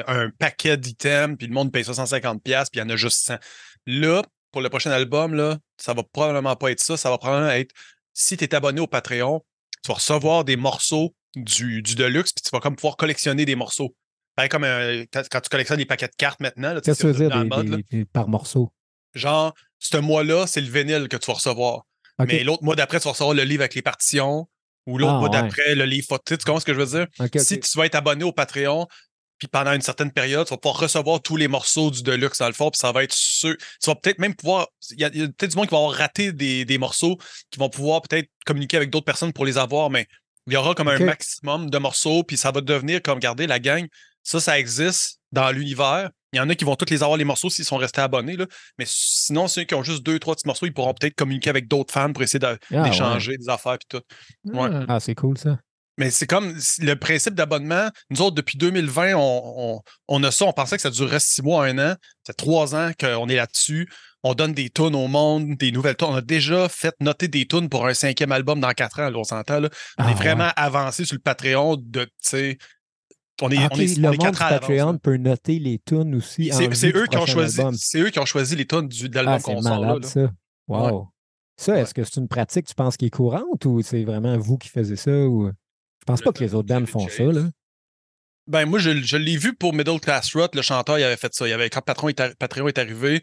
un 0.09 0.31
paquet 0.31 0.77
d'items, 0.77 1.37
puis 1.39 1.47
le 1.47 1.53
monde 1.55 1.71
paye 1.73 1.85
150$, 1.85 2.41
puis 2.43 2.53
il 2.75 2.79
y 2.79 2.83
en 2.83 2.89
a 2.89 2.97
juste 2.97 3.25
100. 3.27 3.37
Là, 3.87 4.23
pour 4.51 4.63
le 4.63 4.69
prochain 4.69 4.91
album, 4.91 5.35
là, 5.35 5.59
ça 5.77 5.95
va 5.95 6.03
probablement 6.03 6.57
pas 6.57 6.73
être 6.73 6.81
ça. 6.81 6.97
Ça 6.97 7.09
va 7.09 7.19
probablement 7.19 7.53
être 7.53 7.73
si 8.13 8.37
tu 8.37 8.45
es 8.45 8.55
abonné 8.55 8.81
au 8.81 8.89
Patreon, 8.89 9.45
tu 9.85 9.89
vas 9.89 9.95
recevoir 9.95 10.45
des 10.45 10.57
morceaux 10.57 11.15
du, 11.37 11.83
du 11.83 11.95
deluxe, 11.95 12.33
puis 12.33 12.43
tu 12.43 12.51
vas 12.53 12.59
comme 12.61 12.75
pouvoir 12.75 12.97
collectionner 12.97 13.45
des 13.45 13.55
morceaux. 13.55 13.95
Pareil 14.35 14.49
comme 14.49 14.65
euh, 14.65 15.05
quand, 15.13 15.23
tu 15.41 15.49
collectionnes 15.49 15.79
des 15.79 15.87
paquets 15.87 16.09
de 16.09 16.17
cartes 16.17 16.41
maintenant. 16.41 16.71
tu 16.71 16.77
sais, 16.77 16.81
Qu'est-ce 16.83 17.03
que 17.03 17.09
tu 17.09 17.19
c'est 17.19 17.23
veux 17.25 17.31
dire 17.31 17.45
mode, 17.45 17.85
des- 17.91 18.05
par 18.05 18.29
morceau? 18.29 18.73
Genre, 19.15 19.55
ce 19.79 19.97
mois-là, 19.99 20.47
c'est 20.47 20.61
le 20.61 20.69
vinyle 20.71 21.09
que 21.09 21.17
tu 21.17 21.27
vas 21.27 21.35
recevoir. 21.35 21.87
Mais 22.27 22.45
l'autre 22.45 22.63
mois 22.63 22.77
d'après, 22.77 22.99
tu 22.99 23.05
vas 23.05 23.11
recevoir 23.13 23.35
le 23.35 23.43
livre 23.43 23.63
avec 23.63 23.75
les 23.75 23.83
partitions. 23.83 24.49
Ou 24.87 24.99
l'autre 24.99 25.13
Ah, 25.15 25.19
mois 25.19 25.29
ouais. 25.31 25.43
d'après, 25.43 25.75
le 25.75 25.85
livre 25.85 26.07
photo. 26.09 26.37
Tu 26.37 26.45
comprends 26.45 26.61
ce 26.61 26.65
que 26.65 26.75
je 26.75 26.81
veux 26.81 26.99
dire? 26.99 27.07
Si 27.37 27.61
tu 27.61 27.79
vas 27.79 27.87
être 27.87 27.95
abonné 27.95 28.25
au 28.25 28.33
Patreon, 28.33 28.87
puis 29.39 29.49
pendant 29.49 29.73
une 29.73 29.81
certaine 29.81 30.13
période, 30.13 30.47
tu 30.47 30.51
vas 30.51 30.59
pouvoir 30.59 30.81
recevoir 30.81 31.23
tous 31.23 31.37
les 31.37 31.49
morceaux 31.49 31.91
du 31.91 32.03
Deluxe 32.03 32.39
dans 32.39 32.47
le 32.47 32.53
fond, 32.53 32.71
puis 32.71 32.79
ça 32.79 32.93
va 32.93 33.05
être 33.05 33.15
sûr. 33.15 33.57
Tu 33.83 33.91
vas 33.91 33.95
peut-être 33.95 34.19
même 34.19 34.35
pouvoir. 34.35 34.69
Il 34.91 35.01
y 35.01 35.05
a, 35.05 35.11
peut-être 35.11 35.51
du 35.51 35.57
monde 35.57 35.67
qui 35.67 35.73
va 35.73 35.79
avoir 35.79 35.93
raté 35.95 36.33
des, 36.33 36.65
des 36.65 36.79
morceaux, 36.79 37.19
qui 37.51 37.59
vont 37.59 37.71
pouvoir 37.71 38.03
peut-être 38.03 38.29
communiquer 38.45 38.77
avec 38.77 38.91
d'autres 38.91 39.07
personnes 39.07 39.33
pour 39.33 39.45
les 39.47 39.57
avoir, 39.57 39.91
mais 39.91 40.07
il 40.47 40.55
y 40.55 40.57
aura 40.57 40.75
comme 40.75 40.89
un 40.89 40.99
maximum 40.99 41.71
de 41.71 41.79
morceaux, 41.79 42.23
puis 42.25 42.37
ça 42.37 42.51
va 42.51 42.61
devenir 42.61 43.01
comme, 43.03 43.17
regardez, 43.17 43.47
la 43.47 43.59
gang, 43.59 43.87
ça, 44.23 44.41
ça 44.41 44.59
existe 44.59 45.21
dans 45.33 45.51
l'univers. 45.51 46.11
Il 46.33 46.37
y 46.37 46.41
en 46.41 46.49
a 46.49 46.55
qui 46.55 46.65
vont 46.65 46.77
tous 46.77 46.91
les 46.91 47.03
avoir, 47.03 47.17
les 47.17 47.25
morceaux, 47.25 47.51
s'ils 47.51 47.65
sont 47.65 47.77
restés 47.77 48.01
abonnés, 48.01 48.37
là. 48.37 48.47
mais 48.79 48.85
sinon, 48.87 49.49
ceux 49.49 49.65
qui 49.65 49.75
ont 49.75 49.83
juste 49.83 50.03
deux, 50.05 50.19
trois 50.19 50.35
petits 50.35 50.47
morceaux, 50.47 50.67
ils 50.67 50.73
pourront 50.73 50.95
peut-être 50.95 51.15
communiquer 51.17 51.51
avec 51.51 51.67
d'autres 51.69 51.93
fans 51.93 52.13
pour 52.13 52.23
essayer 52.23 52.39
de- 52.39 52.59
Ah, 52.75 52.83
d'échanger 52.83 53.37
des 53.37 53.49
affaires, 53.49 53.79
puis 53.79 53.99
tout. 53.99 54.53
Ouais. 54.57 54.69
Ah. 54.73 54.85
Ah, 54.89 55.01
c'est 55.01 55.15
cool 55.15 55.37
ça. 55.39 55.59
Mais 55.99 56.11
c'est 56.11 56.27
comme 56.27 56.57
le 56.79 56.95
principe 56.95 57.35
d'abonnement. 57.35 57.91
Nous 58.09 58.23
autres, 58.23 58.35
depuis 58.37 58.57
2020, 58.57 59.15
on, 59.17 59.43
on, 59.77 59.81
on 60.09 60.23
a 60.25 60.31
ça. 60.31 60.47
On 60.47 60.53
pensait 60.53 60.77
que 60.77 60.83
ça 60.83 60.89
durerait 60.91 61.21
six 61.21 61.43
mois, 61.43 61.67
un 61.67 61.79
an. 61.93 61.95
C'est 62.25 62.37
trois 62.37 62.75
ans 62.75 62.91
qu'on 62.99 63.29
est 63.29 63.35
là-dessus. 63.37 63.87
On 64.23 64.33
donne 64.35 64.55
des 64.55 64.71
tunes 64.71 64.95
au 64.95 65.09
monde, 65.09 65.57
des 65.59 65.73
nouvelles 65.73 65.97
tunes. 65.97 66.09
On 66.11 66.15
a 66.15 66.23
déjà 66.23 66.69
fait 66.71 66.95
noter 67.01 67.29
des 67.29 67.47
tunes 67.47 67.69
pour 67.69 67.87
un 67.87 67.93
cinquième 67.93 68.33
album 68.33 68.61
dans 68.61 68.71
quatre 68.73 69.01
ans, 69.01 69.11
là, 69.11 69.19
on 69.19 69.25
s'entend. 69.25 69.61
Là. 69.61 69.69
On 69.99 70.05
Ah, 70.05 70.11
est 70.11 70.15
vraiment 70.15 70.45
ouais. 70.47 70.53
avancé 70.57 71.05
sur 71.05 71.17
le 71.17 71.21
Patreon 71.21 71.77
de, 71.77 72.05
tu 72.05 72.11
sais, 72.23 72.59
on 73.43 73.51
est, 73.51 73.59
on 73.59 73.77
est, 73.77 73.99
le 73.99 74.09
on 74.09 74.13
est 74.13 74.17
monde 74.17 74.19
quatre 74.19 74.43
ans 74.43 74.47
à 74.47 74.59
Patreon 74.59 74.99
peut 74.99 75.17
noter 75.17 75.59
les 75.59 75.79
tunes 75.79 76.15
aussi. 76.15 76.51
C'est 76.53 76.95
eux 76.95 77.07
qui 77.07 77.17
ont 77.17 77.27
choisi, 77.27 77.61
eux 77.97 78.11
qui 78.11 78.19
ont 78.19 78.27
choisi 78.27 78.57
les 78.57 78.67
tunes 78.67 78.89
du, 78.89 79.09
de 79.09 79.15
l'album 79.15 79.35
Ah, 79.35 79.39
c'est 79.39 79.55
qu'on 79.55 79.63
sort 79.63 79.73
là. 79.73 79.81
malade, 79.81 80.03
là. 80.03 80.09
ça. 80.09 80.31
Wow. 80.69 81.09
Ça, 81.57 81.79
est-ce 81.79 81.93
que 81.93 82.05
c'est 82.05 82.17
une 82.17 82.29
pratique, 82.29 82.67
tu 82.67 82.75
penses, 82.75 82.97
qui 82.97 83.07
est 83.07 83.11
courante 83.11 83.65
ou 83.67 83.83
c'est 83.83 84.05
vraiment 84.05 84.37
vous 84.39 84.57
qui 84.57 84.69
faisiez 84.69 84.97
ça? 84.97 85.11
Ou... 85.11 85.49
Je 85.49 86.05
pense 86.07 86.21
Le 86.21 86.25
pas 86.25 86.33
que 86.33 86.43
les 86.43 86.55
autres 86.55 86.69
David 86.69 86.89
font 86.89 87.07
ça, 87.09 87.25
là. 87.25 87.43
Ben, 88.47 88.67
moi, 88.67 88.79
je, 88.79 89.03
je 89.03 89.17
l'ai 89.17 89.37
vu 89.37 89.55
pour 89.55 89.75
Middle 89.75 90.01
Class 90.01 90.35
Rot, 90.35 90.49
le 90.55 90.63
chanteur, 90.63 90.99
il 90.99 91.05
avait 91.05 91.17
fait 91.17 91.33
ça. 91.35 91.47
Il 91.47 91.53
avait, 91.53 91.71
quand 91.71 91.83
Patreon 91.83 92.09
est, 92.09 92.35
Patreon 92.37 92.67
est 92.69 92.79
arrivé, 92.79 93.23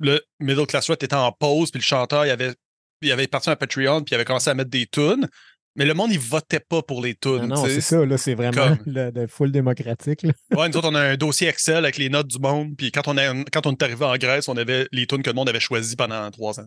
le 0.00 0.20
Middle 0.40 0.66
Class 0.66 0.88
Rot 0.88 0.94
était 0.94 1.14
en 1.14 1.32
pause, 1.32 1.70
puis 1.70 1.80
le 1.80 1.84
chanteur, 1.84 2.24
il 2.24 2.30
avait, 2.30 2.54
il 3.02 3.12
avait 3.12 3.26
parti 3.26 3.50
un 3.50 3.56
Patreon, 3.56 4.02
puis 4.02 4.12
il 4.12 4.14
avait 4.14 4.24
commencé 4.24 4.48
à 4.48 4.54
mettre 4.54 4.70
des 4.70 4.86
tunes. 4.86 5.28
Mais 5.76 5.86
le 5.86 5.94
monde, 5.94 6.12
il 6.12 6.18
votait 6.18 6.60
pas 6.60 6.82
pour 6.82 7.02
les 7.02 7.14
tunes. 7.14 7.36
Non, 7.38 7.46
non, 7.48 7.64
c'est 7.64 7.80
ça, 7.80 8.04
là, 8.04 8.18
c'est 8.18 8.34
vraiment 8.34 8.76
comme- 8.76 8.78
le, 8.92 9.10
le 9.10 9.26
full 9.26 9.50
démocratique. 9.52 10.22
là. 10.22 10.32
Ouais, 10.54 10.68
nous 10.68 10.76
autres, 10.76 10.88
on 10.90 10.94
a 10.94 11.00
un 11.00 11.16
dossier 11.16 11.48
Excel 11.48 11.76
avec 11.78 11.96
les 11.96 12.10
notes 12.10 12.26
du 12.28 12.38
monde, 12.38 12.76
puis 12.76 12.92
quand 12.92 13.08
on, 13.08 13.16
a, 13.16 13.32
quand 13.50 13.66
on 13.66 13.72
est 13.72 13.82
arrivé 13.82 14.04
en 14.04 14.16
Grèce, 14.16 14.48
on 14.48 14.56
avait 14.56 14.86
les 14.92 15.06
tunes 15.06 15.22
que 15.22 15.30
le 15.30 15.34
monde 15.34 15.48
avait 15.48 15.60
choisies 15.60 15.96
pendant 15.96 16.30
trois 16.30 16.60
ans. 16.60 16.66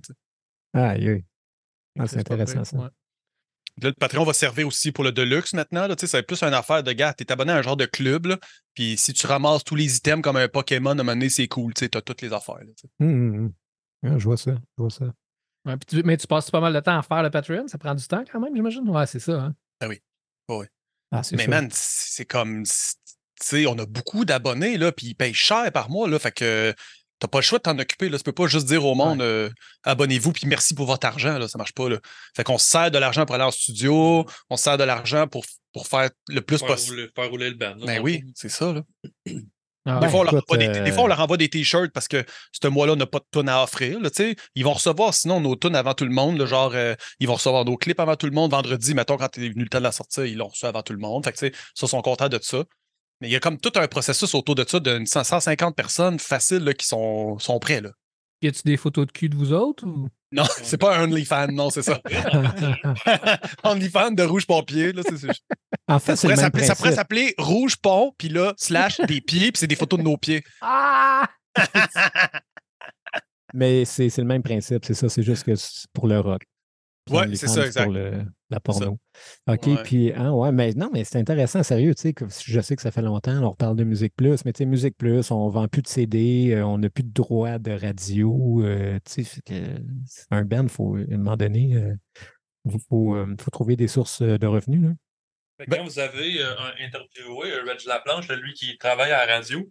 Ah, 1.98 2.08
c'est 2.08 2.28
pas 2.28 2.34
intéressant, 2.36 2.64
ça. 2.66 2.78
ouais. 2.78 2.90
Là, 3.82 3.90
le 3.90 3.94
Patreon 3.94 4.24
va 4.24 4.32
servir 4.34 4.66
aussi 4.68 4.92
pour 4.94 5.04
le 5.04 5.12
Deluxe 5.12 5.54
maintenant. 5.54 5.86
Là, 5.88 5.96
tu 5.98 6.08
sais, 6.08 6.08
c'est 6.18 6.24
plus 6.24 6.42
une 6.44 6.54
affaire 6.54 6.82
de 6.82 6.92
gars. 6.94 7.14
T'es 7.14 7.30
abonné 7.32 7.52
à 7.52 7.58
un 7.58 7.62
genre 7.62 7.76
de 7.78 7.86
club, 7.86 8.26
là, 8.28 8.38
puis 8.74 8.96
si 8.98 9.12
tu 9.14 9.28
ramasses 9.28 9.64
tous 9.66 9.76
les 9.76 9.98
items 9.98 10.22
comme 10.24 10.38
un 10.38 10.48
Pokémon, 10.48 10.90
à 10.92 10.94
un 10.94 10.96
moment 10.96 11.12
donné, 11.12 11.30
c'est 11.30 11.48
cool. 11.50 11.74
Tu 11.74 11.82
sais, 11.86 11.90
t'as 11.90 12.02
toutes 12.02 12.22
les 12.22 12.32
affaires. 12.34 12.56
là, 12.56 12.66
tu 12.78 12.88
sais. 12.88 12.88
Hum, 13.02 13.10
hum, 13.10 13.36
hum. 13.46 13.54
Ah, 14.14 14.18
je 14.18 14.24
vois 14.24 14.38
ça, 14.38 14.52
je 14.54 14.82
vois 14.82 14.90
ça. 14.90 15.14
Ouais, 15.66 15.78
puis 15.78 15.86
tu- 15.98 16.04
mais 16.04 16.18
tu 16.18 16.28
passes 16.28 16.52
pas 16.52 16.60
mal 16.60 16.74
de 16.74 16.80
temps 16.80 16.98
à 16.98 17.02
faire 17.02 17.24
le 17.24 17.30
Patreon? 17.30 17.68
Ça 17.68 17.78
prend 17.78 17.96
du 17.96 18.06
temps 18.08 18.24
quand 18.32 18.40
même, 18.40 18.56
j'imagine? 18.56 18.88
Ouais, 18.90 19.06
c'est 19.08 19.20
ça. 19.20 19.34
hein. 19.34 19.56
Ah, 21.12 21.24
c'est 21.24 21.36
Mais 21.36 21.46
ça. 21.46 21.50
man, 21.50 21.70
c'est 21.72 22.26
comme. 22.26 22.64
Tu 22.64 22.72
sais, 23.42 23.66
on 23.68 23.78
a 23.78 23.86
beaucoup 23.86 24.26
d'abonnés, 24.26 24.78
là, 24.78 24.92
puis 24.92 25.08
ils 25.08 25.16
payent 25.16 25.34
cher 25.34 25.72
par 25.72 25.90
mois, 25.90 26.08
là. 26.10 26.20
Fait 26.20 26.32
que 26.32 26.74
t'as 27.20 27.28
pas 27.28 27.38
le 27.40 27.44
choix 27.44 27.60
de 27.60 27.64
t'en 27.64 27.78
occuper, 27.80 28.10
là. 28.10 28.18
Tu 28.18 28.24
peux 28.24 28.32
pas 28.32 28.48
juste 28.48 28.66
dire 28.68 28.86
au 28.86 28.96
monde, 28.96 29.22
euh, 29.22 29.50
abonnez-vous, 29.84 30.32
puis 30.34 30.48
merci 30.48 30.74
pour 30.74 30.86
votre 30.88 31.06
argent, 31.08 31.38
là. 31.38 31.48
Ça 31.48 31.58
marche 31.58 31.74
pas, 31.74 31.88
là. 31.90 32.00
Fait 32.36 32.44
qu'on 32.44 32.58
se 32.58 32.68
sert 32.68 32.92
de 32.92 32.98
l'argent 32.98 33.26
pour 33.26 33.36
aller 33.36 33.44
en 33.44 33.52
studio, 33.52 34.26
on 34.50 34.58
se 34.58 34.64
sert 34.64 34.78
de 34.78 34.84
l'argent 34.84 35.28
pour, 35.28 35.46
pour 35.74 35.88
faire 35.88 36.10
le 36.30 36.42
plus 36.42 36.60
possible. 36.60 37.10
faire 37.16 37.30
rouler 37.30 37.50
le 37.50 37.56
band. 37.56 37.76
là, 37.76 37.86
Ben 37.86 38.02
oui, 38.02 38.24
c'est 38.36 38.50
ça, 38.50 38.74
là. 38.74 38.82
Ah, 39.88 40.00
Des, 40.00 40.10
fois, 40.10 40.22
on 40.22 40.24
leur 40.24 40.34
des, 40.34 40.68
des 40.68 40.80
euh, 40.80 40.92
fois, 40.92 41.04
on 41.04 41.08
leur 41.08 41.20
envoie 41.20 41.38
des 41.38 41.48
t-shirts 41.48 41.92
parce 41.92 42.08
que 42.08 42.26
ce 42.52 42.68
mois-là, 42.68 42.94
on 42.94 42.96
n'a 42.96 43.06
pas 43.06 43.20
de 43.20 43.26
tonnes 43.30 43.50
à 43.50 43.62
offrir. 43.62 44.00
Là, 44.00 44.10
tu 44.10 44.24
sais. 44.24 44.36
ils 44.56 44.64
vont 44.64 44.74
recevoir 44.74 45.14
sinon 45.14 45.40
nos 45.40 45.56
tunes 45.56 45.76
avant 45.76 45.94
tout 45.94 46.06
le 46.06 46.12
monde. 46.12 46.40
là, 46.40 46.48
genre, 46.48 46.72
euh, 46.74 46.96
ils 47.20 47.28
vont 47.28 47.36
recevoir 47.36 47.66
nos 47.66 47.78
clips 47.78 48.00
avant 48.00 48.16
tout 48.16 48.26
le 48.26 48.32
monde. 48.32 48.50
Vendredi, 48.50 48.96
mettons, 48.96 49.18
quand 49.18 49.38
est 49.38 49.50
venu 49.50 49.64
le 49.64 49.70
temps 49.70 49.78
de 49.78 49.84
la 49.84 49.92
sortie, 49.92 50.22
ils 50.22 50.38
l'ont 50.38 50.48
reçu 50.48 50.66
avant 50.66 50.82
tout 50.82 50.94
le 50.94 51.00
monde. 51.00 51.24
Fait 51.24 51.32
que, 51.34 51.38
tu 51.38 51.48
sais, 51.48 51.54
ça, 51.76 51.86
ils 51.86 51.90
sont 51.90 52.02
contents 52.02 52.30
de 52.30 52.40
ça. 52.42 52.64
Mais 53.22 53.30
il 53.30 53.32
y 53.32 53.36
a 53.36 53.40
comme 53.40 53.60
tout 53.60 53.72
un 53.76 53.88
processus 53.88 54.34
autour 54.34 54.56
de 54.56 54.66
ça 54.68 54.80
de 54.80 55.04
150 55.06 55.76
personnes 55.76 56.18
faciles 56.20 56.64
là, 56.64 56.74
qui 56.74 56.88
sont, 56.88 57.38
sont 57.38 57.60
prêts. 57.60 57.82
Là. 57.82 57.92
Y 58.46 58.50
a-tu 58.50 58.62
des 58.64 58.78
photos 58.78 59.08
de 59.08 59.12
cul 59.12 59.30
de 59.30 59.36
vous 59.36 59.54
autres? 59.54 59.86
Ou... 59.86 60.08
Non, 60.32 60.44
c'est 60.64 60.78
pas 60.78 60.98
un 60.98 61.04
OnlyFans, 61.06 61.48
non, 61.52 61.70
c'est 61.70 61.82
ça. 61.82 62.00
OnlyFans 63.64 64.12
de 64.12 64.24
Rouge 64.24 64.46
Pompier. 64.46 64.92
Là, 64.94 65.02
c'est- 65.08 65.18
c'est- 65.18 65.28
en 65.88 66.00
fait, 66.00 66.16
ça, 66.16 66.16
c'est 66.16 66.28
le 66.28 66.34
pourrait 66.36 66.50
même 66.52 66.64
ça 66.64 66.76
pourrait 66.76 66.94
s'appeler 66.96 67.34
Rouge 67.38 67.76
Pont, 67.78 68.14
puis 68.18 68.30
là, 68.30 68.54
slash 68.58 69.00
des 69.02 69.22
pieds, 69.22 69.52
puis 69.52 69.60
c'est 69.60 69.68
des 69.68 69.76
photos 69.76 70.00
de 70.00 70.04
nos 70.04 70.18
pieds. 70.18 70.44
Ah! 70.62 71.28
Mais 73.54 73.86
c'est 73.86 74.10
c'est 74.10 74.22
le 74.22 74.28
même 74.28 74.44
principe, 74.44 74.84
c'est 74.86 74.94
ça. 74.94 75.08
C'est 75.08 75.24
juste 75.24 75.44
que 75.46 75.56
c'est 75.56 75.88
pour 75.94 76.08
le 76.08 76.20
rock. 76.20 76.44
Ouais, 77.10 77.36
c'est 77.36 77.48
ça, 77.48 77.66
exact. 77.66 77.84
Pour 77.84 77.94
le- 77.94 78.26
la 78.50 78.60
porno. 78.60 78.98
OK, 79.48 79.68
Ouais. 79.68 79.84
puis, 79.84 80.12
ah 80.14 80.34
ouais, 80.34 80.52
mais 80.52 80.74
non, 80.74 80.90
mais 80.94 81.04
c'est 81.04 81.18
intéressant, 81.20 81.62
sérieux, 81.64 81.94
tu 81.96 82.02
sais, 82.02 82.14
que 82.14 82.26
je 82.28 82.62
sais 82.62 82.76
que 82.76 82.82
ça 82.82 82.92
fait 82.92 83.02
longtemps, 83.02 83.44
on 83.44 83.50
reparle 83.52 83.76
de 83.76 83.84
Musique 83.84 84.16
Plus, 84.16 84.44
mais 84.46 84.54
tu 84.54 84.60
sais, 84.60 84.66
Musique 84.66 84.98
Plus, 84.98 85.30
on 85.32 85.50
vend 85.50 85.68
plus 85.68 85.82
de 85.82 85.88
CD, 85.88 86.54
euh, 86.54 86.66
on 86.66 86.78
n'a 86.80 86.90
plus 86.90 87.04
de 87.04 87.12
droits 87.14 87.60
de 87.60 87.72
radio, 87.72 88.62
euh, 88.64 89.00
tu 89.06 89.24
sais, 89.24 89.42
c'est 89.46 90.26
un 90.32 90.46
band, 90.46 90.68
faut, 90.68 90.96
à 90.96 91.00
un 91.14 91.18
moment 91.18 91.38
donné, 91.38 91.76
euh, 91.76 91.94
il 92.66 92.80
faut, 92.90 93.16
euh, 93.16 93.36
faut 93.40 93.52
trouver 93.52 93.76
des 93.76 93.88
sources 93.88 94.22
de 94.22 94.48
revenus, 94.48 94.82
là. 94.84 94.90
Que 95.58 95.70
Ben 95.70 95.78
quand 95.78 95.84
vous 95.86 96.00
avez 96.00 96.42
euh, 96.42 96.52
un 96.60 96.86
interviewé, 96.86 97.54
Reg 97.62 97.80
Laplanche, 97.88 98.28
lui 98.30 98.54
qui 98.54 98.78
travaille 98.78 99.12
à 99.12 99.26
la 99.26 99.36
radio, 99.36 99.66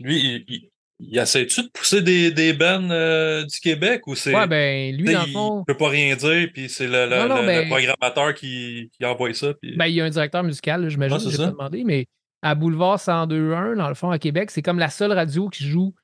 lui, 0.00 0.16
il, 0.18 0.44
il, 0.48 0.70
il 1.00 1.16
essaie-tu 1.18 1.62
de 1.62 1.68
pousser 1.68 2.02
des, 2.02 2.30
des 2.32 2.52
bands 2.52 2.88
euh, 2.90 3.44
du 3.44 3.60
Québec 3.60 4.06
ou 4.06 4.14
c'est. 4.14 4.34
Ouais, 4.34 4.46
ben, 4.46 4.94
lui, 4.96 5.12
dans 5.12 5.22
le 5.22 5.28
il 5.28 5.32
fond, 5.32 5.64
peut 5.64 5.76
pas 5.76 5.88
rien 5.88 6.16
dire, 6.16 6.48
puis 6.52 6.68
c'est 6.68 6.86
le, 6.86 7.06
le, 7.08 7.16
Non, 7.16 7.28
non, 7.28 7.40
le- 7.42 7.46
ben- 7.46 7.62
le 7.64 7.68
programmateur 7.68 8.34
qui, 8.34 8.90
qui 8.98 9.04
envoie 9.04 9.32
ça. 9.34 9.54
Puis... 9.54 9.76
ben, 9.76 9.86
il 9.86 9.94
y 9.94 10.00
a 10.00 10.04
un 10.04 10.10
directeur 10.10 10.42
musical, 10.42 10.88
j'imagine, 10.88 11.18
j'ai 11.30 11.36
pas 11.36 11.46
demandé, 11.46 11.84
mais 11.84 12.06
à 12.42 12.54
Boulevard 12.54 12.98
102.1, 12.98 13.76
dans 13.76 13.88
le 13.88 13.94
fond, 13.94 14.10
à 14.10 14.18
Québec, 14.18 14.50
c'est 14.50 14.62
comme 14.62 14.78
la 14.78 14.90
seule 14.90 15.12
radio 15.12 15.48
qui 15.48 15.64
joue 15.64 15.94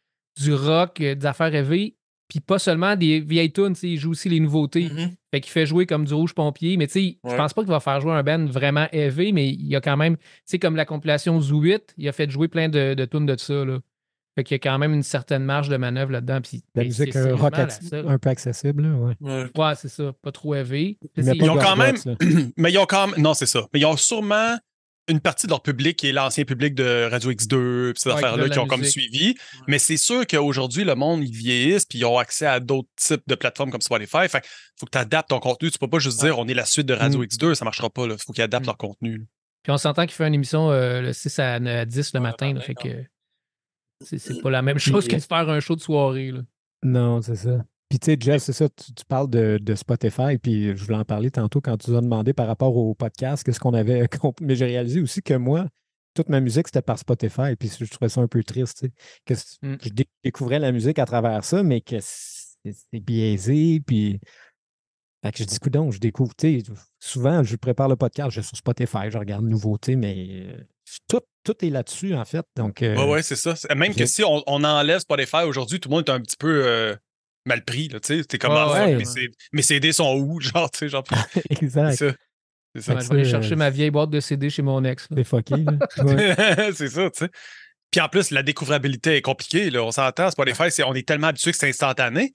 du 0.41 0.53
rock, 0.55 1.01
euh, 1.01 1.15
des 1.15 1.27
affaires 1.27 1.51
rêvées, 1.53 1.97
puis 2.29 2.41
pas 2.41 2.59
seulement 2.59 2.97
des 2.97 3.21
vieilles 3.21 3.53
tunes, 3.53 3.75
il 3.83 3.99
joue 3.99 4.13
aussi 4.13 4.29
les 4.29 4.41
nouveautés. 4.41 4.89
Mhm. 4.91 5.11
Fait 5.33 5.41
qu'il 5.41 5.53
fait 5.53 5.67
jouer 5.67 5.87
comme 5.87 6.05
du 6.05 6.15
rouge 6.15 6.35
pompier, 6.35 6.77
mais 6.77 6.87
tu 6.87 6.93
sais, 6.95 7.19
je 7.25 7.31
Ouais. 7.31 7.37
pense 7.37 7.53
pas 7.53 7.63
qu'il 7.63 7.71
va 7.71 7.81
faire 7.81 8.01
jouer 8.01 8.13
un 8.13 8.23
band 8.23 8.47
vraiment 8.47 8.87
élevé, 8.93 9.31
mais 9.33 9.49
il 9.49 9.67
y 9.67 9.77
a 9.77 9.81
quand 9.81 9.97
même, 9.97 10.17
tu 10.17 10.23
sais, 10.47 10.59
comme 10.59 10.77
la 10.77 10.85
compilation 10.85 11.41
Zoo 11.41 11.61
8, 11.61 11.95
il 11.99 12.09
a 12.09 12.13
fait 12.13 12.31
jouer 12.31 12.49
plein 12.49 12.69
de, 12.69 12.95
de 12.95 13.05
tunes 13.05 13.27
de 13.27 13.37
ça, 13.39 13.65
là. 13.65 13.79
Fait 14.37 14.43
qu'il 14.45 14.55
y 14.55 14.57
a 14.57 14.59
quand 14.59 14.79
même 14.79 14.93
une 14.93 15.03
certaine 15.05 15.45
marge 15.45 15.69
de 15.69 15.77
manœuvre 15.77 16.11
là-dedans. 16.13 16.41
Puis, 16.41 16.63
La 16.75 16.83
ben, 16.83 16.89
musique 16.89 17.13
c'est 17.13 17.19
euh, 17.21 17.37
rock 17.37 17.55
un 17.57 18.19
peu 18.19 18.31
accessible, 18.31 18.83
là, 18.83 18.95
ouais. 18.97 19.15
Ouais. 19.21 19.47
Ouais, 19.57 19.73
c'est 19.77 19.89
ça. 19.89 20.13
Pas 20.23 20.33
trop 20.33 20.55
élevé. 20.57 20.99
Mais 21.17 21.37
Ils 21.37 21.51
ont 21.51 21.57
quand 21.57 21.77
même- 21.77 21.97
là. 22.05 22.15
Mais 22.57 22.73
ils 22.73 22.79
ont 22.79 22.87
quand 22.87 23.07
même. 23.09 23.21
Non, 23.23 23.35
c'est 23.35 23.47
ça. 23.47 23.67
Mais 23.73 23.81
ils 23.81 23.87
ont 23.87 23.97
sûrement 23.97 24.57
une 25.07 25.21
partie 25.21 25.47
de 25.47 25.51
leur 25.53 25.63
public 25.63 25.97
qui 25.99 26.09
est 26.09 26.13
l'ancien 26.13 26.45
public 26.45 26.75
de 26.75 27.09
Radio 27.11 27.31
X2 27.31 27.93
puis 27.93 28.01
ces 28.01 28.09
Ouais, 28.09 28.15
affaires-là 28.17 28.49
qui 28.49 28.59
ont 28.59 28.67
comme 28.67 28.83
suivi. 28.85 29.35
Mais 29.69 29.79
c'est 29.79 29.99
sûr 29.99 30.27
qu'aujourd'hui, 30.27 30.83
le 30.83 30.95
monde, 30.95 31.23
ils 31.23 31.31
vieillissent 31.37 31.85
puis 31.85 31.99
ils 31.99 32.05
ont 32.07 32.17
accès 32.19 32.47
à 32.47 32.59
d'autres 32.59 32.89
types 32.97 33.23
de 33.27 33.35
plateformes 33.35 33.71
comme 33.71 33.83
Spotify. 33.83 34.27
Fait 34.29 34.43
faut 34.81 34.87
que 34.87 34.91
tu 34.93 34.99
adaptes 34.99 35.29
ton 35.29 35.41
contenu. 35.41 35.71
Tu 35.71 35.79
peux 35.79 35.89
pas 35.89 35.99
juste 35.99 36.21
dire 36.21 36.39
on 36.39 36.49
est 36.49 36.55
la 36.55 36.65
suite 36.65 36.87
de 36.87 36.95
Radio 36.95 37.21
Mm. 37.21 37.25
X2, 37.27 37.55
ça 37.55 37.65
marchera 37.67 37.91
pas. 37.91 38.07
Il 38.07 38.17
faut 38.19 38.33
qu'ils 38.33 38.43
adaptent 38.45 38.65
Mm. 38.65 38.69
leur 38.69 38.77
contenu. 38.79 39.19
là. 39.19 39.25
Puis 39.63 39.73
on 39.73 39.79
s'entend 39.79 40.03
qu'il 40.07 40.13
fait 40.15 40.27
une 40.27 40.35
émission 40.35 40.71
euh, 40.73 41.01
le 41.03 41.13
6 41.13 41.39
à, 41.39 41.53
à 41.55 41.85
10 41.85 42.15
le 42.15 42.19
Ouais, 42.21 42.23
matin. 42.25 42.47
là, 42.49 42.53
matin, 42.55 42.67
fait 42.67 42.75
que 42.75 43.05
c'est 44.05 44.41
pas 44.43 44.51
la 44.51 44.63
même 44.63 44.79
chose 44.79 45.09
que 45.09 45.17
de 45.17 45.21
faire 45.21 45.49
un 45.49 45.61
show 45.61 45.75
de 45.77 45.81
soirée. 45.81 46.31
Là. 46.33 46.41
Non, 46.83 47.23
c'est 47.23 47.37
ça. 47.37 47.65
Puis 47.89 47.99
tu 47.99 48.07
sais, 48.07 48.17
Jeff, 48.19 48.43
c'est 48.43 48.53
ça, 48.53 48.69
tu, 48.69 48.93
tu 48.95 49.05
parles 49.07 49.29
de, 49.31 49.59
de 49.61 49.75
Spotify, 49.75 50.39
puis 50.43 50.77
je 50.77 50.85
voulais 50.85 50.97
en 50.99 51.05
parler 51.05 51.31
tantôt 51.31 51.61
quand 51.61 51.77
tu 51.77 51.91
nous 51.91 51.97
as 51.97 52.01
demandé 52.01 52.33
par 52.33 52.47
rapport 52.47 52.77
au 52.77 52.95
podcast, 52.95 53.45
qu'est-ce 53.45 53.61
qu'on 53.61 53.75
avait. 53.75 54.09
Mais 54.41 54.57
j'ai 54.57 54.65
réalisé 54.67 55.01
aussi 55.01 55.23
que 55.23 55.35
moi, 55.35 55.69
toute 56.15 56.29
ma 56.29 56.41
musique, 56.41 56.67
c'était 56.69 56.83
par 56.83 56.99
Spotify, 56.99 57.57
puis 57.59 57.71
je 57.79 57.85
trouvais 57.91 58.09
ça 58.09 58.21
un 58.21 58.29
peu 58.29 58.43
triste, 58.43 58.79
tu 58.81 58.87
sais. 58.87 58.93
Que 59.27 59.35
Mm. 59.67 59.79
je 59.83 59.89
dé- 59.91 60.09
découvrais 60.25 60.59
la 60.59 60.73
musique 60.73 60.99
à 60.99 61.05
travers 61.07 61.45
ça, 61.45 61.63
mais 61.63 61.81
que 61.81 61.97
c'est 62.01 63.01
biaisé, 63.01 63.81
puis. 63.87 64.21
Fait 65.25 65.33
que 65.33 65.39
je 65.39 65.45
dis, 65.45 65.59
donc, 65.71 65.93
je 65.93 65.99
découvre, 65.99 66.35
tu 66.37 66.61
sais, 66.61 66.73
souvent, 67.01 67.43
je 67.43 67.57
prépare 67.57 67.89
le 67.89 67.97
podcast, 67.97 68.31
je 68.31 68.43
suis 68.43 68.49
sur 68.49 68.59
Spotify, 68.59 69.11
je 69.11 69.17
regarde 69.17 69.43
nouveautés, 69.45 69.97
mais 69.97 70.27
euh, 70.31 70.59
tout, 71.09 71.23
tout 71.45 71.65
est 71.65 71.71
là-dessus, 71.71 72.15
en 72.15 72.27
fait. 72.27 72.45
Donc, 72.57 72.83
euh, 72.83 72.95
Ouais, 72.95 73.11
ouais, 73.11 73.23
c'est 73.23 73.37
ça. 73.37 73.55
Même 73.75 73.95
que 73.95 74.05
si 74.05 74.23
on, 74.23 74.43
on 74.47 74.63
enlève 74.65 74.99
Spotify 74.99 75.45
aujourd'hui, 75.47 75.81
tout 75.81 75.89
le 75.89 75.95
monde 75.95 76.09
est 76.09 76.13
un 76.13 76.21
petit 76.21 76.37
peu 76.37 76.67
euh, 76.67 76.95
mal 77.47 77.65
pris. 77.65 77.89
là, 77.89 78.01
Tu 78.01 78.19
sais, 78.19 78.27
c'est 78.31 78.39
comme 78.39 78.53
ah, 78.53 78.69
fuck, 78.69 79.27
ouais. 79.55 79.63
CD 79.63 79.93
sont 79.93 80.15
où? 80.15 80.41
Genre, 80.43 80.71
tu 80.71 80.81
sais, 80.81 80.89
genre. 80.91 81.05
c'est 81.33 81.51
exact. 81.51 81.95
ça. 81.97 82.13
C'est 82.75 82.83
ça. 82.83 82.95
Ouais, 82.95 83.01
je 83.01 83.09
vais 83.09 83.15
aller 83.15 83.25
chercher 83.31 83.53
euh, 83.53 83.57
ma 83.57 83.71
vieille 83.71 83.91
boîte 83.91 84.11
de 84.11 84.21
CD 84.21 84.51
chez 84.51 84.61
mon 84.61 84.85
ex. 84.85 85.09
là. 85.09 85.17
C'est 85.17 85.25
fucké, 85.25 85.57
là. 85.57 86.73
C'est 86.75 86.89
ça, 86.89 87.09
tu 87.11 87.25
sais. 87.25 87.31
Puis 87.91 88.01
en 88.01 88.09
plus, 88.09 88.31
la 88.31 88.43
découvrabilité 88.43 89.17
est 89.17 89.23
compliquée. 89.23 89.71
Là. 89.71 89.85
On 89.85 89.93
s'entend, 89.93 90.31
Spotify, 90.31 90.71
c'est, 90.71 90.83
on 90.83 90.95
est 90.95 91.07
tellement 91.07 91.29
habitué 91.29 91.53
que 91.53 91.57
c'est 91.57 91.69
instantané 91.69 92.33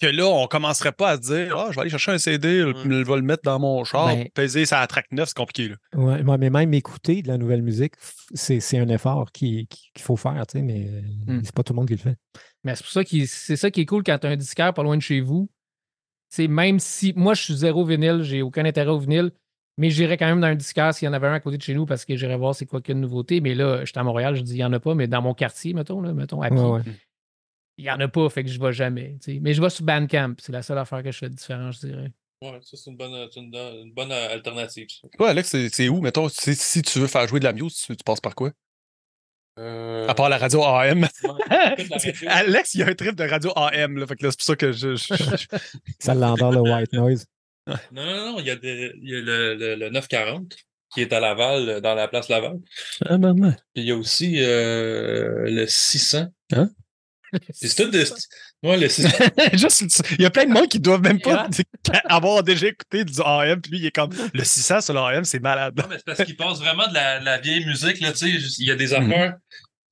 que 0.00 0.06
là, 0.06 0.26
on 0.26 0.46
commencerait 0.46 0.92
pas 0.92 1.10
à 1.10 1.16
se 1.16 1.20
dire 1.22 1.56
Ah, 1.56 1.68
je 1.70 1.74
vais 1.76 1.82
aller 1.82 1.90
chercher 1.90 2.12
un 2.12 2.18
CD, 2.18 2.60
je 2.60 2.66
Ouais. 2.88 3.04
vais 3.04 3.16
le 3.16 3.22
mettre 3.22 3.42
dans 3.44 3.58
mon 3.58 3.84
char, 3.84 4.08
Ben- 4.08 4.28
peser 4.34 4.66
ça 4.66 4.80
à 4.80 4.86
track 4.86 5.06
9, 5.12 5.28
c'est 5.28 5.36
compliqué. 5.36 5.68
Là. 5.68 5.76
Ouais, 5.94 6.22
ouais, 6.22 6.38
mais 6.38 6.50
même 6.50 6.74
écouter 6.74 7.22
de 7.22 7.28
la 7.28 7.38
nouvelle 7.38 7.62
musique, 7.62 7.94
c'est 8.34 8.60
c'est 8.60 8.78
un 8.78 8.88
effort 8.88 9.30
qui- 9.32 9.66
qui- 9.68 9.90
qu'il 9.94 10.02
faut 10.04 10.16
faire, 10.16 10.46
tu 10.46 10.58
sais, 10.58 10.62
mais 10.62 10.90
Hmm. 11.26 11.40
c'est 11.44 11.54
pas 11.54 11.62
tout 11.62 11.72
le 11.72 11.76
monde 11.76 11.86
qui 11.88 11.94
le 11.94 11.98
fait. 12.00 12.16
Mais 12.64 12.74
c'est 12.74 12.82
pour 12.82 12.92
ça 12.92 13.04
qu'il- 13.04 13.28
c'est 13.28 13.56
ça 13.56 13.70
qui 13.70 13.82
est 13.82 13.86
cool 13.86 14.02
quand 14.02 14.18
tu 14.18 14.26
as 14.26 14.30
un 14.30 14.36
disquaire 14.36 14.74
pas 14.74 14.82
loin 14.82 14.96
de 14.96 15.02
chez 15.02 15.20
vous. 15.20 15.48
C'est 16.28 16.48
même 16.48 16.80
si 16.80 17.12
moi 17.14 17.34
je 17.34 17.42
suis 17.42 17.54
zéro 17.54 17.84
vinyle, 17.84 18.22
j'ai 18.22 18.42
aucun 18.42 18.64
intérêt 18.64 18.90
au 18.90 18.98
vinyle, 18.98 19.30
mais 19.78 19.90
j'irais 19.90 20.16
quand 20.16 20.26
même 20.26 20.40
dans 20.40 20.48
un 20.48 20.54
disquaire 20.56 20.92
s'il 20.92 21.06
y 21.06 21.08
en 21.08 21.12
avait 21.12 21.28
un 21.28 21.34
à 21.34 21.40
côté 21.40 21.56
de 21.58 21.62
chez 21.62 21.74
nous 21.74 21.86
parce 21.86 22.04
que 22.04 22.16
j'irais 22.16 22.36
voir 22.36 22.54
c'est 22.54 22.66
quoi 22.66 22.80
qu'il 22.80 22.94
y 22.94 22.96
a 22.96 23.00
de 23.00 23.00
nouveauté. 23.06 23.40
Mais 23.40 23.54
là, 23.54 23.84
j'étais 23.84 23.98
à 24.00 24.02
Montréal, 24.02 24.34
je 24.34 24.40
dis 24.42 24.52
il 24.54 24.56
n'y 24.56 24.64
en 24.64 24.72
a 24.72 24.80
pas, 24.80 24.94
mais 24.94 25.06
dans 25.06 25.22
mon 25.22 25.34
quartier, 25.34 25.72
mettons, 25.74 26.00
là, 26.00 26.12
mettons, 26.12 26.42
à 26.42 26.48
pied, 26.50 26.58
Ouais, 26.58 26.70
ouais. 26.70 26.82
Il 27.78 27.84
n'y 27.84 27.90
en 27.90 27.98
a 28.00 28.08
pas, 28.08 28.28
fait 28.30 28.44
que 28.44 28.50
je 28.50 28.60
vais 28.60 28.72
jamais. 28.72 29.16
tu 29.22 29.34
sais. 29.34 29.40
Mais 29.40 29.52
je 29.54 29.60
vais 29.62 29.70
sur 29.70 29.84
Bandcamp, 29.84 30.34
c'est 30.38 30.52
la 30.52 30.62
seule 30.62 30.78
affaire 30.78 31.02
que 31.02 31.10
je 31.12 31.18
fais 31.18 31.28
différent, 31.28 31.70
je 31.72 31.80
dirais. 31.86 32.12
Ouais, 32.42 32.58
ça, 32.62 32.76
c'est 32.76 32.90
une 32.90 32.96
bonne, 32.96 33.28
c'est 33.32 33.40
une, 33.40 33.54
une 33.54 33.92
bonne 33.92 34.12
euh, 34.12 34.28
alternative. 34.34 34.86
Alex, 35.18 35.56
c'est, 35.72 35.88
où, 35.88 36.00
mettons, 36.00 36.28
si, 36.28 36.54
si 36.54 36.82
tu 36.82 36.98
veux 36.98 37.06
faire 37.06 37.26
jouer 37.26 37.40
de 37.40 37.44
la 37.44 37.52
musique, 37.52 37.86
tu, 37.86 37.96
tu 37.96 38.04
passes 38.04 38.20
par 38.20 38.34
quoi? 38.34 38.50
Euh, 39.58 40.06
À 40.08 40.14
part 40.14 40.28
la 40.28 40.36
radio 40.36 40.62
AM. 40.64 41.02
ouais. 41.22 42.26
Alex, 42.26 42.74
il 42.74 42.80
y 42.80 42.82
a 42.82 42.88
un 42.88 42.94
trip 42.94 43.14
de 43.14 43.24
radio 43.24 43.52
AM, 43.56 43.96
là, 43.98 44.06
fait 44.06 44.16
que 44.16 44.24
là, 44.26 44.30
c'est 44.32 44.38
pour 44.38 44.46
ça 44.46 44.56
que 44.56 44.72
je. 44.72 44.96
je- 44.96 45.14
je- 45.14 45.58
Ça 46.00 46.14
l'endort 46.14 46.52
le 46.52 46.60
white 46.60 46.92
noise. 46.92 47.26
Non, 47.66 47.76
non, 48.04 48.32
non, 48.32 48.40
il 48.40 48.46
y 48.46 48.50
a, 48.50 48.56
des, 48.56 48.92
il 49.00 49.08
y 49.10 49.16
a 49.16 49.20
le, 49.20 49.54
le, 49.54 49.74
le 49.76 49.88
940 49.90 50.54
qui 50.92 51.00
est 51.00 51.12
à 51.12 51.20
Laval, 51.20 51.68
euh, 51.68 51.80
dans 51.80 51.94
la 51.94 52.08
place 52.08 52.28
Laval. 52.28 52.58
Ah, 53.06 53.16
maman. 53.16 53.52
Puis 53.74 53.84
il 53.84 53.86
y 53.86 53.90
a 53.92 53.96
aussi 53.96 54.34
euh, 54.42 55.48
le 55.48 55.66
600. 55.66 56.26
Hein? 56.52 56.68
C'est 57.52 57.74
tout 57.74 57.90
des. 57.90 58.04
Ouais, 58.62 58.78
le 58.78 58.88
600. 58.88 59.08
Juste, 59.52 60.02
il 60.12 60.22
y 60.22 60.24
a 60.24 60.30
plein 60.30 60.46
de 60.46 60.50
monde 60.50 60.68
qui 60.68 60.80
doivent 60.80 61.02
même 61.02 61.20
pas 61.20 61.48
avoir 62.06 62.42
déjà 62.42 62.68
écouté 62.68 63.04
du 63.04 63.20
AM, 63.22 63.60
puis 63.60 63.72
lui, 63.72 63.78
il 63.80 63.86
est 63.86 63.90
comme 63.90 64.08
le 64.32 64.42
600 64.42 64.80
sur 64.80 64.94
l'AM, 64.94 65.22
c'est 65.24 65.40
malade. 65.40 65.74
Non, 65.76 65.84
mais 65.90 65.96
c'est 65.98 66.06
parce 66.06 66.24
qu'il 66.24 66.34
passe 66.36 66.60
vraiment 66.60 66.88
de 66.88 66.94
la, 66.94 67.20
de 67.20 67.26
la 67.26 67.38
vieille 67.38 67.66
musique, 67.66 68.00
là, 68.00 68.12
tu 68.12 68.18
sais. 68.18 68.48
Il 68.58 68.66
y 68.66 68.70
a 68.70 68.76
des 68.76 68.94
affaires. 68.94 69.34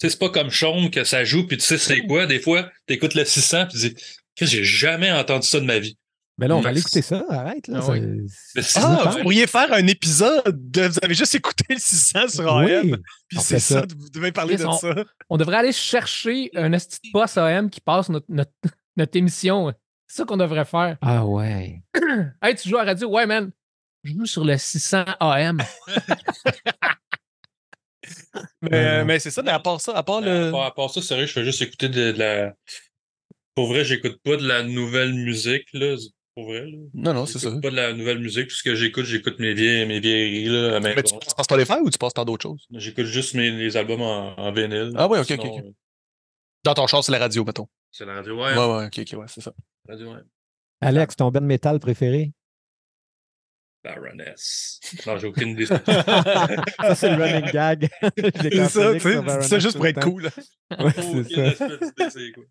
Tu 0.00 0.06
sais, 0.06 0.10
c'est 0.10 0.18
pas 0.18 0.30
comme 0.30 0.50
Chaume 0.50 0.90
que 0.90 1.04
ça 1.04 1.22
joue, 1.22 1.46
puis 1.46 1.58
tu 1.58 1.64
sais 1.64 1.76
c'est 1.76 2.00
quoi. 2.00 2.24
Des 2.24 2.40
fois, 2.40 2.70
t'écoutes 2.86 3.14
le 3.14 3.26
600, 3.26 3.66
puis 3.66 3.78
tu 3.78 3.88
dis, 3.90 4.02
que 4.36 4.46
j'ai 4.46 4.64
jamais 4.64 5.12
entendu 5.12 5.46
ça 5.46 5.60
de 5.60 5.66
ma 5.66 5.78
vie. 5.78 5.98
Mais 6.42 6.48
là, 6.48 6.56
on 6.56 6.60
va 6.60 6.70
aller 6.70 6.80
écouter 6.80 7.02
ça, 7.02 7.24
arrête. 7.30 7.68
Là, 7.68 7.78
Ah 7.78 7.82
ça- 7.82 7.92
oui. 7.92 8.00
Le 8.00 8.26
c'est- 8.28 8.62
600, 8.62 8.80
Ah, 9.04 9.10
vous 9.10 9.18
pourriez 9.22 9.46
faire 9.46 9.72
un 9.72 9.86
épisode 9.86 10.70
de. 10.70 10.88
Vous 10.88 10.98
avez 11.02 11.14
juste 11.14 11.34
écouté 11.36 11.64
le 11.70 11.78
600 11.78 12.28
sur 12.28 12.48
AM, 12.56 12.66
Oui, 12.90 12.94
puis 13.28 13.38
c'est 13.40 13.60
ça. 13.60 13.80
ça. 13.80 13.86
vous 13.96 14.08
devez 14.10 14.32
parler 14.32 14.56
de 14.56 14.64
on- 14.66 14.72
ça. 14.72 14.92
On 15.30 15.36
devrait 15.36 15.58
aller 15.58 15.72
chercher 15.72 16.50
un 16.54 16.68
de 16.70 16.78
poste 17.12 17.38
AM 17.38 17.70
qui 17.70 17.80
passe 17.80 18.08
notre, 18.08 18.26
notre, 18.28 18.50
notre 18.96 19.16
émission. 19.16 19.72
C'est 20.08 20.16
ça 20.18 20.24
qu'on 20.24 20.36
devrait 20.36 20.64
faire. 20.64 20.98
Ah 21.00 21.24
ouais. 21.24 21.80
Hey, 22.42 22.54
tu 22.56 22.68
joues 22.68 22.78
à 22.78 22.84
radio? 22.84 23.08
Ouais, 23.08 23.24
man. 23.26 23.50
Je 24.04 24.12
joue 24.14 24.26
sur 24.26 24.44
le 24.44 24.56
600 24.58 25.04
AM. 25.20 25.62
Mais, 28.62 28.70
Euh, 28.72 29.04
mais 29.04 29.18
c'est 29.18 29.30
ça, 29.30 29.42
mais 29.42 29.50
à 29.50 29.60
part 29.60 29.80
ça, 29.80 29.92
à 29.96 30.02
part 30.02 30.16
À 30.18 30.20
le. 30.22 30.50
part, 30.50 30.62
à 30.64 30.74
part 30.74 30.90
ça, 30.90 31.00
sérieux, 31.02 31.26
je 31.26 31.32
fais 31.32 31.44
juste 31.44 31.62
écouter 31.62 31.88
de, 31.88 32.12
de 32.12 32.18
la. 32.18 32.52
Pour 33.54 33.68
vrai, 33.68 33.84
j'écoute 33.84 34.18
pas 34.24 34.36
de 34.36 34.46
la 34.46 34.62
nouvelle 34.62 35.12
musique, 35.14 35.66
là. 35.74 35.94
Pour 36.34 36.46
vrai, 36.46 36.62
là. 36.62 36.78
Non, 36.94 37.12
non, 37.12 37.26
c'est 37.26 37.38
ça. 37.38 37.50
Pas 37.60 37.70
de 37.70 37.76
la 37.76 37.92
nouvelle 37.92 38.18
musique. 38.18 38.48
Tout 38.48 38.54
ce 38.54 38.62
que 38.62 38.74
j'écoute, 38.74 39.04
j'écoute 39.04 39.38
mes 39.38 39.52
vieilles, 39.52 39.86
mes 39.86 40.00
vieilleries, 40.00 40.46
là. 40.46 40.80
Mais 40.80 40.94
tu 41.02 41.14
passes 41.14 41.34
par 41.34 41.44
Spotify 41.44 41.80
ou 41.82 41.90
tu 41.90 41.98
passes 41.98 42.14
par 42.14 42.24
d'autres 42.24 42.42
choses? 42.42 42.66
J'écoute 42.72 43.04
juste 43.04 43.34
mes, 43.34 43.50
les 43.50 43.76
albums 43.76 44.00
en, 44.00 44.38
en 44.38 44.52
vinyle. 44.52 44.92
Ah 44.96 45.08
ouais, 45.08 45.18
ok, 45.18 45.26
Sinon, 45.26 45.44
ok, 45.44 45.64
euh, 45.64 45.70
Dans 46.64 46.74
ton 46.74 46.86
char, 46.86 47.04
c'est 47.04 47.12
la 47.12 47.18
radio, 47.18 47.44
mettons. 47.44 47.68
C'est 47.90 48.06
la 48.06 48.14
radio, 48.14 48.34
ouais. 48.36 48.56
Ouais, 48.56 48.76
ouais, 48.76 48.86
ok, 48.86 48.98
ok, 49.00 49.18
ouais, 49.20 49.26
c'est 49.28 49.42
ça. 49.42 49.52
Radio, 49.86 50.12
ouais. 50.14 50.20
Alex, 50.80 51.16
ton 51.16 51.30
band 51.30 51.42
métal 51.42 51.78
préféré? 51.80 52.32
Baroness. 53.84 54.80
Non, 55.06 55.18
j'ai 55.18 55.26
aucune 55.26 55.48
idée. 55.50 55.66
ça, 55.66 56.94
c'est 56.94 57.14
le 57.14 57.22
running 57.22 57.50
gag. 57.50 57.88
C'est 58.40 58.68
ça, 58.68 58.92
tu 58.94 59.00
sais, 59.00 59.42
ça 59.42 59.58
juste 59.58 59.76
pour 59.76 59.86
être 59.86 60.00
cool. 60.00 60.24
Ouais, 60.78 60.92
c'est 60.96 61.54
ça. 61.56 61.68
c'est 62.10 62.32
quoi. 62.32 62.44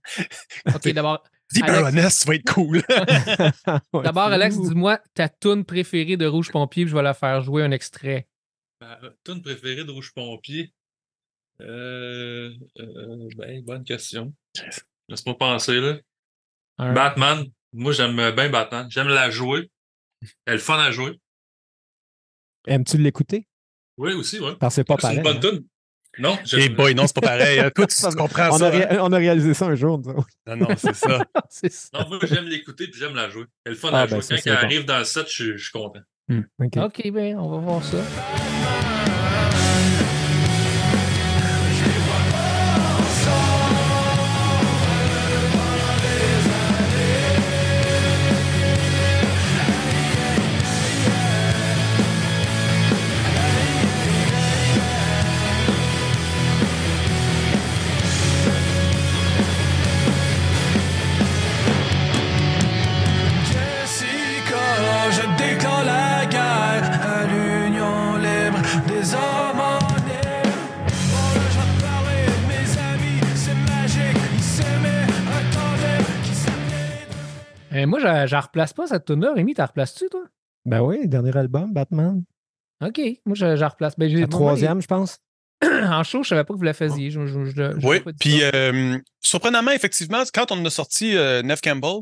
OK, 0.76 0.90
d'abord, 0.90 1.24
Dis 1.54 1.62
Alex. 1.64 1.80
Baroness, 1.82 2.20
tu 2.20 2.28
vas 2.28 2.36
être 2.36 2.54
cool. 2.54 2.82
D'abord 4.04 4.24
Alex, 4.28 4.58
dis-moi 4.60 5.00
ta 5.14 5.30
tune 5.30 5.66
préférée 5.66 6.18
de 6.18 6.26
Rouge 6.26 6.52
Pompier, 6.52 6.84
puis 6.86 6.92
je 6.92 6.96
vais 6.96 7.04
la 7.04 7.14
faire 7.14 7.42
jouer 7.42 7.64
un 7.64 7.72
extrait. 7.72 8.28
Ma 8.80 9.00
tune 9.24 9.42
préférée 9.42 9.84
de 9.84 9.92
Rouge 9.92 10.12
Pompier? 10.14 10.74
Euh, 11.62 12.52
euh, 12.80 13.30
ben, 13.38 13.64
bonne 13.64 13.84
question. 13.84 14.34
Laisse-moi 15.08 15.38
penser, 15.38 15.80
là. 15.80 15.98
Un- 16.80 16.94
Batman. 16.94 17.46
Moi, 17.74 17.92
j'aime 17.92 18.16
bien 18.32 18.50
Batman. 18.50 18.88
J'aime 18.90 19.08
la 19.10 19.30
jouer. 19.30 19.70
Elle 20.46 20.56
est 20.56 20.60
fun 20.60 20.80
à 20.80 20.92
jouer. 20.92 21.20
Aimes-tu 22.68 22.98
l'écouter? 22.98 23.48
Oui, 23.98 24.14
aussi, 24.14 24.40
oui. 24.40 24.52
Parce 24.60 24.76
que 24.76 24.82
c'est 24.82 24.84
pas 24.84 24.98
C'est 25.00 25.16
une 25.16 25.22
pareil. 25.24 25.40
bonne 25.42 25.54
hein. 25.54 25.58
tune. 25.58 25.68
Non, 26.20 26.38
j'aime- 26.44 26.74
boy, 26.76 26.94
non, 26.94 27.08
c'est 27.08 27.16
pas 27.16 27.22
pareil. 27.22 27.60
hein. 27.60 27.72
Toi, 27.74 27.88
tu 27.88 27.96
tu 28.10 28.16
comprends 28.16 28.50
On 28.52 28.58
ça. 28.58 28.68
a, 28.68 28.76
hein? 28.76 28.98
on 29.02 29.12
a 29.14 29.18
réalisé 29.18 29.54
ça 29.54 29.66
un 29.68 29.76
jour. 29.76 30.00
Non, 30.00 30.56
non, 30.56 30.68
c'est 30.78 30.94
ça. 30.94 31.20
Non, 31.94 32.10
moi, 32.10 32.20
j'aime 32.24 32.46
l'écouter 32.46 32.88
puis 32.90 33.00
j'aime 33.00 33.16
la 33.16 33.30
jouer. 33.30 33.46
Elle 33.66 33.74
est 33.74 33.76
fun 33.76 33.90
Ah, 33.94 34.02
à 34.02 34.08
ben, 34.08 34.16
jouer. 34.22 34.22
ça, 34.22 34.36
Quand 34.36 34.42
elle 34.46 34.56
bon. 34.58 34.64
arrive 34.66 34.86
dans 34.86 34.98
le 35.00 35.06
set, 35.06 35.28
je 35.28 35.34
suis- 35.34 35.58
je 35.58 35.64
suis 35.64 35.72
content. 35.72 36.02
OK. 36.30 36.78
OK, 36.78 37.12
ben, 37.12 37.38
on 37.38 37.50
va 37.50 37.58
voir 37.60 37.84
ça. 37.84 38.91
Euh, 78.22 78.26
je 78.26 78.30
je 78.30 78.36
la 78.36 78.42
replace 78.42 78.74
pas 78.74 78.88
cette 78.88 79.06
tune-là. 79.06 79.34
Rémi, 79.34 79.54
t'as 79.54 79.66
replaces-tu, 79.68 80.10
toi? 80.10 80.24
Ben 80.66 80.82
oui, 80.82 81.08
dernier 81.08 81.36
album, 81.36 81.74
Batman. 81.74 82.24
OK. 82.84 83.00
Moi, 83.26 83.36
je, 83.36 83.56
je 83.56 83.62
la 83.62 83.70
replace. 83.70 83.98
Ben, 83.98 84.10
j'ai- 84.10 84.22
Le 84.22 84.28
troisième, 84.28 84.82
je 84.82 84.88
pense. 84.88 85.18
en 85.64 86.04
show, 86.04 86.24
je 86.24 86.30
savais 86.30 86.44
pas 86.44 86.54
que 86.54 86.58
vous 86.60 86.64
la 86.66 86.74
faisiez. 86.74 87.12
Je, 87.12 87.26
je- 87.28 87.46
je- 87.46 87.52
je- 87.80 87.88
Oui, 87.88 88.02
puis 88.20 88.40
euh, 88.44 88.98
surprenamment, 89.22 89.72
effectivement, 89.72 90.24
quand 90.34 90.52
on 90.52 90.64
a 90.66 90.70
sorti 90.70 91.16
euh, 91.16 91.42
Neve 91.44 91.62
Campbell, 91.62 92.00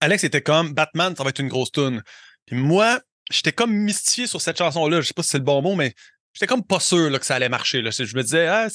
Alex 0.00 0.24
était 0.24 0.42
comme 0.42 0.72
Batman, 0.74 1.14
ça 1.16 1.24
va 1.24 1.30
être 1.30 1.40
une 1.40 1.48
grosse 1.48 1.72
tune. 1.72 2.02
Puis 2.46 2.56
moi, 2.56 3.00
j'étais 3.30 3.52
comme 3.52 3.72
mystifié 3.72 4.26
sur 4.26 4.40
cette 4.40 4.58
chanson-là. 4.58 5.00
Je 5.00 5.08
sais 5.08 5.14
pas 5.14 5.22
si 5.22 5.30
c'est 5.30 5.38
le 5.38 5.44
bon 5.44 5.60
mot, 5.60 5.74
mais 5.74 5.92
j'étais 6.32 6.46
comme 6.46 6.64
pas 6.64 6.80
sûr 6.80 7.10
là, 7.10 7.18
que 7.18 7.26
ça 7.26 7.34
allait 7.34 7.48
marcher. 7.48 7.82
Là. 7.82 7.90
Je 7.90 8.16
me 8.16 8.22
disais, 8.22 8.46
ah, 8.46 8.68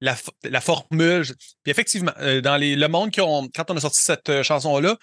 la, 0.00 0.16
la 0.44 0.60
formule. 0.60 1.22
Puis 1.62 1.70
effectivement, 1.70 2.12
euh, 2.18 2.40
dans 2.40 2.56
les, 2.56 2.74
le 2.76 2.88
monde 2.88 3.10
qui 3.12 3.20
ont, 3.20 3.48
quand 3.54 3.70
on 3.70 3.76
a 3.76 3.80
sorti 3.80 4.02
cette 4.02 4.28
euh, 4.28 4.42
chanson-là, 4.42 4.96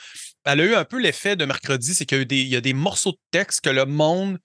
elle 0.45 0.61
a 0.61 0.65
eu 0.65 0.75
un 0.75 0.85
peu 0.85 0.99
l'effet 0.99 1.35
de 1.35 1.45
mercredi, 1.45 1.93
c'est 1.93 2.05
qu'il 2.05 2.17
y, 2.17 2.19
a 2.19 2.23
eu 2.23 2.25
des- 2.25 2.41
il 2.41 2.47
y 2.49 2.55
a 2.55 2.61
des 2.61 2.73
morceaux 2.73 3.11
de 3.11 3.17
texte 3.31 3.61
que 3.61 3.69
le 3.69 3.85
monde 3.85 4.37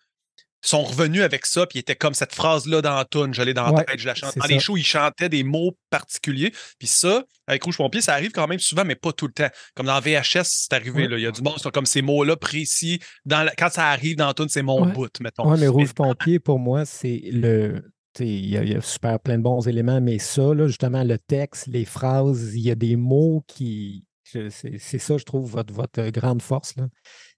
sont 0.60 0.82
revenus 0.82 1.22
avec 1.22 1.46
ça, 1.46 1.66
puis 1.66 1.78
était 1.78 1.94
comme 1.94 2.14
cette 2.14 2.34
phrase-là 2.34 2.82
dans 2.82 2.96
la 2.96 3.04
tune, 3.04 3.32
je 3.32 3.42
l'ai 3.42 3.54
dans 3.54 3.66
la 3.66 3.72
Ouais, 3.72 3.84
tête, 3.84 4.00
je 4.00 4.06
la 4.08 4.16
chante. 4.16 4.36
Dans 4.36 4.46
les 4.46 4.58
shows, 4.58 4.76
ils 4.76 4.84
chantaient 4.84 5.28
des 5.28 5.44
mots 5.44 5.76
particuliers. 5.88 6.52
Puis 6.80 6.88
ça, 6.88 7.22
avec 7.46 7.62
Rouge 7.62 7.76
Pompier, 7.76 8.00
ça 8.00 8.14
arrive 8.14 8.32
quand 8.32 8.48
même 8.48 8.58
souvent, 8.58 8.84
mais 8.84 8.96
pas 8.96 9.12
tout 9.12 9.28
le 9.28 9.32
temps. 9.32 9.46
Comme 9.76 9.86
dans 9.86 10.00
VHS, 10.00 10.42
c'est 10.44 10.72
arrivé. 10.72 11.02
Ouais. 11.02 11.08
là. 11.08 11.16
Il 11.16 11.22
y 11.22 11.26
a 11.26 11.30
du 11.30 11.42
monde 11.42 11.60
sont 11.60 11.70
comme 11.70 11.86
ces 11.86 12.02
mots-là 12.02 12.34
précis. 12.36 12.98
Dans 13.24 13.44
la- 13.44 13.54
Quand 13.54 13.70
ça 13.70 13.86
arrive 13.88 14.16
dans 14.16 14.26
la 14.26 14.34
tune, 14.34 14.48
c'est 14.48 14.62
mon 14.62 14.84
Ouais. 14.84 14.92
bout, 14.92 15.10
mettons. 15.20 15.48
Oui, 15.48 15.58
mais 15.60 15.68
Rouge 15.68 15.92
Pompier, 15.94 16.40
pour 16.40 16.58
moi, 16.58 16.84
c'est 16.84 17.20
le. 17.32 17.80
Il 18.18 18.46
y, 18.50 18.56
a- 18.56 18.64
il 18.64 18.72
y 18.72 18.74
a 18.74 18.80
super 18.80 19.20
plein 19.20 19.38
de 19.38 19.44
bons 19.44 19.68
éléments, 19.68 20.00
mais 20.00 20.18
ça, 20.18 20.52
là, 20.54 20.66
justement, 20.66 21.04
le 21.04 21.18
texte, 21.18 21.68
les 21.68 21.84
phrases, 21.84 22.52
il 22.56 22.62
y 22.62 22.70
a 22.72 22.74
des 22.74 22.96
mots 22.96 23.44
qui. 23.46 24.02
C'est 24.30 24.98
ça, 24.98 25.16
je 25.18 25.24
trouve, 25.24 25.50
votre, 25.50 25.72
votre 25.72 26.08
grande 26.10 26.42
force. 26.42 26.74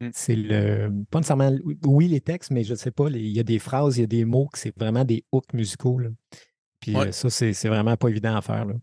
Mm. 0.01 0.09
C'est 0.13 0.37
le. 0.37 0.91
Pas 1.11 1.19
nécessairement. 1.19 1.57
Oui, 1.85 2.09
les 2.09 2.21
textes, 2.21 2.51
mais 2.51 2.65
je 2.65 2.73
ne 2.73 2.79
sais 2.79 2.91
pas, 2.91 3.09
il 3.09 3.27
y 3.29 3.41
a 3.41 3.45
des 3.45 3.59
phrases, 3.59 3.97
il 3.97 4.01
y 4.01 4.05
a 4.05 4.07
des 4.07 4.25
mots 4.25 4.49
que 4.53 4.59
c'est 4.59 4.77
vraiment 4.77 5.05
des 5.05 5.25
hooks 5.33 5.53
musicaux. 5.53 5.99
là. 5.99 6.09
Puis 6.81 6.95
Ouais. 6.97 7.09
euh, 7.09 7.13
ça, 7.13 7.29
c'est 7.31 7.69
vraiment 7.69 7.97
pas 7.97 8.09
évident 8.09 8.37
à 8.37 8.43
faire. 8.43 8.65
Là. 8.65 8.75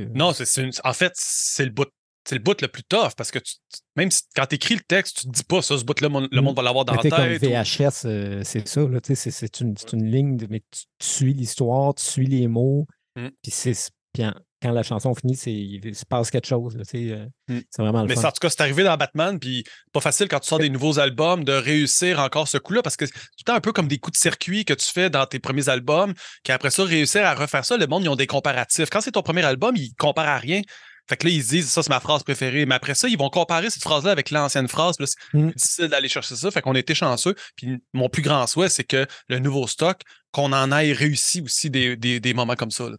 Euh, 0.00 0.06
Non, 0.14 0.32
c'est 0.32 0.44
en 0.84 0.92
fait, 0.92 1.12
c'est 1.16 1.64
le 1.64 1.70
bout. 1.70 1.88
C'est 2.24 2.36
le 2.36 2.40
bout 2.40 2.60
le 2.62 2.68
plus 2.68 2.84
tough 2.84 3.10
parce 3.16 3.32
que 3.32 3.40
tu- 3.40 3.56
même 3.96 4.10
si, 4.12 4.22
quand 4.36 4.46
tu 4.46 4.54
écris 4.54 4.76
le 4.76 4.80
texte, 4.82 5.22
tu 5.22 5.26
te 5.26 5.32
dis 5.32 5.42
pas 5.42 5.60
ça, 5.60 5.76
ce 5.76 5.84
bout-là, 5.84 6.08
le 6.08 6.40
Mm. 6.40 6.44
monde 6.44 6.54
va 6.56 6.62
l'avoir 6.62 6.84
dans 6.84 6.94
la 6.94 7.02
comme 7.02 7.10
tête. 7.10 7.42
ou- 7.42 7.46
VHS, 7.46 8.04
euh, 8.06 8.42
c'est 8.44 8.66
ça, 8.68 8.82
c'est 9.14 9.60
une, 9.60 9.74
une 9.92 10.04
ligne, 10.08 10.36
de, 10.36 10.46
mais 10.48 10.60
tu, 10.70 10.84
tu 11.00 11.06
suis 11.06 11.34
l'histoire, 11.34 11.94
tu 11.96 12.04
suis 12.04 12.26
les 12.28 12.46
mots, 12.46 12.86
Mm. 13.16 13.26
puis 13.42 13.50
c'est- 13.50 13.90
puis 14.12 14.24
en- 14.24 14.34
quand 14.62 14.70
la 14.70 14.82
chanson 14.82 15.14
finit, 15.14 15.36
c'est- 15.36 15.52
il 15.52 15.94
se 15.94 16.04
passe 16.06 16.30
quelque 16.30 16.46
chose. 16.46 16.76
là, 16.76 16.82
euh, 16.94 17.26
Mm. 17.48 17.58
C'est 17.70 17.82
vraiment 17.82 18.02
le 18.02 18.08
Mais 18.08 18.14
fun. 18.14 18.28
en 18.28 18.32
tout 18.32 18.38
cas, 18.40 18.48
c'est 18.48 18.60
arrivé 18.60 18.84
dans 18.84 18.96
Batman, 18.96 19.38
puis 19.38 19.64
pas 19.92 20.00
facile 20.00 20.28
quand 20.28 20.38
tu 20.40 20.48
sors 20.48 20.58
des 20.60 20.70
nouveaux 20.70 20.98
albums 21.00 21.44
de 21.44 21.52
réussir 21.52 22.20
encore 22.20 22.46
ce 22.48 22.56
coup-là, 22.58 22.80
parce 22.82 22.96
que 22.96 23.04
c'est 23.06 23.12
tout 23.12 23.18
le 23.40 23.44
temps 23.44 23.54
un 23.54 23.60
peu 23.60 23.72
comme 23.72 23.88
des 23.88 23.98
coups 23.98 24.16
de 24.16 24.22
circuit 24.22 24.64
que 24.64 24.74
tu 24.74 24.86
fais 24.86 25.10
dans 25.10 25.26
tes 25.26 25.38
premiers 25.40 25.68
albums, 25.68 26.14
qu'après 26.44 26.70
ça, 26.70 26.84
réussir 26.84 27.26
à 27.26 27.34
refaire 27.34 27.64
ça, 27.64 27.76
le 27.76 27.86
monde, 27.86 28.04
ils 28.04 28.08
ont 28.08 28.16
des 28.16 28.26
comparatifs. 28.28 28.88
Quand 28.90 29.00
c'est 29.00 29.12
ton 29.12 29.22
premier 29.22 29.44
album, 29.44 29.74
ils 29.76 29.92
comparent 29.94 30.28
à 30.28 30.38
rien. 30.38 30.62
Fait 31.08 31.16
que 31.16 31.26
là, 31.26 31.32
ils 31.32 31.42
se 31.42 31.48
disent, 31.48 31.68
ça, 31.68 31.82
c'est 31.82 31.90
ma 31.90 31.98
phrase 31.98 32.22
préférée. 32.22 32.64
Mais 32.64 32.76
après 32.76 32.94
ça, 32.94 33.08
ils 33.08 33.18
vont 33.18 33.28
comparer 33.28 33.70
cette 33.70 33.82
phrase-là 33.82 34.12
avec 34.12 34.30
l'ancienne 34.30 34.68
phrase. 34.68 34.96
Puis 34.96 35.04
là, 35.04 35.10
c'est 35.32 35.36
Mm. 35.38 35.50
difficile 35.50 35.88
d'aller 35.88 36.08
chercher 36.08 36.36
ça. 36.36 36.48
Fait 36.52 36.62
qu'on 36.62 36.74
été 36.76 36.94
chanceux. 36.94 37.34
Puis 37.56 37.78
mon 37.92 38.08
plus 38.08 38.22
grand 38.22 38.46
souhait, 38.46 38.68
c'est 38.68 38.84
que 38.84 39.04
le 39.28 39.38
nouveau 39.40 39.66
stock, 39.66 40.00
qu'on 40.30 40.52
en 40.52 40.70
ait 40.70 40.92
réussi 40.92 41.40
aussi 41.40 41.70
des, 41.70 41.96
des- 41.96 42.20
des 42.20 42.34
moments 42.34 42.54
comme 42.54 42.70
ça. 42.70 42.84
Là. 42.88 42.96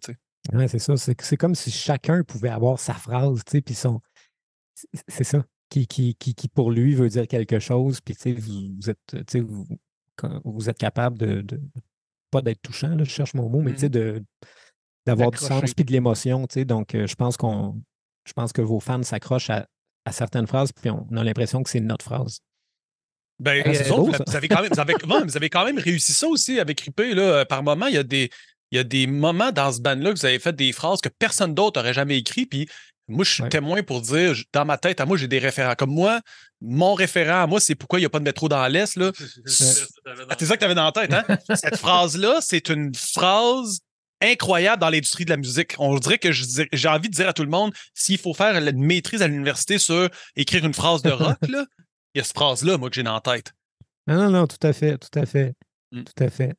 Ouais, 0.52 0.68
c'est 0.68 0.80
ça. 0.80 0.98
C'est 0.98 1.20
c'est 1.22 1.38
comme 1.38 1.56
si 1.56 1.72
chacun 1.72 2.24
pouvait 2.24 2.50
avoir 2.50 2.80
sa 2.80 2.94
phrase, 2.94 3.42
tu 3.46 3.52
sais, 3.52 3.62
puis 3.62 3.76
son. 3.76 4.02
c'est- 5.08 5.24
ça. 5.24 5.44
Qui, 5.70 5.88
qui, 5.88 6.14
qui, 6.16 6.36
qui, 6.36 6.48
pour 6.50 6.70
lui, 6.70 6.94
veut 6.94 7.10
dire 7.10 7.28
quelque 7.28 7.58
chose, 7.60 8.00
puis 8.02 8.16
tu 8.16 8.22
sais, 8.22 8.34
vous, 8.34 8.76
vous 8.80 8.90
êtes, 8.90 9.00
tu 9.08 9.24
sais, 9.28 9.40
vous, 9.40 9.66
vous 10.44 10.70
êtes 10.70 10.78
capable 10.78 11.18
de. 11.18 11.42
de- 11.42 11.62
pas 12.30 12.42
d'être 12.42 12.62
touchant, 12.62 12.90
là, 12.96 13.04
je 13.04 13.10
cherche 13.10 13.34
mon 13.36 13.48
mot, 13.50 13.62
mais 13.62 13.74
tu 13.74 13.80
sais, 13.80 13.90
de 13.90 14.24
d'avoir 15.06 15.32
du 15.32 15.38
sens 15.38 15.74
puis 15.74 15.84
de 15.86 15.92
l'émotion, 15.92 16.46
tu 16.48 16.54
sais. 16.56 16.66
Donc, 16.66 16.94
euh, 16.96 17.08
je 17.08 17.16
pense 17.16 17.38
qu'on. 17.38 17.82
Je 18.26 18.34
pense 18.34 18.54
que 18.54 18.62
vos 18.62 18.80
fans 18.80 19.04
s'accrochent 19.04 19.50
à, 19.50 19.68
à 20.06 20.12
certaines 20.12 20.48
phrases, 20.48 20.72
puis 20.72 20.90
on 20.90 21.08
a 21.18 21.24
l'impression 21.24 21.62
que 21.64 21.70
c'est 21.70 21.80
notre 21.80 22.06
phrase. 22.06 22.40
Ben, 23.40 23.66
Hey, 23.66 23.76
vous 23.84 23.92
autres, 23.92 24.24
beau, 24.24 24.32
avez 24.36 24.48
quand 24.48 24.62
même, 24.62 24.72
vous 24.72 24.80
avez, 24.80 24.94
ouais, 24.94 25.24
vous 25.24 25.38
avez 25.38 25.50
quand 25.50 25.66
même 25.66 25.80
réussi 25.80 26.14
ça 26.14 26.28
aussi 26.28 26.60
avec 26.60 26.80
Ripé. 26.82 27.14
Là. 27.14 27.46
Par 27.46 27.64
moment, 27.64 27.88
il 27.88 27.96
y, 27.96 27.98
a 27.98 28.04
des, 28.04 28.30
il 28.74 28.78
y 28.78 28.80
a 28.80 28.84
des 28.84 29.06
moments 29.06 29.52
dans 29.52 29.72
ce 29.72 29.80
band-là 29.80 30.12
que 30.14 30.18
vous 30.20 30.26
avez 30.26 30.40
fait 30.40 30.56
des 30.56 30.72
phrases 30.72 31.00
que 31.00 31.10
personne 31.10 31.54
d'autre 31.54 31.80
n'aurait 31.80 31.94
jamais 31.94 32.18
écrit. 32.18 32.48
Puis 32.48 32.68
moi, 33.08 33.24
je 33.24 33.32
suis 33.32 33.44
Ouais. 33.44 33.50
témoin 33.50 33.84
pour 33.84 34.02
dire, 34.02 34.34
dans 34.52 34.66
ma 34.66 34.80
tête, 34.80 35.00
à 35.00 35.06
moi, 35.06 35.16
j'ai 35.16 35.28
des 35.28 35.38
référents. 35.38 35.76
Comme 35.78 35.92
moi, 35.94 36.22
mon 36.60 36.96
référent 36.96 37.44
à 37.44 37.46
moi, 37.46 37.60
c'est 37.60 37.76
pourquoi 37.76 38.00
il 38.00 38.02
n'y 38.02 38.08
a 38.08 38.10
pas 38.10 38.18
de 38.18 38.24
métro 38.24 38.50
dans 38.50 38.66
l'Est. 38.68 38.96
Là. 38.96 39.12
Ah, 39.16 40.36
c'est 40.40 40.46
ça 40.48 40.56
que 40.56 40.60
tu 40.60 40.66
avais 40.66 40.74
dans 40.74 40.86
la 40.86 40.92
tête, 40.92 41.14
hein? 41.14 41.24
Cette 41.56 41.78
phrase-là, 41.78 42.40
c'est 42.42 42.70
une 42.70 42.96
phrase 42.96 43.82
incroyable 44.22 44.82
dans 44.82 44.90
l'industrie 44.90 45.26
de 45.26 45.30
la 45.30 45.38
musique. 45.38 45.76
On 45.78 45.96
dirait 46.00 46.18
que 46.18 46.32
j'ai 46.32 46.88
envie 46.88 47.10
de 47.10 47.14
dire 47.14 47.30
à 47.30 47.34
tout 47.34 47.44
le 47.44 47.50
monde, 47.52 47.74
s'il 47.94 48.18
faut 48.18 48.34
faire 48.34 48.56
une 48.58 48.84
maîtrise 48.84 49.22
à 49.22 49.28
l'université 49.28 49.78
sur 49.78 50.10
écrire 50.36 50.66
une 50.66 50.74
phrase 50.74 51.04
de 51.04 51.12
rock, 51.12 51.38
là, 51.48 51.66
il 52.16 52.18
y 52.18 52.22
a 52.22 52.24
cette 52.24 52.36
phrase-là, 52.36 52.78
moi, 52.80 52.90
que 52.90 52.96
j'ai 52.96 53.04
dans 53.04 53.14
la 53.14 53.22
tête. 53.22 53.52
Non, 54.08 54.16
non, 54.16 54.30
non, 54.32 54.48
tout 54.48 54.66
à 54.66 54.74
fait, 54.74 54.98
tout 54.98 55.20
à 55.20 55.26
fait. 55.28 55.54
Mm. 55.92 56.04
Tout 56.04 56.24
à 56.24 56.30
fait. 56.30 56.54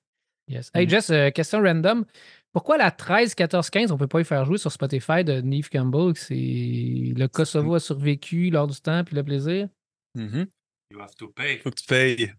Yes. 0.49 0.71
Hey 0.75 0.87
Mm. 0.87 0.91
Jess, 0.91 1.11
euh, 1.11 1.31
question 1.31 1.63
random. 1.63 2.05
Pourquoi 2.53 2.77
la 2.77 2.91
13, 2.91 3.35
14, 3.35 3.69
15, 3.71 3.91
on 3.93 3.97
peut 3.99 4.07
pas 4.07 4.21
y 4.21 4.25
faire 4.25 4.45
jouer 4.45 4.59
sur 4.59 4.71
Spotify 4.71 5.25
de 5.25 5.41
Neve 5.41 5.69
Campbell? 5.71 6.13
que 6.13 6.21
C'est 6.21 6.35
le 6.35 7.27
Kosovo 7.27 7.75
a 7.75 7.81
survécu 7.81 8.51
lors 8.51 8.67
du 8.69 8.81
temps 8.81 9.03
puis 9.05 9.17
le 9.17 9.25
plaisir? 9.25 9.69
Mhm. 10.15 10.47
You 10.93 11.01
have 11.01 11.15
to 11.17 11.29
pay. 11.29 11.59
Faut 11.59 11.71
que 11.71 11.81
tu 11.81 11.87
payes. 11.87 12.33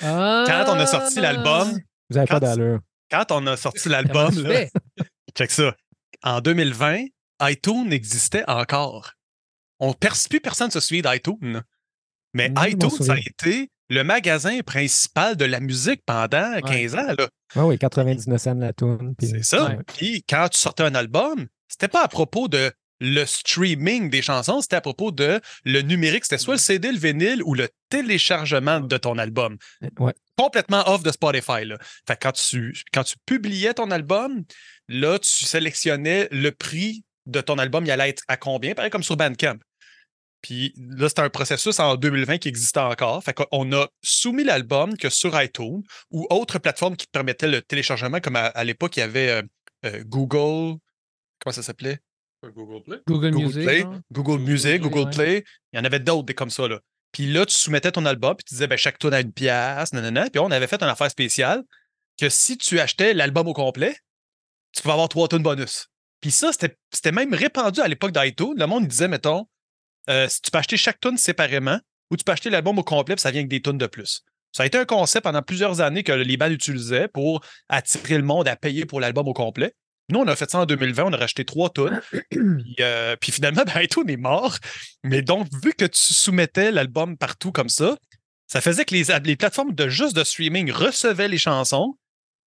Ah! 0.00 0.44
Quand 0.48 0.64
on 0.68 0.78
a 0.78 0.86
sorti 0.86 1.20
l'album, 1.20 1.72
Vous 2.08 2.14
n'avez 2.16 2.26
pas 2.26 2.40
Quand- 2.40 2.46
d'allure. 2.46 2.80
quand 3.10 3.26
on 3.32 3.46
a 3.46 3.56
sorti 3.56 3.88
l'album, 3.90 4.30
check 5.36 5.50
ça. 5.50 5.76
En 6.22 6.40
2020, 6.40 7.04
iTunes 7.42 7.92
existait 7.92 8.44
encore. 8.48 9.12
On 9.80 9.92
plus 10.28 10.40
personne 10.40 10.70
se 10.70 10.80
souvient 10.80 11.02
d'iTunes. 11.12 11.62
Mais 12.34 12.52
iTunes, 12.66 12.90
ça 12.90 13.12
a 13.14 13.18
été 13.18 13.68
le 13.88 14.04
magasin 14.04 14.60
principal 14.60 15.36
de 15.36 15.44
la 15.44 15.60
musique 15.60 16.02
pendant 16.04 16.60
15 16.60 16.94
ans. 16.94 17.14
Là. 17.18 17.28
Oui, 17.56 17.62
oui, 17.64 17.78
99 17.78 18.40
cents 18.40 18.54
la 18.54 18.72
tourne. 18.72 19.14
C'est 19.20 19.44
ça. 19.44 19.68
Ouais. 19.68 19.78
Puis 19.86 20.24
quand 20.28 20.48
tu 20.50 20.58
sortais 20.58 20.82
un 20.82 20.94
album, 20.94 21.46
c'était 21.68 21.88
pas 21.88 22.04
à 22.04 22.08
propos 22.08 22.48
de 22.48 22.70
le 23.00 23.24
streaming 23.24 24.10
des 24.10 24.22
chansons, 24.22 24.60
c'était 24.60 24.76
à 24.76 24.80
propos 24.80 25.12
de 25.12 25.40
le 25.64 25.82
numérique. 25.82 26.24
C'était 26.24 26.38
soit 26.38 26.54
le 26.54 26.60
CD, 26.60 26.90
le 26.90 26.98
vinyle 26.98 27.42
ou 27.44 27.54
le 27.54 27.68
téléchargement 27.90 28.80
de 28.80 28.96
ton 28.96 29.18
album. 29.18 29.56
Ouais. 29.98 30.12
Complètement 30.36 30.88
off 30.88 31.02
de 31.02 31.10
Spotify. 31.10 31.64
Là. 31.64 31.78
Fait 32.06 32.14
que 32.14 32.20
quand 32.22 32.32
tu, 32.32 32.74
quand 32.92 33.04
tu 33.04 33.14
publiais 33.24 33.74
ton 33.74 33.90
album, 33.90 34.42
là, 34.88 35.18
tu 35.18 35.44
sélectionnais 35.44 36.28
le 36.32 36.50
prix 36.50 37.04
de 37.26 37.40
ton 37.40 37.58
album, 37.58 37.84
il 37.84 37.90
allait 37.90 38.08
être 38.08 38.24
à 38.26 38.36
combien, 38.36 38.74
pareil 38.74 38.90
comme 38.90 39.02
sur 39.02 39.16
Bandcamp. 39.16 39.58
Puis 40.42 40.72
là, 40.76 41.08
c'était 41.08 41.22
un 41.22 41.30
processus 41.30 41.80
en 41.80 41.96
2020 41.96 42.38
qui 42.38 42.48
existait 42.48 42.80
encore. 42.80 43.22
Fait 43.24 43.34
qu'on 43.34 43.72
a 43.72 43.88
soumis 44.02 44.44
l'album 44.44 44.96
que 44.96 45.08
sur 45.08 45.40
iTunes 45.40 45.82
ou 46.10 46.26
autre 46.30 46.58
plateforme 46.58 46.96
qui 46.96 47.06
permettait 47.06 47.48
le 47.48 47.60
téléchargement, 47.60 48.20
comme 48.20 48.36
à, 48.36 48.46
à 48.46 48.64
l'époque, 48.64 48.96
il 48.96 49.00
y 49.00 49.02
avait 49.02 49.30
euh, 49.30 49.42
euh, 49.86 50.02
Google. 50.04 50.78
Comment 51.40 51.52
ça 51.52 51.62
s'appelait? 51.62 51.98
Google 52.42 52.82
Play. 52.84 52.98
Google, 53.06 53.30
Google 53.30 53.44
Music. 53.44 53.62
Play, 53.64 53.82
hein? 53.82 54.02
Google 54.12 54.30
Google 54.30 54.42
Music, 54.42 54.70
Play, 54.70 54.78
Google 54.78 55.04
ouais. 55.04 55.10
Play. 55.10 55.44
Il 55.72 55.76
y 55.76 55.80
en 55.80 55.84
avait 55.84 55.98
d'autres 55.98 56.26
des 56.26 56.34
comme 56.34 56.50
ça. 56.50 56.68
Là. 56.68 56.80
Puis 57.12 57.26
là, 57.32 57.44
tu 57.46 57.54
soumettais 57.54 57.90
ton 57.90 58.04
album, 58.04 58.36
puis 58.36 58.44
tu 58.44 58.54
disais, 58.54 58.66
ben, 58.66 58.78
chaque 58.78 58.98
tune 58.98 59.14
a 59.14 59.20
une 59.20 59.32
pièce, 59.32 59.92
nanana. 59.92 60.30
Puis 60.30 60.38
on 60.38 60.50
avait 60.50 60.66
fait 60.66 60.82
une 60.82 60.88
affaire 60.88 61.10
spéciale 61.10 61.64
que 62.18 62.28
si 62.28 62.58
tu 62.58 62.78
achetais 62.80 63.14
l'album 63.14 63.48
au 63.48 63.54
complet, 63.54 63.96
tu 64.72 64.82
pouvais 64.82 64.92
avoir 64.92 65.08
trois 65.08 65.28
tunes 65.28 65.42
bonus. 65.42 65.88
Puis 66.20 66.30
ça, 66.30 66.52
c'était 66.52 66.76
c'était 66.92 67.12
même 67.12 67.32
répandu 67.32 67.80
à 67.80 67.88
l'époque 67.88 68.12
d'iTunes. 68.12 68.54
Le 68.56 68.66
monde 68.66 68.86
disait, 68.86 69.08
mettons, 69.08 69.46
euh, 70.08 70.28
si 70.28 70.42
tu 70.42 70.50
peux 70.50 70.58
acheter 70.58 70.76
chaque 70.76 71.00
tune 71.00 71.16
séparément 71.16 71.78
ou 72.10 72.16
tu 72.16 72.24
peux 72.24 72.32
acheter 72.32 72.50
l'album 72.50 72.78
au 72.78 72.82
complet, 72.82 73.14
puis 73.14 73.22
ça 73.22 73.30
vient 73.30 73.40
avec 73.40 73.50
des 73.50 73.60
tunes 73.60 73.78
de 73.78 73.86
plus. 73.86 74.22
Ça 74.52 74.62
a 74.62 74.66
été 74.66 74.78
un 74.78 74.84
concept 74.84 75.24
pendant 75.24 75.42
plusieurs 75.42 75.80
années 75.80 76.02
que 76.02 76.12
les 76.12 76.36
bands 76.36 76.50
utilisaient 76.50 77.08
pour 77.08 77.44
attirer 77.68 78.16
le 78.16 78.24
monde 78.24 78.48
à 78.48 78.56
payer 78.56 78.86
pour 78.86 79.00
l'album 79.00 79.28
au 79.28 79.34
complet. 79.34 79.74
Nous, 80.10 80.18
on 80.18 80.26
a 80.26 80.34
fait 80.36 80.50
ça 80.50 80.60
en 80.60 80.64
2020, 80.64 81.04
on 81.04 81.12
a 81.12 81.16
racheté 81.18 81.44
trois 81.44 81.70
tunes. 81.70 82.00
puis, 82.30 82.76
euh, 82.80 83.14
puis 83.20 83.30
finalement, 83.30 83.62
ben, 83.66 83.82
iTunes 83.82 84.08
est 84.08 84.16
mort. 84.16 84.56
Mais 85.04 85.22
donc, 85.22 85.48
vu 85.62 85.74
que 85.74 85.84
tu 85.84 86.14
soumettais 86.14 86.70
l'album 86.72 87.16
partout 87.18 87.52
comme 87.52 87.68
ça, 87.68 87.96
ça 88.46 88.62
faisait 88.62 88.86
que 88.86 88.94
les, 88.94 89.04
les 89.24 89.36
plateformes 89.36 89.74
de 89.74 89.88
juste 89.88 90.16
de 90.16 90.24
streaming 90.24 90.72
recevaient 90.72 91.28
les 91.28 91.36
chansons, 91.36 91.98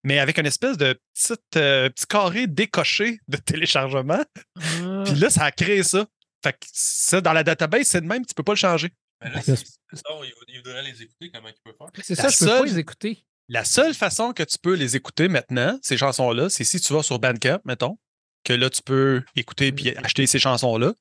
mais 0.03 0.18
avec 0.18 0.39
une 0.39 0.47
espèce 0.47 0.78
de 0.78 0.99
petite, 1.14 1.57
euh, 1.57 1.89
petit 1.89 2.07
carré 2.07 2.47
décoché 2.47 3.20
de 3.28 3.38
téléchargement. 3.45 4.24
Ah. 4.59 5.03
Puis 5.05 5.16
là, 5.16 5.30
ça 5.30 5.43
a 5.43 5.51
créé 5.51 5.84
ça. 5.84 6.07
Fait 6.44 6.54
que 6.54 6.66
ça, 6.72 7.22
dans 7.22 7.34
la 7.34 7.44
database, 7.44 7.88
c'est 7.88 8.02
de 8.02 8.08
même, 8.08 8.26
tu 8.26 8.34
peux 8.34 8.44
pas 8.44 8.54
le 8.54 8.58
changer. 8.58 8.89
Mais 9.24 9.30
là, 9.30 9.36
Yes. 9.38 9.46
c'est 9.46 9.56
c'est 9.58 9.98
ça, 9.98 10.04
il 10.48 10.58
voudrait 10.58 10.82
les 10.84 11.02
écouter, 11.02 11.30
comment 11.34 11.48
il 11.50 11.54
peut 11.64 11.76
faire? 11.78 11.88
C'est 12.04 12.16
ça, 12.16 12.30
je 12.30 12.38
peux 12.39 12.46
pas 12.48 12.64
les 12.66 12.80
écouter. 12.80 13.24
La 13.50 13.66
seule 13.66 13.94
façon 13.94 14.32
que 14.34 14.44
tu 14.44 14.58
peux 14.58 14.74
les 14.76 14.96
écouter 14.96 15.28
maintenant, 15.28 15.78
ces 15.82 15.98
chansons-là, 15.98 16.50
c'est 16.50 16.64
si 16.64 16.80
tu 16.80 16.94
vas 16.94 17.04
sur 17.04 17.20
Bandcamp, 17.20 17.60
mettons, 17.66 17.98
que 18.44 18.54
là, 18.54 18.70
tu 18.70 18.82
peux 18.82 19.24
écouter 19.36 19.72
puis 19.72 19.96
acheter 19.98 20.26
ces 20.26 20.39
chansons-là. 20.39 20.94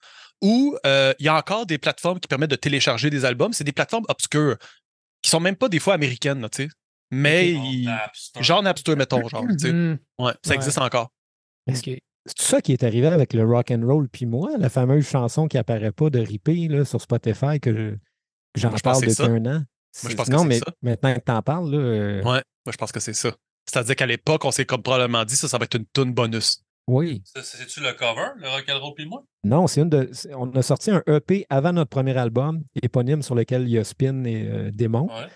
Ou 0.42 0.76
euh, 0.84 1.14
il 1.18 1.26
y 1.26 1.28
a 1.28 1.36
encore 1.36 1.64
des 1.66 1.78
plateformes 1.78 2.18
qui 2.18 2.26
permettent 2.28 2.50
de 2.50 2.56
télécharger 2.56 3.08
des 3.10 3.24
albums. 3.24 3.52
C'est 3.52 3.64
des 3.64 3.72
plateformes 3.72 4.04
obscures 4.08 4.56
qui 5.22 5.30
sont 5.30 5.40
même 5.40 5.56
pas 5.56 5.68
des 5.68 5.78
fois 5.78 5.94
américaines, 5.94 6.40
là, 6.40 6.48
tu 6.48 6.64
sais. 6.64 6.70
mais 7.10 7.52
Genre 7.52 7.64
Napster. 7.84 8.42
genre 8.42 8.62
Napster, 8.62 8.96
mettons, 8.96 9.28
genre. 9.28 9.44
tu 9.48 9.58
sais. 9.58 9.72
Hmm, 9.72 9.98
Ouais, 10.18 10.32
ça 10.42 10.50
Ouais. 10.50 10.56
existe 10.56 10.78
encore. 10.78 11.10
C'est 12.26 12.34
tout 12.34 12.44
ça 12.44 12.60
qui 12.60 12.72
est 12.72 12.82
arrivé 12.84 13.06
avec 13.06 13.32
le 13.32 13.44
rock 13.44 13.70
and 13.70 13.80
roll 13.84 14.08
puis 14.08 14.26
moi, 14.26 14.50
la 14.58 14.68
fameuse 14.68 15.06
chanson 15.08 15.48
qui 15.48 15.56
apparaît 15.58 15.92
pas 15.92 16.10
de 16.10 16.18
Ripé 16.20 16.68
là, 16.68 16.84
sur 16.84 17.00
Spotify 17.00 17.58
que 17.60 17.72
je- 17.74 17.94
que 18.54 18.60
j'en 18.60 18.76
je 18.76 18.82
parle 18.82 19.00
que 19.02 19.08
depuis 19.10 19.22
un 19.22 19.46
an. 19.56 19.62
je 20.08 20.14
pense 20.14 20.26
que 20.28 20.32
non, 20.32 20.38
c'est 20.42 20.48
mais 20.48 20.58
ça. 20.58 20.66
maintenant 20.82 21.14
que 21.14 21.20
tu 21.24 21.32
en 21.32 21.42
parles, 21.42 21.70
là, 21.70 21.78
euh, 21.78 22.16
Ouais, 22.18 22.42
moi, 22.64 22.72
je 22.72 22.76
pense 22.76 22.92
que 22.92 23.00
c'est 23.00 23.12
ça. 23.14 23.30
C'est-à-dire 23.66 23.94
qu'à 23.96 24.06
l'époque, 24.06 24.44
on 24.44 24.50
s'est 24.50 24.64
comme 24.66 24.82
probablement 24.82 25.24
dit, 25.24 25.36
ça, 25.36 25.46
ça 25.48 25.56
va 25.58 25.64
être 25.64 25.76
une 25.76 25.86
tune 25.92 26.12
bonus. 26.12 26.62
oui. 26.88 27.22
Ça, 27.24 27.42
C'est-tu 27.42 27.80
le 27.80 27.92
cover, 27.92 28.30
le 28.36 28.48
Rock'n'Roll 28.48 28.94
puis 28.96 29.06
moi? 29.06 29.22
Non, 29.44 29.66
c'est 29.68 29.80
une 29.82 29.88
de. 29.90 30.10
On 30.36 30.50
a 30.52 30.62
sorti 30.62 30.90
un 30.90 31.02
EP 31.06 31.46
avant 31.48 31.72
notre 31.72 31.90
premier 31.90 32.16
album, 32.16 32.62
éponyme 32.82 33.22
sur 33.22 33.34
lequel 33.36 33.62
il 33.62 33.70
y 33.70 33.78
a 33.78 33.84
Spin 33.84 34.24
et 34.24 34.48
euh, 34.48 34.70
Démon. 34.72 35.06
Ouais. 35.08 35.28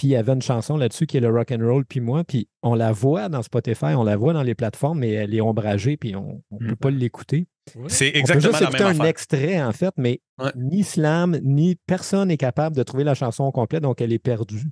Puis 0.00 0.08
il 0.08 0.12
y 0.12 0.16
avait 0.16 0.32
une 0.32 0.40
chanson 0.40 0.78
là-dessus 0.78 1.04
qui 1.06 1.18
est 1.18 1.20
le 1.20 1.28
rock 1.28 1.52
and 1.52 1.58
roll 1.60 1.84
puis 1.84 2.00
moi. 2.00 2.24
Puis 2.24 2.48
on 2.62 2.74
la 2.74 2.90
voit 2.90 3.28
dans 3.28 3.42
Spotify, 3.42 3.88
on 3.96 4.02
la 4.02 4.16
voit 4.16 4.32
dans 4.32 4.42
les 4.42 4.54
plateformes, 4.54 5.00
mais 5.00 5.10
elle 5.10 5.34
est 5.34 5.42
ombragée 5.42 5.98
puis 5.98 6.16
on 6.16 6.42
ne 6.52 6.68
peut 6.68 6.72
Mm. 6.72 6.76
pas 6.76 6.90
l'écouter. 6.90 7.46
C'est 7.88 8.08
On 8.08 8.12
peut 8.12 8.18
exactement 8.18 8.40
juste 8.40 8.60
la 8.62 8.68
écouter 8.68 8.78
même 8.78 8.86
un 8.86 8.90
affaire. 8.92 9.04
extrait 9.04 9.62
en 9.62 9.72
fait, 9.72 9.92
mais 9.98 10.22
Ouais. 10.38 10.52
ni 10.56 10.84
Slam 10.84 11.38
ni 11.42 11.76
personne 11.86 12.28
n'est 12.28 12.38
capable 12.38 12.74
de 12.76 12.82
trouver 12.82 13.04
la 13.04 13.14
chanson 13.14 13.44
au 13.44 13.52
complet, 13.52 13.80
donc 13.80 14.00
elle 14.00 14.14
est 14.14 14.18
perdue. 14.18 14.62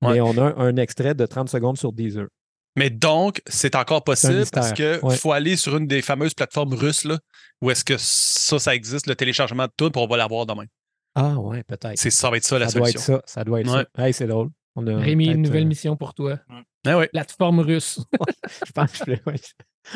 Ouais. 0.00 0.14
Mais 0.14 0.20
on 0.22 0.30
a 0.38 0.44
un, 0.44 0.56
un 0.56 0.76
extrait 0.76 1.14
de 1.14 1.26
30 1.26 1.50
secondes 1.50 1.76
sur 1.76 1.92
Deezer. 1.92 2.28
Mais 2.74 2.88
donc, 2.88 3.42
c'est 3.46 3.74
encore 3.74 4.02
possible 4.02 4.44
parce 4.50 4.72
qu'il 4.72 4.98
Ouais. 5.02 5.16
faut 5.16 5.32
aller 5.32 5.56
sur 5.56 5.76
une 5.76 5.88
des 5.88 6.00
fameuses 6.00 6.32
plateformes 6.32 6.72
russes, 6.72 7.04
là, 7.04 7.18
où 7.60 7.70
est-ce 7.70 7.84
que 7.84 7.96
ça, 7.98 8.58
ça 8.58 8.74
existe, 8.74 9.06
le 9.08 9.14
téléchargement 9.14 9.64
de 9.66 9.72
tout, 9.76 9.90
puis 9.90 10.00
on 10.02 10.06
va 10.06 10.16
l'avoir 10.16 10.46
demain. 10.46 10.64
Ah 11.14 11.36
ouais, 11.38 11.64
peut-être. 11.64 11.98
C'est 11.98 12.10
ça 12.10 12.30
va 12.30 12.38
être 12.38 12.44
ça 12.44 12.58
la 12.58 12.68
Ça 12.68 12.78
doit 12.78 12.88
solution. 12.88 13.14
être 13.16 13.22
ça. 13.28 13.32
Ça 13.40 13.44
doit 13.44 13.60
être 13.60 13.70
Ouais. 13.70 13.84
ça. 13.96 14.06
Hey, 14.06 14.14
c'est 14.14 14.26
drôle. 14.28 14.48
On 14.76 14.86
a 14.86 14.96
Rémi, 14.96 15.26
une 15.26 15.42
nouvelle 15.42 15.64
euh, 15.64 15.66
mission 15.68 15.96
pour 15.96 16.14
toi. 16.14 16.38
Ah 16.86 16.96
ouais. 16.96 17.08
Plateforme 17.08 17.60
russe. 17.60 18.00
Je 18.66 18.72
pense 18.72 18.92
que 18.92 19.16
je 19.16 19.30
ouais. 19.30 19.36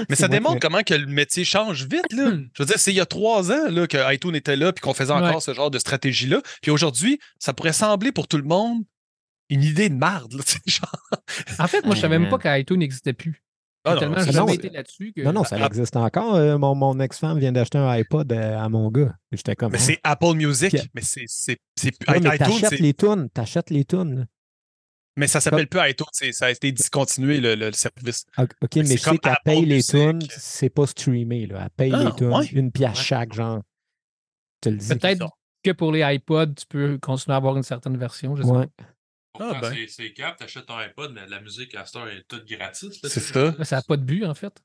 Mais 0.09 0.17
ça 0.17 0.29
démontre 0.29 0.59
comment 0.61 0.83
que 0.83 0.95
le 0.95 1.07
métier 1.07 1.45
change 1.45 1.85
vite. 1.87 2.13
Là. 2.13 2.33
Je 2.55 2.63
veux 2.63 2.67
dire, 2.67 2.79
c'est 2.79 2.91
il 2.93 2.97
y 2.97 3.01
a 3.01 3.07
trois 3.07 3.53
ans 3.53 3.71
là, 3.71 3.87
que 3.87 4.13
iTunes 4.15 4.35
était 4.35 4.57
là 4.57 4.73
puis 4.73 4.83
qu'on 4.83 4.95
faisait 4.95 5.13
encore 5.13 5.37
Ouais. 5.37 5.41
ce 5.41 5.55
genre 5.55 5.71
de 5.71 5.79
stratégie-là. 5.79 6.41
Puis 6.63 6.71
aujourd'hui, 6.71 7.19
ça 7.39 7.53
pourrait 7.55 7.73
sembler 7.73 8.11
pour 8.13 8.27
tout 8.29 8.37
le 8.37 8.43
monde 8.45 8.83
une 9.49 9.63
idée 9.63 9.89
de 9.89 9.95
marde. 9.95 10.33
Là, 10.33 10.43
genre. 10.67 10.91
En 11.59 11.67
fait, 11.69 11.85
moi, 11.85 11.95
je 11.95 12.01
savais 12.01 12.19
même 12.19 12.31
pas 12.31 12.39
qu'iTunes 12.39 12.79
n'existait 12.79 13.13
plus. 13.13 13.43
Ah 13.87 13.97
J'ai 14.01 14.07
non, 14.07 14.17
jamais 14.19 14.33
non, 14.39 14.49
été 14.49 14.71
là-dessus 14.71 15.13
que. 15.15 15.21
Non, 15.21 15.35
non, 15.35 15.45
ça 15.45 15.57
Ah. 15.61 15.67
existe 15.67 15.95
encore. 15.97 16.37
Euh, 16.37 16.57
mon 16.57 16.75
mon 16.75 16.99
ex-femme 17.01 17.39
vient 17.39 17.53
d'acheter 17.53 17.77
un 17.77 17.87
iPod 17.91 18.33
euh, 18.33 18.59
à 18.59 18.69
mon 18.71 18.91
gars. 18.91 19.15
Et 19.31 19.37
J'étais 19.37 19.55
comme. 19.55 19.73
Mais 19.73 19.79
hein? 19.79 19.83
c'est 19.85 20.01
Apple 20.03 20.35
Music, 20.35 20.71
Puis- 20.71 20.91
mais 20.95 21.03
c'est 21.03 21.25
c'est 21.29 21.59
iTunes, 22.09 22.31
t'achètes 22.39 22.81
les 22.81 22.95
tunes. 22.95 23.29
T'achètes 23.35 23.69
les 23.71 23.85
tunes. 23.85 24.27
Mais 25.17 25.27
ça 25.27 25.41
s'appelle 25.41 25.67
plus 25.69 25.81
iTunes, 25.89 26.33
ça 26.33 26.47
a 26.47 26.51
été 26.51 26.73
discontinué 26.73 27.41
le, 27.41 27.55
le- 27.55 27.73
service. 27.73 28.25
Ah, 28.37 28.45
OK, 28.63 28.77
Mais 28.77 28.85
je 28.85 28.97
sais 28.97 29.19
qu'elle 29.19 29.37
paye 29.45 29.65
les 29.67 29.83
tunes, 29.83 30.21
c'est 30.31 30.71
pas 30.71 30.87
streamé. 30.87 31.47
Là. 31.47 31.63
Elle 31.65 31.71
paye 31.71 31.93
Ah, 31.95 32.05
les 32.05 32.13
tunes, 32.15 32.33
ouais. 32.35 32.47
une 32.47 32.73
pièce 32.73 32.99
Ouais. 32.99 33.05
chaque, 33.05 33.33
genre. 33.33 33.63
Je 34.63 34.69
te 34.71 34.75
le 34.75 34.77
dis. 34.79 34.89
Peut-être 34.89 35.27
que 35.63 35.71
pour 35.73 35.93
les 35.93 36.01
iPods, 36.17 36.55
tu 36.55 36.67
peux 36.69 36.99
continuer 36.99 37.35
à 37.35 37.37
avoir 37.37 37.57
une 37.57 37.63
certaine 37.63 37.97
version. 37.97 38.35
Je 38.37 38.43
sais 38.43 38.49
Ouais. 38.51 38.67
Pourtant, 39.33 39.53
Ah, 39.57 39.61
ben. 39.61 39.73
c'est- 39.75 39.89
c'est 39.89 40.13
cap, 40.13 40.37
t'achètes 40.37 40.67
ton 40.67 40.77
iPod, 40.77 41.13
mais 41.13 41.27
la 41.27 41.41
musique 41.41 41.75
à 41.75 41.85
heure 41.97 42.09
est 42.09 42.23
toute 42.29 42.45
gratis. 42.47 43.03
là, 43.03 43.09
C'est 43.09 43.21
ça. 43.21 43.53
pas. 43.53 43.65
Ça 43.65 43.77
n'a 43.77 43.83
pas 43.83 43.97
de 43.97 44.03
but, 44.05 44.25
en 44.25 44.35
fait. 44.35 44.63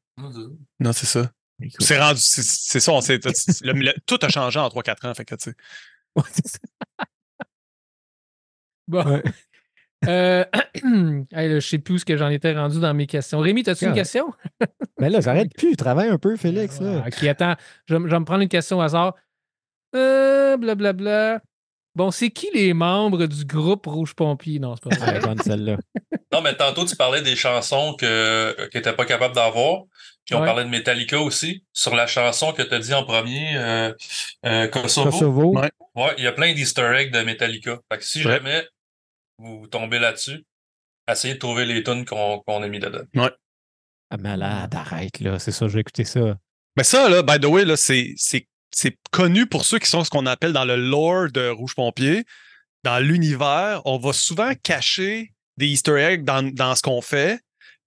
Non, 0.80 0.94
c'est 0.94 1.06
ça. 1.08 1.32
C'est 1.80 2.00
rendu, 2.00 2.20
c'est 2.22 2.44
c'est 2.44 2.80
ça, 2.80 2.92
on 2.94 3.02
sait, 3.02 3.20
le- 3.64 3.74
le- 3.74 3.94
tout 4.06 4.18
a 4.22 4.30
changé 4.30 4.60
en 4.60 4.70
3-4 4.70 5.06
ans, 5.06 5.14
fait 5.14 5.26
que, 5.26 5.36
tu 5.36 5.52
sais. 5.52 5.56
Bon. 8.88 9.04
Ouais. 9.06 9.24
Euh, 10.08 10.46
hey, 11.34 11.50
là, 11.50 11.60
je 11.60 11.68
sais 11.68 11.78
plus 11.80 11.96
où 11.96 11.98
ce 11.98 12.06
que 12.06 12.16
j'en 12.16 12.30
étais 12.30 12.54
rendu 12.54 12.80
dans 12.80 12.94
mes 12.94 13.06
questions. 13.08 13.40
Rémi, 13.40 13.64
as-tu 13.68 13.86
une 13.86 13.94
question? 13.94 14.34
Mais 15.00 15.10
là, 15.10 15.20
j'arrête 15.22 15.54
plus. 15.58 15.76
Travaille 15.76 16.10
un 16.10 16.18
peu, 16.18 16.36
Félix. 16.38 16.80
là. 16.80 17.04
Ah, 17.04 17.08
ok, 17.08 17.24
attends. 17.26 17.56
Je, 17.88 17.96
vais- 17.96 18.02
je 18.06 18.12
vais 18.12 18.20
me 18.20 18.26
prendre 18.26 18.42
une 18.42 18.50
question 18.50 18.78
au 18.78 18.82
hasard. 18.82 19.16
Euh, 19.96 20.58
blablabla. 20.58 21.42
Bon, 21.96 22.12
c'est 22.12 22.30
qui 22.30 22.48
les 22.54 22.74
membres 22.74 23.26
du 23.26 23.44
groupe 23.46 23.88
Rouge 23.88 24.14
Pompier? 24.14 24.60
Non, 24.60 24.76
c'est 24.82 24.98
pas 25.00 25.20
bonne, 25.20 25.40
celle-là. 25.40 25.78
Non, 26.32 26.42
mais 26.44 26.54
tantôt, 26.56 26.86
tu 26.86 26.96
parlais 26.96 27.24
des 27.24 27.36
chansons 27.36 27.96
que, 28.00 28.56
que 28.56 28.70
t'étais 28.70 28.94
pas 28.94 29.06
capable 29.06 29.34
d'avoir. 29.34 29.82
Puis 30.26 30.36
on 30.36 30.42
Ouais. 30.42 30.46
parlait 30.46 30.64
de 30.64 30.70
Metallica 30.70 31.20
aussi. 31.20 31.66
Sur 31.74 31.96
la 31.96 32.06
chanson 32.06 32.54
que 32.54 32.62
tu 32.62 32.72
as 32.72 32.78
dit 32.78 32.94
en 32.94 33.04
premier, 33.04 33.58
euh, 33.58 33.92
euh, 34.46 34.68
Kosovo. 34.68 35.10
Kosovo. 35.10 35.60
Ouais. 35.60 35.72
Ouais, 35.96 36.14
il 36.20 36.24
y 36.24 36.28
a 36.28 36.32
plein 36.32 36.54
d'easter 36.54 36.84
eggs 37.00 37.12
de 37.12 37.22
Metallica. 37.24 37.80
Fait 37.92 37.98
que 37.98 38.06
si 38.06 38.20
Ouais. 38.24 38.34
jamais 38.34 38.64
vous 39.40 39.68
tombez 39.68 40.00
là-dessus, 40.00 40.46
essayez 41.10 41.36
de 41.36 41.40
trouver 41.40 41.66
les 41.66 41.84
tunes 41.84 42.06
qu'on 42.06 42.44
a 42.48 42.68
mis 42.68 42.80
dedans. 42.80 43.04
Ah, 44.12 44.18
malade, 44.18 44.74
arrête, 44.76 45.20
là. 45.20 45.40
C'est 45.40 45.52
ça, 45.52 45.68
j'ai 45.68 45.80
écouté 45.80 46.04
ça. 46.04 46.38
Mais 46.76 46.84
ça, 46.84 47.10
là, 47.10 47.22
by 47.22 47.40
the 47.40 47.46
way, 47.46 47.66
là, 47.66 47.78
c'est, 47.78 48.14
c'est, 48.18 48.48
c'est 48.72 48.98
connu 49.12 49.46
pour 49.46 49.66
ceux 49.66 49.80
qui 49.80 49.90
sont 49.90 50.04
ce 50.04 50.10
qu'on 50.10 50.26
appelle 50.26 50.54
dans 50.54 50.66
le 50.66 50.76
lore 50.76 51.32
de 51.32 51.50
Rouge 51.50 51.76
Pompier. 51.76 52.26
Dans 52.84 53.00
l'univers, 53.00 53.82
on 53.86 53.98
va 53.98 54.14
souvent 54.14 54.54
cacher 54.64 55.34
des 55.58 55.68
Easter 55.68 56.00
eggs 56.00 56.24
dans, 56.24 56.44
dans 56.54 56.76
ce 56.76 56.82
qu'on 56.82 57.02
fait. 57.02 57.40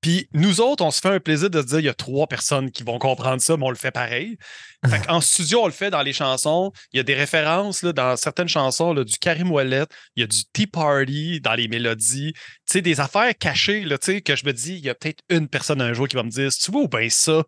Puis 0.02 0.28
nous 0.34 0.60
autres, 0.60 0.84
on 0.84 0.90
se 0.90 1.00
fait 1.00 1.08
un 1.08 1.20
plaisir 1.20 1.48
de 1.48 1.60
se 1.62 1.66
dire 1.66 1.78
il 1.78 1.84
y 1.84 1.88
a 1.88 1.94
trois 1.94 2.26
personnes 2.26 2.72
qui 2.72 2.82
vont 2.82 2.98
comprendre 2.98 3.40
ça, 3.40 3.56
mais 3.56 3.64
on 3.64 3.70
le 3.70 3.76
fait 3.76 3.92
pareil. 3.92 4.36
Fait 4.84 5.00
en 5.08 5.20
studio, 5.20 5.62
on 5.62 5.66
le 5.66 5.72
fait 5.72 5.90
dans 5.90 6.02
les 6.02 6.12
chansons. 6.12 6.72
Il 6.92 6.96
y 6.96 7.00
a 7.00 7.04
des 7.04 7.14
références 7.14 7.82
là, 7.82 7.92
dans 7.92 8.16
certaines 8.16 8.48
chansons, 8.48 8.92
là, 8.92 9.04
du 9.04 9.16
Karim 9.16 9.52
Ouellet, 9.52 9.84
il 10.16 10.20
y 10.20 10.24
a 10.24 10.26
du 10.26 10.44
Tea 10.52 10.66
Party 10.66 11.40
dans 11.40 11.54
les 11.54 11.68
mélodies. 11.68 12.32
Tu 12.34 12.40
sais, 12.66 12.82
des 12.82 12.98
affaires 12.98 13.32
cachées, 13.38 13.84
là, 13.84 13.96
tu 13.96 14.12
sais, 14.12 14.20
que 14.20 14.34
je 14.34 14.44
me 14.44 14.52
dis, 14.52 14.74
il 14.74 14.84
y 14.84 14.90
a 14.90 14.94
peut-être 14.96 15.22
une 15.30 15.46
personne 15.46 15.80
un 15.80 15.92
jour 15.92 16.08
qui 16.08 16.16
va 16.16 16.24
me 16.24 16.30
dire, 16.30 16.50
tu 16.50 16.70
vois 16.72 16.82
ou 16.82 16.88
bien 16.88 17.08
ça, 17.08 17.44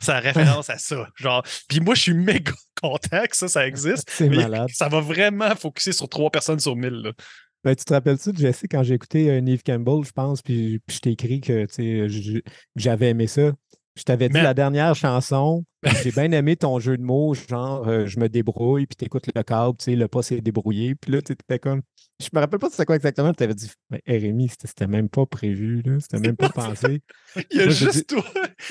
ça 0.00 0.16
a 0.16 0.20
référence 0.20 0.70
à 0.70 0.78
ça. 0.78 1.08
Genre, 1.16 1.44
puis 1.68 1.78
moi, 1.78 1.94
je 1.94 2.02
suis 2.02 2.14
méga 2.14 2.52
content 2.82 3.24
que 3.30 3.36
ça, 3.36 3.46
ça 3.46 3.64
existe. 3.64 4.10
C'est 4.12 4.28
malade. 4.28 4.68
Ça 4.74 4.88
va 4.88 5.00
vraiment 5.00 5.54
focuser 5.54 5.92
sur 5.92 6.08
trois 6.08 6.30
personnes 6.30 6.58
sur 6.58 6.74
mille. 6.74 7.00
là. 7.00 7.12
Ben, 7.64 7.76
tu 7.76 7.84
te 7.84 7.92
rappelles-tu 7.94 8.32
de 8.32 8.38
Jesse 8.38 8.64
quand 8.70 8.82
j'ai 8.82 8.94
écouté 8.94 9.30
euh, 9.30 9.40
Neve 9.40 9.62
Campbell, 9.64 10.04
je 10.04 10.10
pense, 10.12 10.42
puis, 10.42 10.80
puis 10.86 10.96
je 10.96 11.00
t'ai 11.00 11.10
écrit 11.12 11.40
que 11.40 11.66
j'avais 12.76 13.10
aimé 13.10 13.26
ça. 13.26 13.52
Je 13.94 14.02
t'avais 14.02 14.28
dit 14.28 14.34
Mais- 14.34 14.42
la 14.42 14.54
dernière 14.54 14.94
chanson, 14.94 15.64
j'ai 16.02 16.12
bien 16.12 16.30
aimé 16.32 16.56
ton 16.56 16.78
jeu 16.78 16.96
de 16.96 17.02
mots, 17.02 17.34
genre 17.34 17.86
euh, 17.88 18.06
je 18.06 18.18
me 18.20 18.28
débrouille, 18.28 18.86
puis 18.86 18.96
t'écoutes 18.96 19.26
le 19.34 19.42
câble, 19.42 19.76
tu 19.78 19.84
sais, 19.86 19.96
le 19.96 20.08
pas 20.08 20.22
s'est 20.22 20.40
débrouillé, 20.40 20.94
puis 20.94 21.12
là, 21.12 21.22
tu 21.22 21.32
étais 21.32 21.58
comme. 21.58 21.82
Je 22.20 22.28
me 22.32 22.38
rappelle 22.38 22.60
pas 22.60 22.70
c'était 22.70 22.84
quoi 22.84 22.94
exactement, 22.96 23.32
tu 23.34 23.42
avais 23.42 23.54
dit, 23.54 23.70
mais 23.90 24.00
Rémi, 24.06 24.48
c'était 24.48 24.86
même 24.86 25.08
pas 25.08 25.26
prévu, 25.26 25.82
là, 25.84 25.98
c'était 26.00 26.20
même 26.20 26.36
pas 26.36 26.50
pensé. 26.50 27.02
Il 27.50 27.56
y 27.58 27.60
a 27.62 27.68
juste 27.68 27.92
dit- 27.96 28.04
toi 28.04 28.24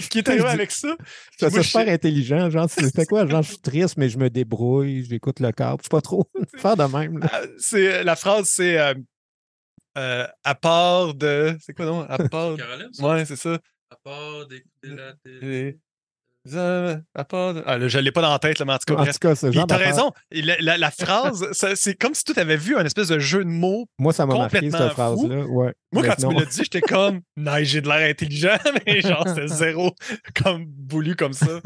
qui 0.09 0.19
est 0.19 0.29
arrivé 0.29 0.45
avec 0.45 0.71
ça. 0.71 0.95
C'est 1.37 1.53
je 1.53 1.61
super 1.61 1.87
intelligent, 1.89 2.49
genre, 2.49 2.69
c'était 2.69 3.05
quoi? 3.05 3.25
Genre, 3.25 3.41
je 3.41 3.49
suis 3.49 3.59
triste, 3.61 3.97
mais 3.97 4.07
je 4.07 4.17
me 4.17 4.29
débrouille, 4.29 5.03
j'écoute 5.03 5.39
le 5.41 5.51
câble, 5.51 5.79
je 5.81 5.85
sais 5.85 5.89
pas 5.89 6.01
trop 6.01 6.29
faire 6.57 6.77
de 6.77 6.83
même. 6.83 7.17
là. 7.19 7.27
Ah, 7.31 7.41
c'est, 7.57 8.03
la 8.03 8.15
phrase, 8.15 8.47
c'est 8.47 8.79
euh, 8.79 8.93
euh, 9.97 10.27
à 10.43 10.55
part 10.55 11.13
de. 11.13 11.57
C'est 11.59 11.73
quoi 11.73 11.85
non? 11.85 12.01
À 12.01 12.17
part. 12.29 12.55
Caroline, 12.55 12.89
ouais, 12.99 13.25
c'est 13.25 13.35
ça. 13.35 13.59
À 13.89 13.95
part 14.01 14.47
d'écouter 14.47 14.95
la 14.95 15.13
télé. 15.23 15.77
Ah, 16.53 17.77
je 17.87 17.99
l'ai 17.99 18.11
pas 18.11 18.21
dans 18.21 18.31
la 18.31 18.39
tête, 18.39 18.59
là, 18.59 18.65
mais 18.65 18.73
en 18.73 18.77
tout 18.77 18.95
cas, 18.95 19.01
En 19.01 19.05
tout 19.05 19.11
cas, 19.19 19.35
ce 19.35 19.47
Puis 19.47 19.55
genre 19.55 19.67
t'as 19.67 19.77
raison. 19.77 20.11
La, 20.31 20.55
la- 20.59 20.77
la 20.77 20.91
phrase, 20.91 21.47
c'est 21.75 21.93
comme 21.95 22.13
si 22.15 22.23
tu 22.23 22.39
avais 22.39 22.57
vu 22.57 22.75
un 22.75 22.85
espèce 22.85 23.09
de 23.09 23.19
jeu 23.19 23.43
de 23.43 23.49
mots. 23.49 23.85
Moi, 23.99 24.11
ça 24.13 24.25
m'a 24.25 24.33
marqué, 24.35 24.57
complètement 24.57 24.77
cette 24.79 24.89
fou. 24.89 24.93
phrase-là. 24.95 25.45
Ouais. 25.45 25.73
Moi, 25.91 26.01
Mais 26.03 26.07
quand 26.09 26.15
tu 26.15 26.27
me 26.27 26.33
l'as 26.39 26.45
dit, 26.45 26.57
j'étais 26.63 26.81
comme, 26.81 27.21
non, 27.37 27.53
j'ai 27.61 27.81
de 27.81 27.87
l'air 27.87 28.09
intelligent, 28.09 28.57
mais 28.87 29.01
genre, 29.01 29.23
c'était 29.27 29.47
zéro 29.47 29.91
comme 30.43 30.65
voulu 30.89 31.15
comme 31.15 31.33
ça. 31.33 31.59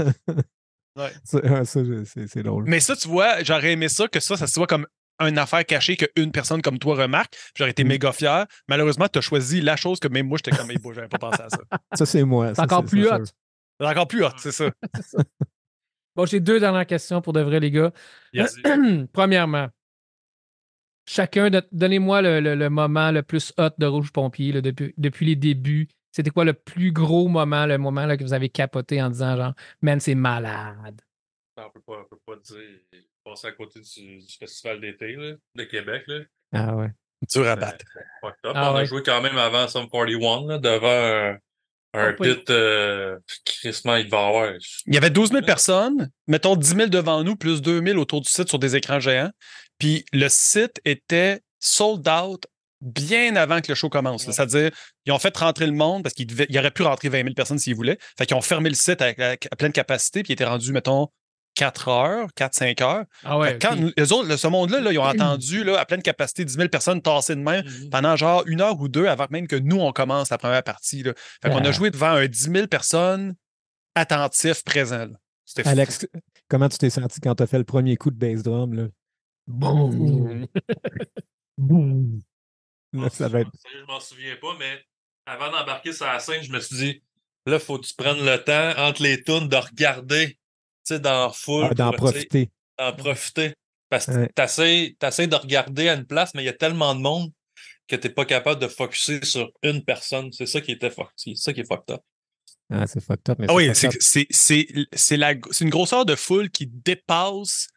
Ça, 1.23 1.65
ça, 1.65 1.83
je- 1.83 2.03
c'est 2.05 2.27
c'est 2.27 2.43
drôle. 2.43 2.65
Mais 2.67 2.79
ça, 2.79 2.95
tu 2.95 3.07
vois, 3.07 3.43
j'aurais 3.43 3.73
aimé 3.73 3.89
ça, 3.89 4.07
que 4.07 4.19
ça, 4.19 4.37
ça 4.37 4.47
soit 4.47 4.67
comme 4.67 4.87
une 5.21 5.37
affaire 5.37 5.65
cachée 5.65 5.95
qu'une 5.95 6.31
personne 6.31 6.61
comme 6.61 6.77
toi 6.79 6.95
remarque. 6.95 7.33
J'aurais 7.57 7.71
été 7.71 7.83
Mm. 7.83 7.87
méga 7.87 8.11
fier. 8.11 8.45
Malheureusement, 8.67 9.07
tu 9.07 9.19
as 9.19 9.21
choisi 9.21 9.61
la 9.61 9.75
chose 9.77 9.99
que 9.99 10.07
même 10.09 10.27
moi, 10.27 10.37
j'étais 10.43 10.55
comme, 10.57 10.69
hey, 10.71 10.77
j'avais 10.93 11.07
pas 11.07 11.17
pensé 11.17 11.41
à 11.41 11.49
ça. 11.49 11.59
Ça, 11.93 12.05
c'est 12.05 12.23
moi. 12.23 12.49
C'est 12.49 12.55
ça, 12.55 12.63
encore 12.63 12.83
plus 12.83 13.03
c'est 13.05 13.13
hot. 13.13 13.23
C'est 13.79 13.87
encore 13.87 14.07
plus 14.07 14.23
hot, 14.23 14.29
c'est 14.37 14.51
ça. 14.51 14.69
Bon, 16.15 16.25
j'ai 16.25 16.39
deux 16.39 16.59
dernières 16.59 16.85
questions 16.85 17.21
pour 17.21 17.33
de 17.33 17.41
vrai, 17.41 17.59
les 17.59 17.71
gars. 17.71 17.91
Yes. 18.33 18.55
Premièrement, 19.13 19.67
chacun, 21.07 21.49
de- 21.49 21.67
donnez-moi 21.71 22.21
le, 22.21 22.39
le- 22.39 22.55
le 22.55 22.69
moment 22.69 23.11
le 23.11 23.21
plus 23.23 23.53
hot 23.57 23.69
de 23.77 23.85
Rouge 23.85 24.11
Pompier 24.11 24.51
là, 24.53 24.61
depuis, 24.61 24.93
depuis 24.97 25.25
les 25.25 25.35
débuts. 25.35 25.87
C'était 26.11 26.29
quoi 26.29 26.45
le 26.45 26.53
plus 26.53 26.93
gros 26.93 27.27
moment, 27.27 27.65
le 27.65 27.77
moment 27.77 28.05
là, 28.05 28.15
que 28.15 28.23
vous 28.23 28.31
avez 28.33 28.47
capoté 28.47 29.01
en 29.01 29.09
disant 29.09 29.35
genre, 29.35 29.53
man, 29.81 29.99
c'est 29.99 30.15
malade? 30.15 31.01
On 31.57 31.69
peut 31.69 31.81
pas, 31.85 32.01
on 32.01 32.05
peut 32.05 32.19
pas 32.25 32.35
dire. 32.37 32.79
Passer 33.25 33.47
à 33.47 33.51
côté 33.53 33.79
du, 33.81 34.17
du 34.19 34.33
festival 34.37 34.79
d'été 34.79 35.15
de 35.17 35.63
Québec. 35.63 36.03
Là. 36.07 36.19
Ah 36.53 36.75
ouais. 36.75 36.91
Dur 37.31 37.47
à 37.47 37.55
battre. 37.55 37.85
Ah 38.23 38.71
on 38.71 38.75
a 38.75 38.85
joué 38.85 39.01
quand 39.03 39.21
même 39.21 39.37
avant 39.37 39.67
Sum 39.67 39.89
41 39.89 40.47
là, 40.47 40.57
devant 40.59 41.37
un, 41.97 42.13
pit 42.35 42.49
euh, 42.49 43.17
crissement, 43.45 43.95
il 43.95 44.05
devait 44.05 44.17
avoir. 44.17 44.51
Il 44.87 44.93
y 44.93 44.97
avait 44.97 45.09
12 45.09 45.31
000 45.31 45.41
personnes, 45.45 46.09
mettons 46.27 46.55
10 46.55 46.67
000 46.75 46.87
devant 46.87 47.23
nous, 47.23 47.35
plus 47.35 47.61
2 47.61 47.81
000 47.85 47.97
autour 47.99 48.21
du 48.21 48.29
site 48.29 48.49
sur 48.49 48.59
des 48.59 48.75
écrans 48.75 48.99
géants. 48.99 49.31
Puis 49.79 50.05
le 50.13 50.27
site 50.29 50.79
était 50.85 51.41
sold 51.59 52.07
out 52.07 52.45
bien 52.81 53.35
avant 53.35 53.61
que 53.61 53.69
le 53.69 53.75
show 53.75 53.89
commence. 53.89 54.25
C'est-à-dire, 54.31 54.71
ils 55.05 55.11
ont 55.11 55.19
fait 55.19 55.35
rentrer 55.37 55.65
le 55.65 55.71
monde 55.71 56.03
parce 56.03 56.13
qu'ils 56.13 56.27
devaient- 56.27 56.45
ils 56.49 56.57
auraient 56.59 56.71
pu 56.71 56.83
rentrer 56.83 57.09
20 57.09 57.23
000 57.23 57.33
personnes 57.33 57.57
s'ils 57.57 57.75
voulaient. 57.75 57.97
Fait 58.17 58.25
qu'ils 58.25 58.35
ont 58.37 58.41
fermé 58.41 58.69
le 58.69 58.75
site 58.75 59.01
à, 59.01 59.07
à- 59.17 59.31
à 59.31 59.55
pleine 59.57 59.71
capacité, 59.71 60.21
puis 60.23 60.31
il 60.31 60.33
était 60.33 60.45
rendu, 60.45 60.71
mettons, 60.71 61.07
4 61.55 61.87
heures, 61.87 62.27
4-5 62.35 62.83
heures. 62.83 63.05
Ah 63.23 63.37
ouais. 63.37 63.57
Quand 63.59 63.75
autres, 64.11 64.35
ce 64.35 64.47
monde-là, 64.47 64.81
là, 64.81 64.91
ils 64.91 64.99
ont 64.99 65.03
entendu 65.05 65.63
là, 65.63 65.79
à 65.79 65.85
pleine 65.85 66.01
capacité 66.01 66.45
10 66.45 66.53
000 66.53 66.69
personnes 66.69 67.01
tasser 67.01 67.35
de 67.35 67.41
main 67.41 67.63
Mhm. 67.63 67.89
pendant 67.89 68.15
genre 68.15 68.43
une 68.45 68.61
heure 68.61 68.79
ou 68.79 68.87
deux 68.87 69.07
avant 69.07 69.25
même 69.29 69.47
que 69.47 69.55
nous, 69.55 69.77
on 69.79 69.91
commence 69.91 70.29
la 70.29 70.37
première 70.37 70.63
partie. 70.63 71.01
Là. 71.03 71.13
Fait 71.41 71.49
qu'on 71.49 71.63
Ah. 71.63 71.69
a 71.69 71.71
joué 71.71 71.89
devant 71.91 72.11
un 72.11 72.27
10 72.27 72.51
000 72.51 72.67
personnes 72.67 73.35
attentifs, 73.95 74.63
présents. 74.63 75.07
Alex, 75.63 76.07
comment 76.49 76.67
tu 76.69 76.77
t'es 76.77 76.89
senti 76.89 77.19
quand 77.21 77.35
tu 77.35 77.43
as 77.43 77.47
fait 77.47 77.57
le 77.57 77.63
premier 77.63 77.95
coup 77.97 78.11
de 78.11 78.17
bass 78.17 78.43
drum? 78.43 78.73
Là? 78.73 78.87
Boum! 79.47 80.47
Boum! 81.57 82.19
Là, 82.93 83.09
ça 83.09 83.27
va 83.27 83.41
être... 83.41 83.51
Je 83.73 83.85
m'en 83.85 83.99
souviens 83.99 84.35
pas, 84.41 84.55
mais 84.59 84.81
avant 85.25 85.51
d'embarquer 85.51 85.93
sur 85.93 86.05
la 86.05 86.19
scène, 86.19 86.41
je 86.43 86.51
me 86.51 86.59
suis 86.59 86.75
dit, 86.75 87.03
là, 87.45 87.59
faut 87.59 87.77
que 87.77 87.85
tu 87.85 87.93
prennes 87.95 88.23
le 88.25 88.37
temps 88.43 88.71
entre 88.81 89.03
les 89.03 89.21
tunes 89.23 89.47
de 89.47 89.55
regarder, 89.55 90.37
sais, 90.85 90.99
dans 90.99 91.27
la 91.27 91.33
foule. 91.33 91.67
Ah, 91.69 91.73
d'en 91.73 91.91
tu 91.91 91.97
profiter. 91.97 92.49
d'en 92.77 92.93
profiter. 92.93 93.53
Parce 93.89 94.07
que 94.07 94.11
Ouais. 94.11 94.29
t'essayes, 94.35 94.95
t'essayes 94.95 95.27
de 95.27 95.35
regarder 95.35 95.89
à 95.89 95.93
une 95.95 96.05
place, 96.05 96.33
mais 96.33 96.41
il 96.43 96.45
y 96.45 96.49
a 96.49 96.53
tellement 96.53 96.95
de 96.95 96.99
monde 97.01 97.31
que 97.87 97.95
t'es 97.95 98.09
pas 98.09 98.25
capable 98.25 98.59
de 98.61 98.67
focuser 98.67 99.23
sur 99.23 99.51
une 99.63 99.83
personne. 99.83 100.31
C'est 100.31 100.47
ça 100.47 100.59
qui 100.61 100.71
était 100.71 100.89
fuck- 100.89 101.11
c'est 101.15 101.35
ça 101.35 101.53
qui 101.53 101.61
est 101.61 101.67
fucked 101.67 101.91
up. 101.95 102.01
Ah, 102.71 102.87
c'est 102.87 102.99
fucked 103.03 103.29
up. 103.29 103.37
Mais 103.39 103.45
Ah 103.47 103.53
oui, 103.53 103.69
c'est 103.75 103.87
up. 103.87 103.93
c'est- 103.99 104.25
c'est- 104.31 104.67
c'est 104.93 105.17
la- 105.17 105.35
c'est 105.51 105.63
une 105.65 105.69
grosseur 105.69 106.03
de 106.05 106.15
foule 106.15 106.49
qui 106.49 106.65
dépasse 106.67 107.67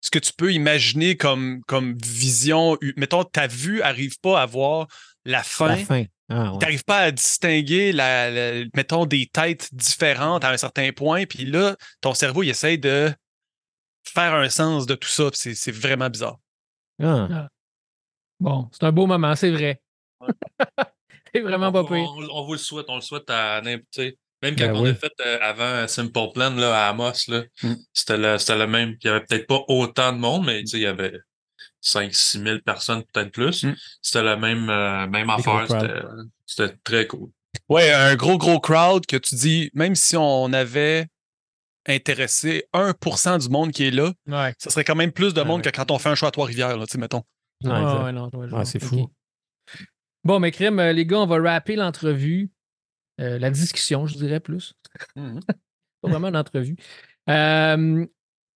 ce 0.00 0.10
que 0.10 0.20
tu 0.20 0.32
peux 0.32 0.52
imaginer 0.52 1.16
comme, 1.16 1.62
comme 1.66 1.98
vision. 2.04 2.78
Mettons, 2.96 3.24
ta 3.24 3.48
vue 3.48 3.78
n'arrive 3.80 4.20
pas 4.20 4.40
à 4.40 4.46
voir 4.46 4.86
la 5.24 5.42
fin. 5.42 5.66
La 5.68 5.76
fin. 5.78 6.04
Ah, 6.28 6.52
ouais. 6.52 6.58
Tu 6.58 6.64
n'arrives 6.64 6.84
pas 6.84 6.98
à 6.98 7.10
distinguer, 7.12 7.92
la, 7.92 8.30
la- 8.30 8.64
mettons, 8.74 9.06
des 9.06 9.26
têtes 9.26 9.68
différentes 9.72 10.44
à 10.44 10.50
un 10.50 10.56
certain 10.56 10.90
point. 10.92 11.24
Puis 11.26 11.44
là, 11.44 11.76
ton 12.00 12.14
cerveau, 12.14 12.42
il 12.42 12.48
essaye 12.50 12.78
de 12.78 13.12
faire 14.04 14.34
un 14.34 14.48
sens 14.48 14.86
de 14.86 14.94
tout 14.94 15.08
ça. 15.08 15.30
puis 15.30 15.38
C'est 15.40 15.54
c'est 15.54 15.72
vraiment 15.72 16.10
bizarre. 16.10 16.38
Ah. 17.02 17.48
Bon, 18.40 18.68
c'est 18.72 18.84
un 18.84 18.92
beau 18.92 19.06
moment, 19.06 19.34
c'est 19.36 19.50
vrai. 19.50 19.80
c'est 21.34 21.40
vraiment 21.40 21.68
on, 21.68 21.72
pas 21.72 21.82
on- 21.82 21.86
pire. 21.86 22.10
on- 22.10 22.28
on 22.40 22.44
vous 22.46 22.52
le 22.52 22.58
souhaite, 22.58 22.86
on 22.88 22.96
le 22.96 23.00
souhaite 23.02 23.28
à 23.30 23.60
n'importe. 23.60 24.00
Même 24.42 24.54
quand 24.54 24.66
Ben 24.66 24.76
on 24.76 24.82
oui. 24.82 24.90
a 24.90 24.94
fait 24.94 25.12
euh, 25.24 25.38
avant 25.40 25.88
Simple 25.88 26.32
Plan 26.34 26.50
là, 26.54 26.86
à 26.86 26.90
Amos, 26.90 27.12
là, 27.28 27.42
Mm. 27.62 27.74
c'était 27.94 28.18
le, 28.18 28.36
c'était 28.38 28.58
le 28.58 28.66
même. 28.66 28.96
Il 29.02 29.10
n'y 29.10 29.16
avait 29.16 29.24
peut-être 29.24 29.46
pas 29.46 29.62
autant 29.68 30.12
de 30.12 30.18
monde, 30.18 30.44
mais 30.44 30.60
tu 30.60 30.66
sais, 30.68 30.76
il 30.78 30.82
y 30.82 30.86
avait 30.86 31.18
5-6 31.82 32.42
000 32.42 32.58
personnes, 32.64 33.02
peut-être 33.12 33.32
plus. 33.32 33.64
Mm. 33.64 33.74
C'était 34.02 34.22
la 34.22 34.36
même, 34.36 34.68
euh, 34.70 35.06
même 35.06 35.30
affaire. 35.30 35.66
C'était, 35.68 36.02
c'était 36.46 36.76
très 36.84 37.06
cool. 37.06 37.30
Ouais, 37.68 37.92
un 37.92 38.14
gros, 38.16 38.38
gros 38.38 38.60
crowd 38.60 39.06
que 39.06 39.16
tu 39.16 39.34
dis, 39.34 39.70
même 39.74 39.94
si 39.94 40.16
on 40.16 40.52
avait 40.52 41.06
intéressé 41.88 42.64
1% 42.72 43.38
du 43.38 43.48
monde 43.48 43.70
qui 43.72 43.84
est 43.86 43.90
là, 43.90 44.12
Ouais. 44.26 44.54
ça 44.58 44.70
serait 44.70 44.84
quand 44.84 44.96
même 44.96 45.12
plus 45.12 45.34
de 45.34 45.42
monde 45.42 45.64
ouais. 45.64 45.70
que 45.70 45.76
quand 45.76 45.90
on 45.90 45.98
fait 45.98 46.08
un 46.08 46.14
choix 46.14 46.28
à 46.28 46.32
Trois-Rivières, 46.32 46.76
là, 46.76 46.86
tu 46.86 46.92
sais, 46.92 46.98
mettons. 46.98 47.22
Ouais, 47.64 47.70
Ah, 47.72 48.10
ouais, 48.34 48.64
c'est 48.64 48.82
fou. 48.82 49.10
Bon, 50.24 50.40
mais 50.40 50.50
crème, 50.50 50.80
euh, 50.80 50.92
les 50.92 51.06
gars, 51.06 51.18
on 51.20 51.26
va 51.26 51.38
rapper 51.40 51.76
l'entrevue. 51.76 52.50
Euh, 53.20 53.38
la 53.38 53.50
discussion, 53.50 54.06
je 54.06 54.16
dirais 54.18 54.40
plus. 54.40 54.74
Mhm. 55.14 55.40
Pas 56.02 56.08
vraiment 56.10 56.28
une 56.28 56.36
entrevue. 56.36 56.76
Euh, 57.30 58.04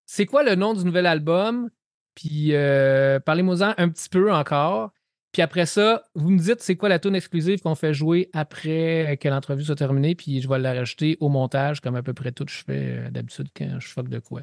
c'est 0.07 0.27
quoi 0.27 0.43
le 0.43 0.55
nom 0.57 0.75
du 0.75 0.85
nouvel 0.85 1.07
album? 1.07 1.71
Puis 2.15 2.55
euh, 2.55 3.21
parlez-moi-en 3.21 3.75
un 3.77 3.89
petit 3.89 4.09
peu 4.09 4.33
encore. 4.33 4.91
Puis 5.33 5.43
après 5.43 5.67
ça, 5.67 6.03
vous 6.15 6.31
me 6.31 6.39
dites 6.39 6.61
c'est 6.61 6.77
quoi 6.77 6.89
la 6.89 6.99
tune 6.99 7.15
exclusive 7.15 7.61
qu'on 7.61 7.77
fait 7.77 7.95
jouer 7.95 8.31
après 8.33 9.17
que 9.21 9.29
l'entrevue 9.29 9.65
soit 9.65 9.77
terminée. 9.77 10.15
Puis 10.15 10.41
je 10.41 10.49
vais 10.49 10.59
la 10.59 10.75
rajouter 10.75 11.17
au 11.21 11.29
montage, 11.29 11.81
comme 11.81 11.95
à 11.95 12.03
peu 12.03 12.15
près 12.15 12.33
tout 12.33 12.47
je 12.49 12.63
fais 12.67 12.99
euh, 12.99 13.11
d'habitude 13.11 13.49
quand 13.57 13.79
je 13.79 13.89
fuck 13.89 14.09
de 14.09 14.19
quoi. 14.19 14.43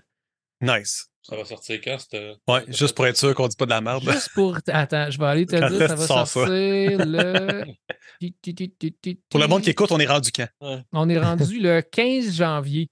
Nice. 0.61 1.09
Ça 1.22 1.36
va 1.36 1.43
sortir 1.43 1.80
quand? 1.84 1.99
C'était... 1.99 2.36
Ouais, 2.47 2.63
juste 2.70 2.95
pour 2.95 3.05
être 3.05 3.18
sûr 3.18 3.36
qu'on 3.36 3.49
dit 3.49 3.57
pas 3.57 3.65
de 3.65 3.72
la 3.72 3.82
merde. 3.82 4.09
Juste 4.09 4.30
pour. 4.34 4.57
Attends, 4.68 5.11
je 5.11 5.20
vais 5.20 5.26
aller 5.26 5.45
te 5.45 5.57
le 5.57 5.70
dire, 5.70 5.88
ça 5.89 5.95
va 5.95 6.07
sortir 6.07 7.05
le. 7.05 7.65
Pour 9.30 9.39
le 9.39 9.47
monde 9.47 9.61
qui 9.61 9.70
écoute, 9.70 9.91
on 9.91 9.99
est 9.99 10.07
rendu 10.07 10.32
quand? 10.32 10.47
On 10.91 11.09
est 11.09 11.20
rendu 11.20 11.59
le 11.59 11.82
15 11.82 12.34
janvier. 12.34 12.89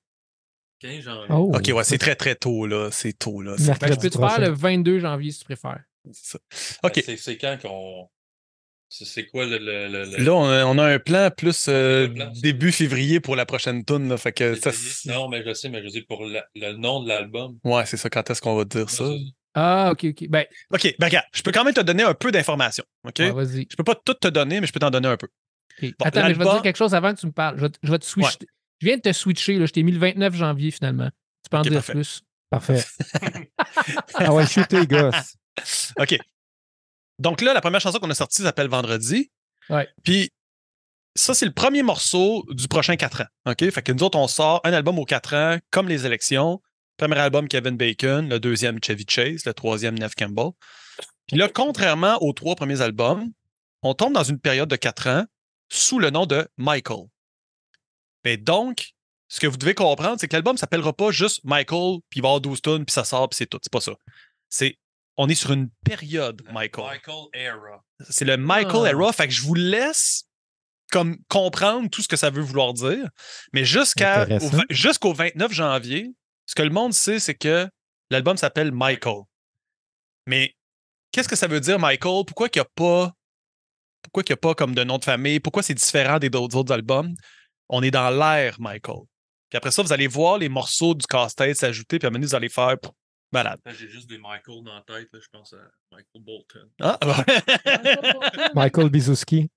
15 0.87 1.03
janvier. 1.03 1.27
Oh. 1.29 1.51
OK, 1.55 1.71
ouais, 1.75 1.83
c'est 1.83 1.97
très, 1.97 2.15
très 2.15 2.35
tôt, 2.35 2.65
là. 2.67 2.89
C'est 2.91 3.13
tôt, 3.13 3.41
là. 3.41 3.55
Ben, 3.57 3.93
je 3.93 3.99
peux 3.99 4.09
te 4.09 4.17
faire 4.17 4.39
le 4.39 4.49
22 4.49 4.99
janvier 4.99 5.31
si 5.31 5.39
tu 5.39 5.45
préfères. 5.45 5.83
c'est 6.11 6.37
ça. 6.37 6.39
OK. 6.83 7.01
C'est, 7.05 7.17
c'est 7.17 7.37
quand 7.37 7.57
qu'on. 7.61 8.09
C'est, 8.87 9.25
quoi 9.25 9.45
le. 9.45 9.57
le, 9.57 9.87
le- 9.87 10.05
le- 10.17 10.23
Là, 10.23 10.33
on 10.33 10.45
a, 10.49 10.65
on 10.65 10.77
a 10.77 10.85
un 10.85 10.99
plan 10.99 11.29
plus 11.35 11.65
euh, 11.67 12.07
plan, 12.07 12.31
début 12.41 12.71
février 12.71 13.19
pour 13.19 13.35
la 13.35 13.45
prochaine 13.45 13.83
tune. 13.83 14.07
Là, 14.07 14.15
fait 14.17 14.31
que 14.31 14.43
le- 14.43 14.55
ça, 14.55 14.69
le- 14.69 14.75
c'est- 14.75 15.09
Non, 15.11 15.27
mais 15.27 15.43
je 15.45 15.53
sais, 15.53 15.69
mais 15.69 15.83
je 15.83 15.89
dis 15.89 16.01
pour 16.03 16.23
la- 16.25 16.45
le 16.55 16.73
nom 16.73 17.03
de 17.03 17.09
l'album. 17.09 17.57
ouais, 17.63 17.85
c'est 17.87 17.97
ça. 17.97 18.09
Quand 18.09 18.29
est-ce 18.29 18.41
qu'on 18.41 18.55
va 18.55 18.63
dire 18.63 18.89
ça? 18.89 19.05
Ah, 19.55 19.89
ok, 19.91 20.05
ok. 20.11 20.27
Ben, 20.29 20.45
OK, 20.73 20.95
ben 20.99 21.05
regarde, 21.07 21.25
je 21.33 21.41
peux 21.41 21.51
quand 21.51 21.63
même 21.63 21.73
te 21.73 21.81
donner 21.81 22.03
un 22.03 22.13
peu 22.13 22.31
d'informations. 22.31 22.83
OK? 23.07 23.15
ouais, 23.19 23.31
vas-y. 23.31 23.67
Je 23.69 23.75
peux 23.75 23.83
pas 23.83 23.95
tout 23.95 24.13
te 24.13 24.27
donner, 24.27 24.61
mais 24.61 24.67
je 24.67 24.71
peux 24.73 24.79
t'en 24.79 24.91
donner 24.91 25.07
un 25.07 25.17
peu. 25.17 25.27
Bon, 25.81 25.89
Attends, 26.03 26.21
mais 26.27 26.33
je 26.33 26.39
vais 26.39 26.45
te 26.45 26.51
dire 26.51 26.61
quelque 26.61 26.75
chose 26.77 26.93
avant 26.93 27.13
que 27.13 27.19
tu 27.19 27.25
me 27.25 27.31
parles. 27.31 27.57
Je 27.57 27.61
vais 27.63 27.69
te, 27.69 27.77
je 27.83 27.91
vais 27.91 27.99
te 27.99 28.05
switcher. 28.05 28.37
Je 28.79 28.87
viens 28.87 28.97
de 28.97 29.01
te 29.01 29.13
switcher. 29.13 29.57
Là. 29.57 29.65
Je 29.65 29.71
t'ai 29.71 29.83
mis 29.83 29.91
le 29.91 29.99
29 29.99 30.35
janvier 30.35 30.71
finalement. 30.71 31.09
Tu 31.43 31.49
peux 31.49 31.57
en 31.57 31.61
Ok, 31.61 31.67
dire 31.69 31.73
parfait. 31.75 31.93
plus? 31.93 32.21
Parfait. 32.49 32.83
ah 34.15 34.33
ouais, 34.33 34.45
shooter, 34.45 34.85
gosses. 34.87 35.35
OK. 35.99 36.17
Donc 37.19 37.41
là, 37.41 37.53
la 37.53 37.61
première 37.61 37.81
chanson 37.81 37.99
qu'on 37.99 38.09
a 38.09 38.15
sortie 38.15 38.41
s'appelle 38.41 38.67
Vendredi. 38.67 39.31
Ouais. 39.69 39.87
Puis 40.03 40.31
ça, 41.15 41.33
c'est 41.33 41.45
le 41.45 41.53
premier 41.53 41.81
morceau 41.81 42.45
du 42.49 42.67
prochain 42.67 42.95
4 42.97 43.21
ans. 43.21 43.51
OK? 43.51 43.69
Fait 43.69 43.81
que 43.81 43.91
nous 43.93 44.03
autres, 44.03 44.17
on 44.17 44.27
sort 44.27 44.59
un 44.63 44.73
album 44.73 44.99
aux 44.99 45.05
4 45.05 45.33
ans, 45.35 45.57
comme 45.71 45.87
les 45.87 46.05
élections. 46.05 46.61
Premier 46.97 47.17
album, 47.17 47.47
Kevin 47.47 47.77
Bacon. 47.77 48.27
Le 48.29 48.39
deuxième, 48.39 48.79
Chevy 48.83 49.05
Chase. 49.07 49.45
Le 49.45 49.53
troisième, 49.53 49.97
Nev 49.97 50.11
Campbell. 50.17 50.51
Puis 51.27 51.37
là, 51.37 51.49
contrairement 51.49 52.17
aux 52.21 52.33
trois 52.33 52.55
premiers 52.55 52.81
albums, 52.81 53.31
on 53.81 53.93
tombe 53.93 54.13
dans 54.13 54.23
une 54.23 54.39
période 54.39 54.69
de 54.69 54.75
4 54.75 55.07
ans 55.07 55.25
sous 55.69 55.99
le 55.99 56.09
nom 56.09 56.25
de 56.25 56.47
Michael. 56.57 57.05
Mais 58.25 58.37
donc, 58.37 58.89
ce 59.27 59.39
que 59.39 59.47
vous 59.47 59.57
devez 59.57 59.73
comprendre, 59.75 60.17
c'est 60.19 60.27
que 60.27 60.33
l'album 60.35 60.53
ne 60.53 60.59
s'appellera 60.59 60.91
pas 60.93 61.11
juste 61.11 61.41
Michael, 61.43 61.99
puis 62.09 62.19
il 62.19 62.21
va 62.21 62.27
y 62.27 62.31
avoir 62.31 62.41
12 62.41 62.61
tunes, 62.61 62.85
puis 62.85 62.93
ça 62.93 63.03
sort, 63.03 63.29
puis 63.29 63.37
c'est 63.37 63.45
tout. 63.45 63.59
C'est 63.61 63.71
pas 63.71 63.81
ça. 63.81 63.93
C'est 64.49 64.77
on 65.17 65.29
est 65.29 65.35
sur 65.35 65.51
une 65.53 65.69
période 65.85 66.41
Michael. 66.51 66.85
Michael 66.85 67.25
Era. 67.33 67.81
C'est 68.09 68.25
le 68.25 68.35
Michael 68.35 68.81
Ah. 68.85 68.89
era. 68.89 69.13
Fait 69.13 69.27
que 69.27 69.33
je 69.33 69.41
vous 69.41 69.55
laisse 69.55 70.23
comme 70.91 71.17
comprendre 71.29 71.89
tout 71.89 72.01
ce 72.01 72.07
que 72.07 72.17
ça 72.17 72.29
veut 72.29 72.41
vouloir 72.41 72.73
dire. 72.73 73.09
Mais 73.53 73.63
jusqu'à 73.63 74.27
au 74.27 74.49
jusqu'au 74.69 75.13
29 75.13 75.53
janvier, 75.53 76.11
ce 76.45 76.55
que 76.55 76.61
le 76.63 76.69
monde 76.69 76.93
sait, 76.93 77.19
c'est 77.19 77.35
que 77.35 77.67
l'album 78.09 78.37
s'appelle 78.37 78.71
Michael. 78.71 79.21
Mais 80.27 80.53
qu'est-ce 81.11 81.29
que 81.29 81.35
ça 81.35 81.47
veut 81.47 81.59
dire 81.61 81.79
Michael? 81.79 82.25
Pourquoi 82.25 82.49
qu'il 82.49 82.61
n'y 82.61 82.65
a 82.65 82.69
pas. 82.75 83.13
Pourquoi 84.01 84.23
qu'il 84.23 84.33
n'y 84.33 84.37
a 84.37 84.41
pas 84.41 84.53
comme 84.53 84.75
de 84.75 84.83
nom 84.83 84.97
de 84.97 85.03
famille? 85.05 85.39
Pourquoi 85.39 85.63
c'est 85.63 85.73
différent 85.73 86.19
des 86.19 86.29
autres 86.35 86.71
albums? 86.73 87.15
On 87.69 87.81
est 87.83 87.91
dans 87.91 88.09
l'ère 88.09 88.59
Michael. 88.59 89.01
Puis 89.49 89.57
après 89.57 89.71
ça, 89.71 89.81
vous 89.83 89.93
allez 89.93 90.07
voir 90.07 90.37
les 90.37 90.49
morceaux 90.49 90.93
du 90.95 91.05
casse-tête 91.05 91.55
s'ajouter, 91.57 91.99
puis 91.99 92.05
à 92.05 92.09
un 92.09 92.11
moment 92.11 92.19
donné, 92.19 92.27
vous 92.27 92.35
allez 92.35 92.49
faire 92.49 92.75
malade. 93.31 93.59
J'ai 93.77 93.87
juste 93.89 94.09
des 94.09 94.17
Michael 94.17 94.63
dans 94.63 94.73
la 94.75 94.81
tête. 94.81 95.07
là, 95.11 95.19
Je 95.21 95.27
pense 95.31 95.53
à 95.53 95.57
Michael 95.91 96.23
Bolton. 96.23 96.69
Ah, 96.81 96.97
ouais. 97.05 98.49
Michael 98.53 98.89
Bizouski. 98.89 99.49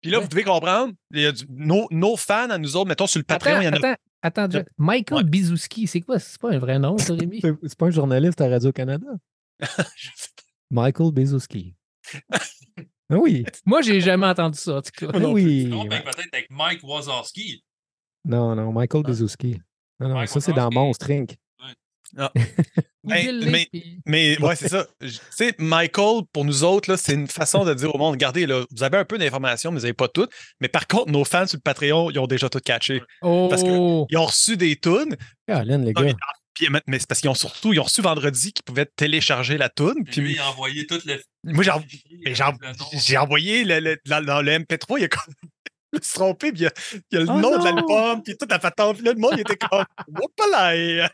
Puis 0.00 0.10
là, 0.10 0.18
vous 0.18 0.28
devez 0.28 0.44
comprendre, 0.44 0.92
il 1.12 1.20
y 1.22 1.26
a 1.26 1.32
du- 1.32 1.46
nos, 1.48 1.86
nos 1.90 2.16
fans 2.16 2.50
à 2.50 2.58
nous 2.58 2.76
autres, 2.76 2.88
mettons 2.88 3.06
sur 3.06 3.18
le 3.20 3.24
Patreon, 3.24 3.52
Attends, 3.56 3.60
il 3.62 3.64
y 3.64 3.68
en 3.86 3.92
a. 3.92 3.96
attends. 4.22 4.48
Michael 4.76 5.18
Ouais. 5.18 5.24
Bizouski, 5.30 5.86
c'est 5.86 6.02
quoi? 6.02 6.18
C'est 6.18 6.38
pas 6.38 6.50
un 6.52 6.58
vrai 6.58 6.78
nom, 6.78 6.98
ça, 6.98 7.14
Rémi? 7.14 7.40
C'est 7.40 7.78
pas 7.78 7.86
un 7.86 7.90
journaliste 7.90 8.40
à 8.42 8.48
Radio-Canada? 8.48 9.06
Michael 10.70 11.12
Bezouski. 11.12 11.74
Ah 13.10 13.16
oui. 13.18 13.44
Moi, 13.66 13.82
j'ai 13.82 14.00
jamais 14.00 14.26
entendu 14.26 14.58
ça, 14.58 14.76
en 14.76 14.82
tout 14.82 14.90
cas. 14.96 15.06
Ah 15.12 15.18
oui. 15.28 15.66
Non, 15.66 15.84
ben, 15.84 16.02
peut-être 16.02 16.32
avec 16.32 16.46
Mike 16.50 16.80
Wazowski. 16.82 17.62
Non, 18.24 18.54
non, 18.54 18.72
Michael 18.72 19.02
Bezouski. 19.02 19.58
Non, 20.00 20.08
non, 20.08 20.14
Mike 20.14 20.28
ça, 20.30 20.40
c'est 20.40 20.52
dans. 20.54 20.70
Monstre 20.70 21.10
Inc. 21.10 21.36
Mais- 23.02 23.68
Mais 24.06 24.38
ouais, 24.40 24.56
c'est 24.56 24.68
ça. 24.68 24.86
Tu 25.00 25.08
sais, 25.30 25.54
Michael, 25.58 26.22
pour 26.32 26.44
nous 26.44 26.64
autres, 26.64 26.90
là, 26.90 26.96
c'est 26.96 27.12
une 27.14 27.26
façon 27.26 27.64
de 27.64 27.74
dire 27.74 27.94
au 27.94 27.98
monde, 27.98 28.12
regardez, 28.12 28.46
là, 28.46 28.64
vous 28.70 28.82
avez 28.82 28.96
un 28.98 29.04
peu 29.04 29.18
d'informations, 29.18 29.70
mais 29.72 29.78
vous 29.78 29.82
n'avez 29.82 29.92
pas 29.94 30.08
toutes. 30.08 30.30
Mais 30.60 30.68
par 30.68 30.86
contre, 30.86 31.10
nos 31.10 31.24
fans 31.24 31.46
sur 31.46 31.56
le 31.56 31.60
Patreon, 31.62 32.10
ils 32.10 32.18
ont 32.18 32.26
déjà 32.26 32.48
tout 32.48 32.60
catché. 32.64 33.02
Oh! 33.20 33.48
Parce 33.50 33.62
que- 33.62 34.04
Ils 34.10 34.16
ont 34.16 34.24
reçu 34.26 34.56
des 34.56 34.76
tunes, 34.76 35.16
Caroline, 35.46 35.84
les 35.84 35.92
Ah, 35.96 36.02
mais- 36.02 36.12
gars. 36.12 36.18
Puis, 36.54 36.68
mais 36.86 36.98
c'est 36.98 37.06
parce 37.08 37.20
qu'ils 37.20 37.30
ont 37.30 37.34
surtout, 37.34 37.72
ils 37.72 37.80
ont 37.80 37.84
reçu 37.84 38.00
vendredi 38.00 38.52
qu'ils 38.52 38.64
pouvaient 38.64 38.86
télécharger 38.86 39.58
la 39.58 39.68
tune. 39.68 40.04
Puis 40.06 40.20
lui, 40.20 40.32
il 40.34 40.38
a 40.38 40.48
envoyé 40.50 40.86
tout 40.86 40.98
le. 41.04 41.20
moi, 41.44 41.64
j'ai, 41.64 42.34
j'ai 42.92 43.16
envoyé 43.18 43.64
le, 43.64 43.80
le- 43.80 43.98
dans, 44.06 44.24
dans 44.24 44.40
le 44.42 44.52
MP3, 44.52 44.98
il 44.98 45.02
y 45.02 45.04
a 45.04 45.08
comme. 45.08 45.34
Je 45.92 45.98
me 45.98 46.02
suis 46.02 46.14
trompé, 46.14 46.50
puis 46.52 46.62
il 46.62 46.64
y 46.64 46.66
a, 46.66 46.72
il 46.92 47.00
y 47.12 47.16
a 47.16 47.20
le 47.24 47.30
Oh 47.30 47.38
nom 47.38 47.50
de 47.52 47.56
non! 47.58 47.64
l'album, 47.64 48.22
puis 48.22 48.36
toute 48.36 48.50
la 48.50 48.58
patente. 48.58 48.96
Puis 48.96 49.04
là, 49.04 49.12
le 49.12 49.18
monde, 49.20 49.32
il 49.34 49.40
était 49.40 49.56
comme. 49.56 49.84
Whoopalaï! 50.08 51.08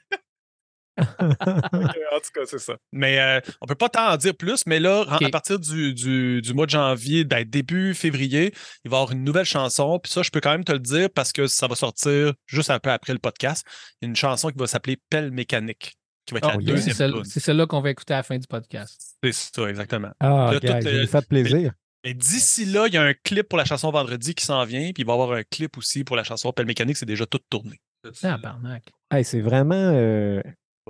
en 1.20 2.20
tout 2.20 2.30
cas, 2.34 2.40
c'est 2.46 2.59
ça. 2.59 2.76
Mais 2.92 3.18
euh, 3.18 3.40
on 3.61 3.66
peut 3.66 3.74
pas 3.74 3.88
tant 3.88 4.12
en 4.12 4.16
dire 4.16 4.34
plus, 4.34 4.62
mais 4.66 4.80
là, 4.80 5.05
à 5.09 5.28
partir 5.30 5.59
du, 5.59 5.94
du- 5.94 6.40
du 6.42 6.55
mois 6.55 6.66
de 6.66 6.70
janvier, 6.70 7.24
ben, 7.24 7.44
début 7.48 7.94
février, 7.94 8.53
il 8.84 8.90
va 8.90 8.96
y 8.96 9.01
avoir 9.01 9.12
une 9.12 9.24
nouvelle 9.24 9.44
chanson. 9.44 9.98
Puis 10.03 10.12
ça, 10.12 10.22
je 10.22 10.30
peux 10.30 10.40
quand 10.40 10.53
même 10.53 10.64
te 10.64 10.72
le 10.72 10.78
dire 10.78 11.09
parce 11.14 11.32
que 11.32 11.46
ça 11.46 11.66
va 11.66 11.74
sortir 11.74 12.32
juste 12.46 12.70
un 12.70 12.78
peu 12.78 12.90
après 12.90 13.12
le 13.12 13.18
podcast. 13.18 13.64
Il 14.01 14.05
y 14.05 14.07
a 14.07 14.09
une 14.11 14.16
chanson 14.16 14.51
qui 14.51 14.59
va 14.59 14.66
s'appeler 14.66 14.98
Pelle 15.11 15.30
mécanique, 15.30 15.94
qui 16.26 16.34
va 16.34 16.38
être 16.38 16.48
Oh, 16.55 16.59
la 16.59 16.72
yes. 16.72 16.84
C'est 16.84 17.05
deuxième 17.07 17.24
c'est 17.24 17.40
celle-là 17.40 17.66
qu'on 17.66 17.80
va 17.80 17.90
écouter 17.90 18.14
à 18.14 18.18
la 18.18 18.22
fin 18.22 18.38
du 18.38 18.46
podcast. 18.46 19.16
C'est 19.22 19.32
ça, 19.32 19.68
exactement. 19.68 20.11
Ah, 20.20 20.53
euh, 20.53 21.20
plaisir. 21.28 21.72
Et 22.03 22.14
d'ici 22.14 22.64
là, 22.64 22.86
il 22.86 22.94
y 22.94 22.96
a 22.96 23.03
un 23.03 23.12
clip 23.12 23.48
pour 23.48 23.59
la 23.59 23.64
chanson 23.64 23.90
Vendredi 23.90 24.34
qui 24.34 24.44
s'en 24.44 24.64
vient, 24.64 24.90
puis 24.92 25.03
il 25.03 25.07
va 25.07 25.12
y 25.12 25.14
avoir 25.14 25.32
un 25.32 25.42
clip 25.42 25.76
aussi 25.76 26.03
pour 26.03 26.16
la 26.16 26.24
chanson 26.24 26.51
Pelle 26.53 26.66
mécanique. 26.66 26.96
C'est 26.96 27.07
déjà 27.07 27.26
tout 27.26 27.40
tourné. 27.51 27.78
Ah, 28.22 28.38
barnac. 28.38 28.84
Hey, 29.11 29.24
c'est 29.24 29.40
vraiment 29.40 29.74
euh, 29.74 30.40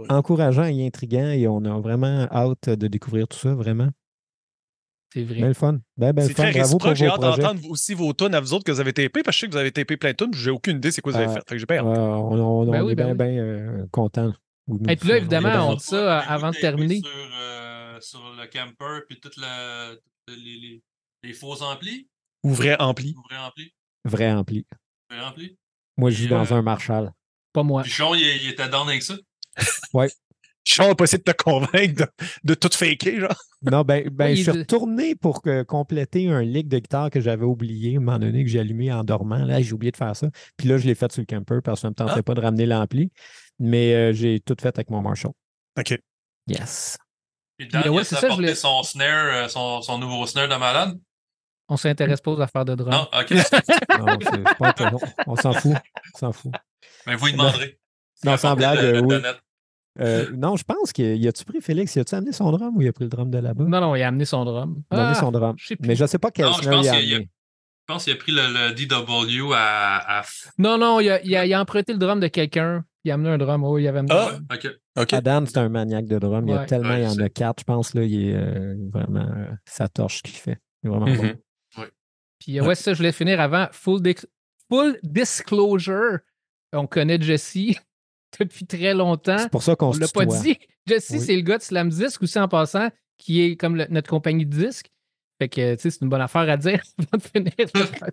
encourageant 0.08 0.64
et 0.64 0.86
intriguant 0.86 1.30
et 1.30 1.46
on 1.48 1.64
a 1.64 1.80
vraiment 1.80 2.26
hâte 2.30 2.68
de 2.70 2.86
découvrir 2.88 3.28
tout 3.28 3.38
ça, 3.38 3.54
vraiment. 3.54 3.88
C'est 5.12 5.24
vrai. 5.24 5.34
Bien 5.34 5.48
le 5.48 5.54
fun. 5.54 5.80
Ben, 5.96 6.12
ben 6.12 6.22
C'est 6.26 6.34
fun. 6.34 6.44
très 6.44 6.52
Bravo 6.60 6.78
pour 6.78 6.88
réciproque. 6.88 6.96
J'ai 6.96 7.06
vos 7.06 7.12
hâte 7.14 7.20
projets. 7.20 7.42
d'entendre 7.42 7.70
aussi 7.70 7.94
vos 7.94 8.12
tunes 8.12 8.34
à 8.34 8.40
vous 8.40 8.54
autres 8.54 8.64
que 8.64 8.70
vous 8.70 8.78
avez 8.80 8.92
tapé, 8.92 9.22
parce 9.24 9.26
que 9.26 9.32
je 9.32 9.38
sais 9.40 9.46
que 9.48 9.52
vous 9.52 9.58
avez 9.58 9.72
tapé 9.72 9.96
plein 9.96 10.12
de 10.12 10.16
tunes. 10.16 10.32
J'ai 10.34 10.50
aucune 10.50 10.76
idée 10.76 10.92
c'est 10.92 11.00
quoi 11.00 11.12
vous 11.12 11.18
avez 11.18 11.26
Ah, 11.26 11.34
fait. 11.34 11.40
Fait 11.48 11.54
que 11.56 11.58
j'ai 11.58 11.66
bien 11.66 11.78
hâte. 11.78 11.86
Ouais, 11.86 11.98
on, 11.98 12.32
on- 12.32 12.68
on 12.68 12.70
Ben 12.70 12.82
oui, 12.84 12.92
est 12.92 12.94
bien, 12.94 13.08
oui. 13.08 13.14
bien 13.14 13.26
euh, 13.38 13.86
contents. 13.90 14.32
Et 14.88 14.94
puis 14.96 15.08
là, 15.08 15.16
évidemment, 15.16 15.70
on 15.70 15.74
dit 15.74 15.82
ça 15.84 15.96
euh, 16.20 16.22
avant 16.28 16.50
de 16.52 16.56
terminer. 16.56 17.00
Sur, 17.00 17.10
euh, 17.10 18.00
sur 18.00 18.20
le 18.38 18.46
camper, 18.46 19.04
puis 19.08 19.18
toutes 19.18 19.36
les, 19.36 19.96
les, 20.36 20.82
les 21.24 21.32
faux 21.32 21.60
amplis, 21.62 22.08
Ou 22.44 22.50
vrai 22.54 22.76
ampli. 22.80 23.14
ou 23.18 23.22
vrais 23.28 23.38
amplis, 23.44 23.74
Vrai 24.04 24.30
ampli. 24.32 24.64
vrais 25.10 25.24
amplis. 25.24 25.56
Moi, 25.96 26.10
je 26.10 26.22
vis 26.22 26.28
dans 26.28 26.44
euh, 26.52 26.54
un 26.56 26.62
Marshall. 26.62 27.10
Pas 27.52 27.64
moi. 27.64 27.82
Pichon, 27.82 28.14
il, 28.14 28.20
il 28.20 28.48
était 28.50 28.68
down 28.68 28.88
avec 28.88 29.02
ça. 29.02 29.14
Je 30.62 30.74
suis 30.74 30.94
pas 30.94 31.04
essayer 31.04 31.18
de 31.18 31.32
te 31.32 31.42
convaincre 31.42 32.04
de, 32.04 32.06
de 32.44 32.54
tout 32.54 32.68
faker, 32.70 33.18
genre. 33.20 33.34
Non, 33.62 33.82
ben, 33.82 34.06
ben 34.10 34.26
Oui, 34.30 34.36
je 34.36 34.42
suis 34.42 34.50
retourné 34.60 35.14
pour 35.14 35.40
que- 35.40 35.62
compléter 35.62 36.28
un 36.28 36.42
lick 36.42 36.68
de 36.68 36.78
guitare 36.78 37.08
que 37.10 37.18
j'avais 37.20 37.44
oublié 37.46 37.94
à 37.94 37.96
un 37.96 38.02
moment 38.02 38.18
donné, 38.18 38.44
que 38.44 38.50
j'ai 38.50 38.60
allumé 38.60 38.92
en 38.92 39.02
dormant. 39.02 39.38
Là, 39.44 39.62
j'ai 39.62 39.72
oublié 39.72 39.90
de 39.90 39.96
faire 39.96 40.14
ça. 40.14 40.28
Puis 40.58 40.68
là, 40.68 40.76
je 40.76 40.86
l'ai 40.86 40.94
fait 40.94 41.10
sur 41.10 41.22
le 41.22 41.26
camper 41.26 41.60
parce 41.64 41.78
que 41.78 41.80
ça 41.82 41.88
ne 41.88 41.92
me 41.92 41.94
tentait 41.94 42.12
Ah. 42.18 42.22
pas 42.22 42.34
de 42.34 42.40
ramener 42.42 42.66
l'ampli. 42.66 43.10
Mais 43.58 43.94
euh, 43.94 44.12
j'ai 44.12 44.38
tout 44.40 44.54
fait 44.60 44.68
avec 44.68 44.90
mon 44.90 45.00
Marshall. 45.00 45.32
OK. 45.78 45.98
Yes. 46.46 46.98
Puis 47.56 47.66
Dan, 47.68 47.88
ouais, 47.88 47.96
il 47.96 48.00
a 48.00 48.04
ça, 48.04 48.18
je 48.20 48.26
apporté 48.26 48.54
son 48.54 48.82
snare, 48.82 49.44
euh, 49.44 49.48
son, 49.48 49.80
son 49.80 49.98
nouveau 49.98 50.26
snare 50.26 50.48
de 50.48 50.56
malade. 50.56 50.98
On 51.68 51.76
s'intéresse 51.78 52.20
pas 52.20 52.32
aux 52.32 52.40
affaires 52.40 52.64
de 52.66 52.74
drum. 52.74 52.90
Non, 52.92 53.08
ok. 53.18 53.30
Non, 53.98 54.18
c'est 54.20 54.58
pas 54.58 54.72
que- 54.74 54.84
on 55.26 55.36
s'en 55.36 55.52
fout. 55.54 55.72
On 56.14 56.18
s'en 56.18 56.32
fout. 56.32 56.52
Mais 57.06 57.16
vous 57.16 57.26
lui 57.26 57.32
demanderez. 57.32 57.78
Non, 58.24 58.36
sans 58.36 58.54
blague, 58.54 58.78
euh, 58.84 59.00
oui. 59.00 59.16
Euh, 60.00 60.30
non, 60.36 60.56
je 60.56 60.64
pense 60.64 60.92
qu'il 60.92 61.16
y 61.16 61.28
a-tu 61.28 61.44
pris 61.44 61.60
Félix? 61.60 61.94
Y 61.96 62.00
a-tu 62.00 62.14
amené 62.14 62.32
son 62.32 62.50
drum 62.52 62.76
ou 62.76 62.82
il 62.82 62.88
a 62.88 62.92
pris 62.92 63.04
le 63.04 63.10
drum 63.10 63.30
de 63.30 63.38
là-bas? 63.38 63.64
Non, 63.64 63.80
non, 63.80 63.94
il 63.94 64.02
a 64.02 64.08
amené 64.08 64.24
son 64.24 64.44
drum. 64.44 64.82
Il 64.90 64.96
a 64.96 65.00
amené 65.02 65.14
Ah, 65.16 65.20
son 65.20 65.30
drum. 65.30 65.56
sais 65.58 65.76
plus. 65.76 65.88
Mais 65.88 65.96
je 65.96 66.02
ne 66.02 66.06
sais 66.08 66.18
pas 66.18 66.30
quel 66.30 66.46
Non, 66.46 66.52
je 66.52 66.68
pense 66.68 66.86
il 66.86 66.88
a 66.88 66.96
qu'il 67.00 67.12
a- 67.12 67.16
amené. 67.16 67.30
Je 67.88 67.94
pense 67.94 68.04
qu'il 68.04 68.12
a 68.12 68.16
pris 68.16 68.32
le, 68.32 68.42
le 68.42 68.72
DW 68.74 69.52
à, 69.54 70.20
à... 70.20 70.22
Non, 70.58 70.78
non, 70.78 71.00
il 71.00 71.10
a, 71.10 71.20
il 71.22 71.34
a- 71.36 71.44
il 71.44 71.52
a 71.52 71.60
emprunté 71.60 71.92
le 71.92 71.98
drum 71.98 72.20
de 72.20 72.28
quelqu'un. 72.28 72.84
Il 73.04 73.10
a 73.10 73.14
amené 73.14 73.30
un 73.30 73.38
drum. 73.38 73.64
Oh, 73.64 73.78
il 73.78 73.88
avait 73.88 73.98
amené 73.98 74.14
Ah. 74.14 74.28
un 74.28 74.32
drum. 74.32 74.46
OK. 74.52 74.68
OK. 75.00 75.12
Adam, 75.12 75.44
c'est 75.46 75.58
un 75.58 75.68
maniaque 75.68 76.06
de 76.06 76.18
drum. 76.18 76.46
Il 76.46 76.50
y 76.52 76.54
a 76.54 76.60
Ouais. 76.60 76.66
tellement, 76.66 76.94
il 76.94 77.02
y 77.02 77.06
en 77.06 77.18
a 77.18 77.28
quatre, 77.28 77.60
je 77.60 77.64
pense. 77.64 77.94
Là, 77.94 78.04
il 78.04 78.28
est 78.28 78.34
euh, 78.34 78.74
vraiment 78.92 79.20
euh, 79.36 79.46
sa 79.64 79.88
torche 79.88 80.18
ce 80.18 80.22
qu'il 80.22 80.36
fait. 80.36 80.58
Il 80.82 80.86
est 80.86 80.90
vraiment 80.90 81.06
bon. 81.06 81.34
Puis 82.38 82.58
euh, 82.58 82.64
ouais, 82.64 82.74
ça, 82.74 82.92
je 82.92 82.98
voulais 82.98 83.12
finir 83.12 83.38
avant. 83.40 83.66
Full, 83.72 84.00
full 84.70 84.98
disclosure. 85.02 86.18
On 86.72 86.86
connaît 86.86 87.20
Jesse 87.20 87.56
depuis 88.40 88.66
très 88.66 88.94
longtemps. 88.94 89.38
C'est 89.38 89.50
pour 89.50 89.62
ça 89.62 89.74
qu'on 89.76 89.88
On 89.88 89.92
se 89.92 90.00
l'a 90.00 90.08
pas 90.08 90.24
dit. 90.26 90.58
Jesse, 90.86 91.10
Oui. 91.10 91.20
c'est 91.20 91.36
le 91.36 91.42
gars 91.42 91.58
de 91.58 91.62
Slam 91.62 91.88
Disc 91.88 92.22
aussi 92.22 92.38
en 92.38 92.48
passant, 92.48 92.88
qui 93.18 93.42
est 93.42 93.56
comme 93.56 93.76
le- 93.76 93.86
notre 93.90 94.08
compagnie 94.08 94.46
de 94.46 94.56
disques. 94.66 94.90
Fait 95.38 95.48
que, 95.48 95.74
tu 95.74 95.80
sais, 95.80 95.90
c'est 95.90 96.02
une 96.02 96.08
bonne 96.10 96.20
affaire 96.20 96.48
à 96.48 96.56
dire 96.56 96.82
avant 97.12 97.16
de 97.16 97.22
finir. 97.22 97.52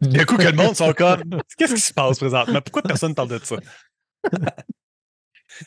D'un 0.01 0.24
coup, 0.26 0.38
que 0.38 0.43
le 0.43 0.51
monde 0.53 0.76
sont 0.76 0.93
comme. 0.93 1.24
Qu'est-ce 1.57 1.76
qui 1.76 1.82
se 1.82 1.93
passe 1.93 2.18
présentement? 2.20 2.61
Pourquoi 2.61 2.82
personne 2.84 3.13
parle 3.15 3.30
de 3.30 3.39
ça? 3.43 3.57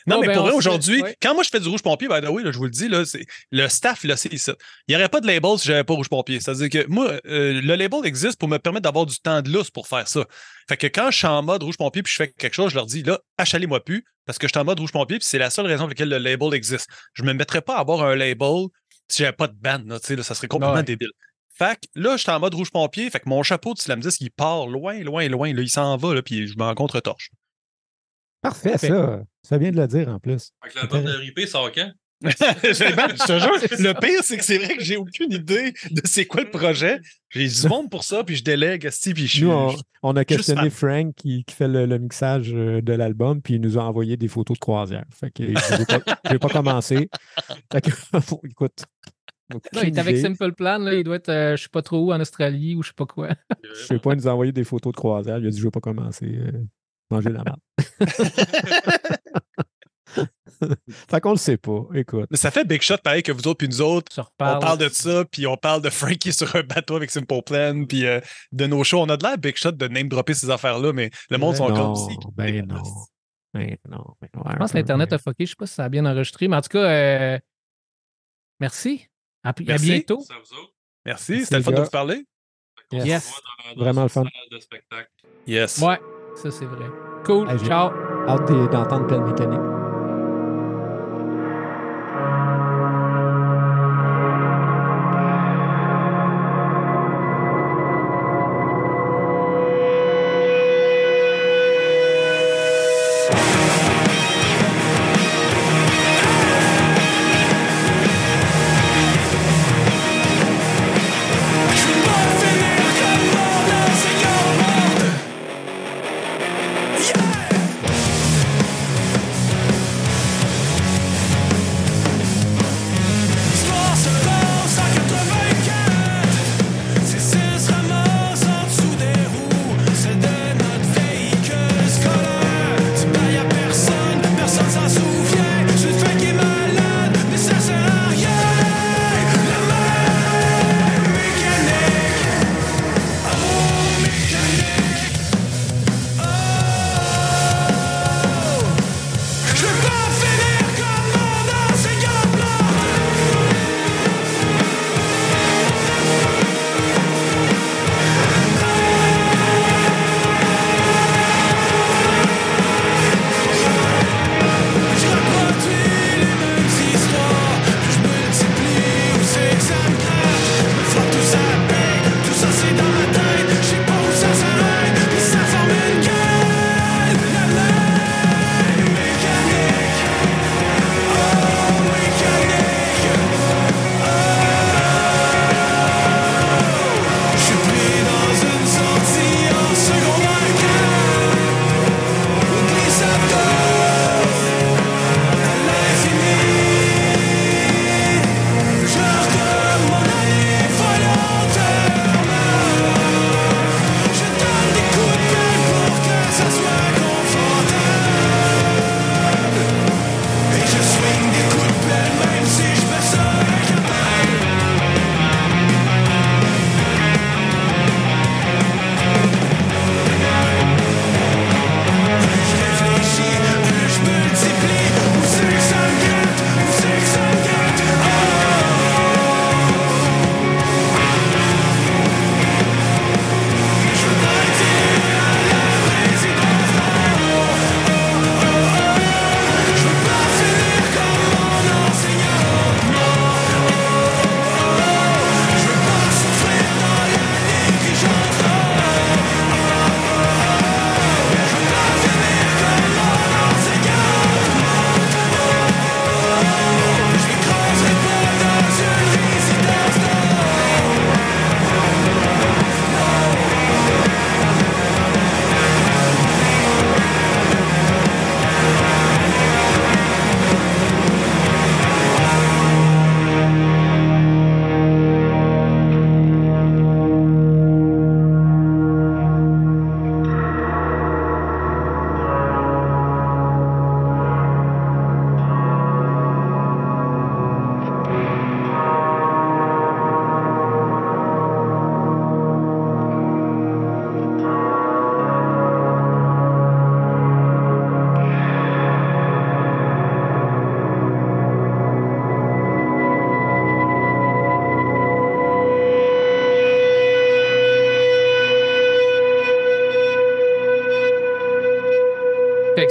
Non, 0.06 0.16
Bon, 0.16 0.20
mais 0.22 0.28
ben, 0.28 0.34
pour 0.34 0.42
vrai, 0.44 0.52
aujourd'hui, 0.52 1.02
ouais. 1.02 1.16
quand 1.20 1.34
moi 1.34 1.42
je 1.42 1.48
fais 1.50 1.60
du 1.60 1.68
rouge 1.68 1.82
pompier, 1.82 2.08
by 2.08 2.20
the 2.20 2.28
way, 2.28 2.42
là, 2.42 2.52
je 2.52 2.58
vous 2.58 2.64
le 2.64 2.70
dis, 2.70 2.88
là, 2.88 3.04
c'est, 3.04 3.24
le 3.50 3.68
staff, 3.68 4.04
là, 4.04 4.16
c'est 4.16 4.32
ici. 4.32 4.50
Il 4.88 4.92
n'y 4.92 4.96
aurait 4.96 5.08
pas 5.08 5.20
de 5.20 5.26
label 5.26 5.58
si 5.58 5.66
j'avais 5.68 5.84
pas 5.84 5.94
rouge 5.94 6.08
pompier. 6.08 6.40
C'est-à-dire 6.40 6.68
que 6.68 6.86
moi, 6.88 7.12
euh, 7.26 7.60
le 7.60 7.74
label 7.76 8.00
existe 8.04 8.36
pour 8.38 8.48
me 8.48 8.58
permettre 8.58 8.84
d'avoir 8.84 9.06
du 9.06 9.16
temps 9.18 9.42
de 9.42 9.50
lousse 9.50 9.70
pour 9.70 9.86
faire 9.88 10.06
ça. 10.08 10.24
Fait 10.68 10.76
que 10.76 10.86
quand 10.86 11.10
je 11.10 11.18
suis 11.18 11.26
en 11.26 11.42
mode 11.42 11.62
rouge 11.62 11.76
pompier 11.76 12.02
puis 12.02 12.12
je 12.12 12.16
fais 12.16 12.32
quelque 12.32 12.54
chose, 12.54 12.70
je 12.70 12.76
leur 12.76 12.86
dis, 12.86 13.02
là, 13.02 13.18
achalez-moi 13.38 13.84
plus, 13.84 14.04
parce 14.26 14.38
que 14.38 14.46
je 14.46 14.52
suis 14.52 14.60
en 14.60 14.64
mode 14.64 14.78
rouge 14.80 14.92
pompier 14.92 15.18
puis 15.18 15.26
c'est 15.26 15.38
la 15.38 15.50
seule 15.50 15.66
raison 15.66 15.84
pour 15.84 15.88
laquelle 15.90 16.08
le 16.08 16.18
label 16.18 16.54
existe. 16.54 16.88
Je 17.14 17.22
me 17.22 17.32
mettrais 17.32 17.62
pas 17.62 17.76
à 17.76 17.80
avoir 17.80 18.02
un 18.02 18.14
label 18.16 18.66
si 19.08 19.22
j'avais 19.22 19.32
pas 19.36 19.48
de 19.48 19.54
band, 19.56 19.82
là, 19.86 19.98
tu 19.98 20.06
sais, 20.06 20.16
là, 20.16 20.22
ça 20.22 20.34
serait 20.34 20.46
complètement 20.48 20.76
Ouais. 20.76 20.82
débile. 20.84 21.10
Fait 21.52 21.74
que 21.76 21.86
là, 22.00 22.16
je 22.16 22.22
suis 22.22 22.30
en 22.30 22.38
mode 22.40 22.54
rouge 22.54 22.70
pompier, 22.70 23.10
fait 23.10 23.20
que 23.20 23.28
mon 23.28 23.42
chapeau 23.42 23.74
de 23.74 23.78
Slam 23.80 24.00
Disc, 24.00 24.20
il 24.20 24.30
part 24.30 24.66
loin, 24.66 24.98
loin, 25.00 25.28
loin, 25.28 25.52
là, 25.52 25.60
il 25.62 25.68
s'en 25.68 25.96
va, 25.96 26.14
là, 26.14 26.22
puis 26.22 26.46
je 26.46 26.56
m'en 26.56 26.72
contre-torche. 26.74 27.30
Parfait, 28.40 28.70
Parfait. 28.70 28.88
ça. 28.88 29.20
Ça 29.42 29.58
vient 29.58 29.70
de 29.70 29.76
le 29.80 29.86
dire 29.86 30.08
en 30.08 30.18
plus. 30.18 30.50
Fait 30.64 30.70
que 30.70 30.78
l'album 30.78 31.04
de 31.04 31.10
Ripé 31.12 31.46
sort 31.46 31.70
quand? 31.72 31.90
J'ai- 32.22 32.30
je 32.34 33.26
te 33.26 33.38
jure, 33.38 33.78
le 33.80 33.98
pire, 33.98 34.20
c'est 34.22 34.36
que 34.36 34.44
c'est 34.44 34.58
vrai 34.58 34.76
que 34.76 34.84
j'ai 34.84 34.98
aucune 34.98 35.32
idée 35.32 35.72
de 35.90 36.02
c'est 36.04 36.26
quoi 36.26 36.42
le 36.42 36.50
projet. 36.50 37.00
J'ai 37.30 37.48
du 37.48 37.66
monde 37.66 37.90
pour 37.90 38.04
ça, 38.04 38.22
puis 38.24 38.36
je 38.36 38.44
délègue, 38.44 38.86
puis 38.90 39.26
je 39.26 39.36
suis. 39.36 39.42
Nous, 39.44 39.50
on, 39.50 39.74
on 40.02 40.14
a 40.16 40.24
questionné. 40.26 40.68
Frank 40.68 41.14
qui, 41.14 41.44
qui 41.44 41.54
fait 41.54 41.66
le, 41.66 41.86
le 41.86 41.98
mixage 41.98 42.52
euh, 42.52 42.82
de 42.82 42.92
l'album, 42.92 43.40
puis 43.40 43.54
il 43.54 43.60
nous 43.62 43.78
a 43.78 43.82
envoyé 43.84 44.18
des 44.18 44.28
photos 44.28 44.54
de 44.56 44.60
croisière. 44.60 45.06
Fait 45.18 45.30
que 45.30 45.44
je 45.44 45.78
n'ai 45.78 45.86
pas, 45.86 46.20
j'ai 46.30 46.38
pas 46.38 46.48
commencé. 46.50 47.08
Fait 47.72 47.80
que, 47.80 47.90
écoute. 48.46 48.84
Non, 49.72 49.80
il 49.82 49.88
est 49.88 49.98
avec. 49.98 50.18
Simple 50.18 50.52
Plan. 50.52 50.76
Là, 50.78 50.92
il 50.92 51.02
doit 51.04 51.16
être, 51.16 51.30
euh, 51.30 51.56
je 51.56 51.62
sais 51.62 51.68
pas 51.72 51.80
trop 51.80 52.04
où, 52.04 52.12
en 52.12 52.20
Australie 52.20 52.74
ou 52.74 52.82
je 52.82 52.88
sais 52.88 52.94
pas 52.94 53.06
quoi. 53.06 53.30
Je 53.64 53.82
sais 53.86 53.98
pas, 53.98 54.12
il 54.12 54.16
nous 54.18 54.28
a 54.28 54.32
envoyé 54.32 54.52
des 54.52 54.64
photos 54.64 54.92
de 54.92 54.96
croisière. 54.98 55.38
Il 55.38 55.46
a 55.46 55.50
dit 55.50 55.58
Je 55.58 55.64
veux 55.64 55.70
pas 55.70 55.80
commencer. 55.80 56.26
euh, 56.26 56.52
manger 57.10 57.30
la 57.30 57.42
merde. 57.42 57.58
fait 61.10 61.20
qu'on 61.20 61.30
le 61.32 61.36
sait 61.36 61.56
pas. 61.56 61.86
Écoute. 61.94 62.26
Mais 62.30 62.36
ça 62.36 62.50
fait 62.50 62.64
big 62.64 62.82
shot 62.82 62.98
pareil 63.02 63.22
que 63.22 63.32
vous 63.32 63.46
autres, 63.48 63.58
puis 63.58 63.68
nous 63.68 63.80
autres. 63.80 64.20
On 64.40 64.58
parle 64.58 64.78
de 64.78 64.88
ça, 64.88 65.24
puis 65.24 65.46
on 65.46 65.56
parle 65.56 65.82
de 65.82 65.90
Frankie 65.90 66.32
sur 66.34 66.54
un 66.56 66.62
bateau 66.62 66.96
avec 66.96 67.10
Simple 67.10 67.42
Plan, 67.44 67.84
puis 67.86 68.06
euh, 68.06 68.20
de 68.52 68.66
nos 68.66 68.84
shows. 68.84 69.00
On 69.00 69.08
a 69.08 69.16
de 69.16 69.22
l'air 69.24 69.38
big 69.38 69.56
shot 69.56 69.72
de 69.72 69.88
name 69.88 70.08
dropper 70.08 70.34
ces 70.34 70.50
affaires-là, 70.50 70.92
mais 70.92 71.10
le 71.30 71.38
monde 71.38 71.56
sont 71.56 71.68
non, 71.68 71.94
comme 71.94 71.96
si. 71.96 72.16
ben 72.34 72.66
non. 72.66 72.82
Ben 73.52 73.76
non. 73.88 74.04
Ben 74.20 74.28
non, 74.34 74.42
Je 74.52 74.56
pense 74.56 74.72
que 74.72 74.76
l'Internet 74.78 75.12
a 75.12 75.18
fucké. 75.18 75.44
Je 75.46 75.50
sais 75.50 75.56
pas 75.56 75.66
si 75.66 75.74
ça 75.74 75.84
a 75.84 75.88
bien 75.88 76.06
enregistré, 76.06 76.46
mais 76.46 76.56
en 76.56 76.60
tout 76.60 76.68
cas, 76.68 76.84
euh, 76.88 77.38
merci. 78.60 79.06
À, 79.42 79.48
à 79.50 79.52
bientôt. 79.52 80.20
Ça 80.20 80.34
vous 80.34 80.56
autres? 80.58 80.72
Merci, 81.04 81.32
Merci, 81.32 81.44
c'était 81.46 81.56
le 81.56 81.62
fun 81.62 81.72
de 81.72 81.80
vous 81.80 81.90
parler. 81.90 82.26
On 82.92 82.96
Yes. 82.96 83.04
se 83.04 83.08
Yes. 83.08 83.26
revoit 83.26 83.40
dans- 83.40 83.74
dans 83.76 83.84
Vraiment 83.84 84.02
le 84.02 84.08
fun. 84.08 84.22
salle 84.24 84.32
de 84.50 84.58
spectacle. 84.60 85.10
Yes. 85.46 85.78
Ouais, 85.78 85.98
ça 86.36 86.50
c'est 86.50 86.64
vrai. 86.66 86.86
Cool. 87.24 87.48
Ciao. 87.66 87.90
Hâte 88.28 88.48
de- 88.48 88.66
d'entendre 88.70 89.06
plein 89.06 89.20
mécanique. 89.26 89.79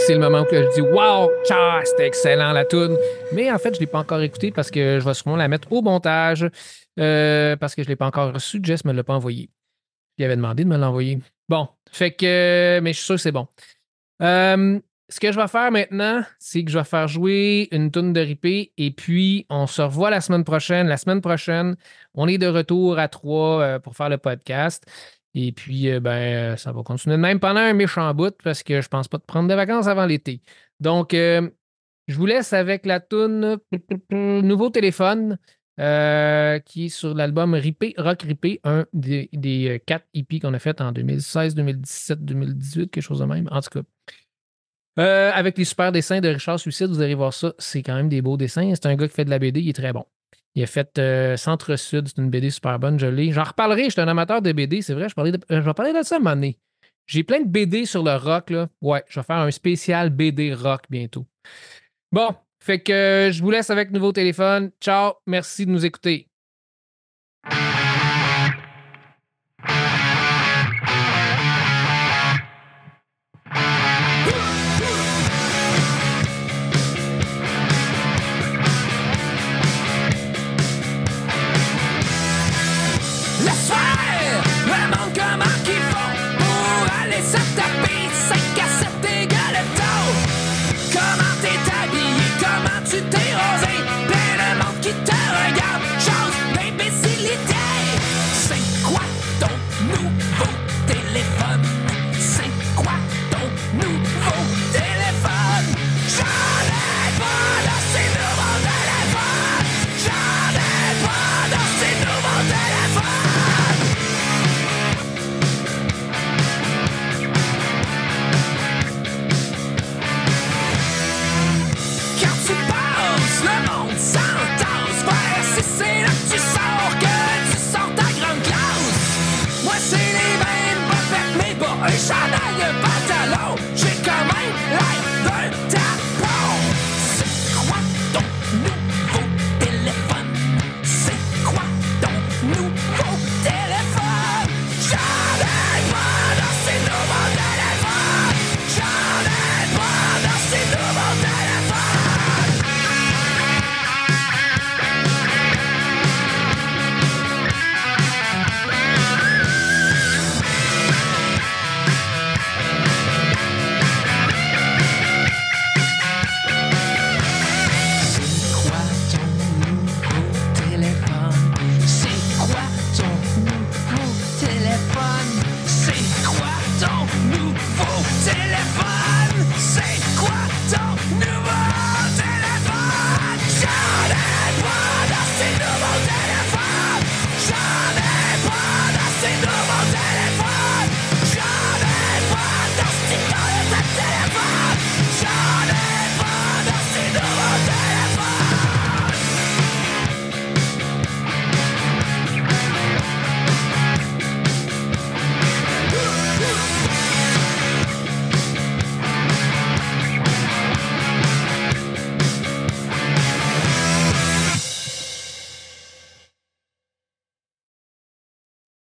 C'est 0.06 0.14
le 0.14 0.20
moment 0.20 0.42
où 0.42 0.48
je 0.52 0.74
dis 0.76 0.82
Wow, 0.82 1.30
tcha, 1.46 1.82
c'était 1.86 2.08
excellent 2.08 2.52
la 2.54 2.66
tune. 2.66 2.96
Mais 3.34 3.52
en 3.52 3.58
fait, 3.58 3.70
je 3.74 3.76
ne 3.76 3.82
l'ai 3.82 3.88
pas 3.88 4.00
encore 4.00 4.22
écouté 4.22 4.52
parce 4.52 4.72
que 4.72 5.00
je 5.00 5.06
vais 5.06 5.14
sûrement 5.14 5.36
la 5.38 5.48
mettre 5.48 5.72
au 5.72 5.82
montage. 5.82 6.50
euh, 7.00 7.56
parce 7.56 7.76
que 7.76 7.84
je 7.84 7.88
ne 7.88 7.92
l'ai 7.92 7.96
pas 7.96 8.08
encore 8.08 8.34
reçu. 8.34 8.60
Jess 8.64 8.84
ne 8.86 8.92
me 8.92 8.98
l'a 8.98 9.04
pas 9.04 9.14
envoyé. 9.14 9.50
Il 10.18 10.26
avait 10.26 10.36
demandé 10.36 10.64
de 10.64 10.70
me 10.70 10.78
l'envoyer. 10.78 11.20
Bon, 11.48 11.68
fait 11.92 12.12
que. 12.12 12.80
Mais 12.82 12.94
je 12.94 12.98
suis 12.98 13.06
sûr 13.06 13.16
que 13.16 13.22
c'est 13.22 13.32
bon. 13.32 13.48
Euh, 14.22 14.80
ce 15.10 15.20
que 15.20 15.32
je 15.32 15.40
vais 15.40 15.48
faire 15.48 15.72
maintenant, 15.72 16.24
c'est 16.40 16.64
que 16.64 16.70
je 16.72 16.78
vais 16.78 16.84
faire 16.84 17.08
jouer 17.08 17.68
une 17.72 17.90
tune 17.92 18.14
de 18.14 18.22
ripé 18.22 18.74
et 18.78 18.92
puis 18.92 19.46
on 19.50 19.66
se 19.66 19.82
revoit 19.82 20.10
la 20.12 20.22
semaine 20.22 20.44
prochaine. 20.44 20.88
La 20.88 20.98
semaine 20.98 21.22
prochaine, 21.22 21.76
on 22.14 22.28
est 22.28 22.38
de 22.38 22.48
retour 22.48 23.00
à 23.00 23.08
trois 23.08 23.62
euh, 23.62 23.80
pour 23.80 23.96
faire 23.96 24.10
le 24.10 24.18
podcast. 24.18 24.86
Et 25.36 25.52
puis, 25.52 25.90
euh, 25.90 26.00
ben, 26.00 26.58
ça 26.58 26.72
va 26.72 26.82
continuer 26.84 27.18
même 27.18 27.40
pendant 27.40 27.60
un 27.60 27.74
méchant 27.74 28.14
bout 28.14 28.36
parce 28.44 28.64
que 28.64 28.82
je 28.82 28.88
pense 28.88 29.08
pas 29.08 29.18
de 29.18 29.24
prendre 29.24 29.48
des 29.48 29.56
vacances 29.56 29.88
avant 29.88 30.06
l'été. 30.06 30.42
Donc, 30.80 31.14
euh, 31.14 31.50
je 32.08 32.16
vous 32.16 32.26
laisse 32.26 32.54
avec 32.54 32.86
la 32.86 33.00
tune 33.00 33.58
Nouveau 34.12 34.70
téléphone 34.70 35.38
euh, 35.80 36.60
qui 36.60 36.86
est 36.86 36.90
sur 36.90 37.14
l'album 37.14 37.54
Ripé, 37.54 37.94
Rock 37.98 38.24
Ripé, 38.24 38.60
un 38.64 38.86
des, 38.92 39.30
des 39.32 39.82
quatre 39.86 40.08
hippies 40.14 40.40
qu'on 40.40 40.54
a 40.54 40.60
fait 40.60 40.82
en 40.82 40.92
2016, 40.92 41.56
2017, 41.56 42.26
2018, 42.26 42.92
quelque 42.92 43.04
chose 43.04 43.20
de 43.20 43.26
même. 43.26 43.48
En 43.52 43.62
tout 43.62 43.70
cas. 43.70 43.82
Avec 44.98 45.58
les 45.58 45.64
super 45.64 45.94
dessins 45.94 46.20
de 46.20 46.28
Richard 46.28 46.60
Suicide, 46.60 46.88
vous 46.88 47.00
allez 47.00 47.16
voir 47.16 47.34
ça. 47.34 47.54
C'est 47.58 47.84
quand 47.84 47.96
même 47.96 48.10
des 48.10 48.22
beaux 48.22 48.36
dessins. 48.36 48.70
C'est 48.76 48.88
un 48.88 48.96
gars 48.96 49.08
qui 49.08 49.14
fait 49.14 49.24
de 49.24 49.30
la 49.30 49.40
BD, 49.40 49.62
il 49.62 49.70
est 49.70 49.74
très 49.74 49.94
bon. 49.94 50.06
Il 50.60 50.64
a 50.64 50.68
fait 50.68 51.00
euh, 51.00 51.38
Centre-Sud, 51.38 52.10
c'est 52.10 52.18
une 52.18 52.30
BD 52.30 52.50
super 52.50 52.78
bonne, 52.80 53.00
je. 53.00 53.32
J'en 53.32 53.46
reparlerai, 53.46 53.86
je 53.86 53.92
suis 53.92 54.02
un 54.02 54.10
amateur 54.10 54.42
de 54.42 54.52
BD, 54.52 54.82
c'est 54.82 54.94
vrai, 54.94 55.08
je, 55.08 55.16
parlais 55.16 55.32
de- 55.32 55.38
euh, 55.52 55.62
je 55.62 55.66
vais 55.66 55.74
parler 55.74 55.94
de 55.94 56.04
ça 56.04 56.20
à. 56.20 56.58
J'ai 57.08 57.24
plein 57.24 57.40
de 57.40 57.48
BD 57.48 57.86
sur 57.86 58.04
le 58.04 58.14
rock, 58.18 58.50
là. 58.50 58.68
Ouais, 58.82 59.02
je 59.08 59.22
vais 59.22 59.24
faire 59.24 59.38
un 59.38 59.52
spécial 59.52 60.10
BD 60.10 60.54
rock 60.54 60.82
bientôt. 60.90 61.26
Bon, 62.12 62.36
fait 62.62 62.82
que 62.82 62.92
euh, 62.92 63.32
je 63.32 63.42
vous 63.42 63.52
laisse 63.52 63.70
avec 63.70 63.92
nouveau 63.92 64.12
téléphone. 64.12 64.72
Ciao, 64.82 65.14
merci 65.26 65.66
de 65.66 65.72
nous 65.72 65.86
écouter. 65.86 66.29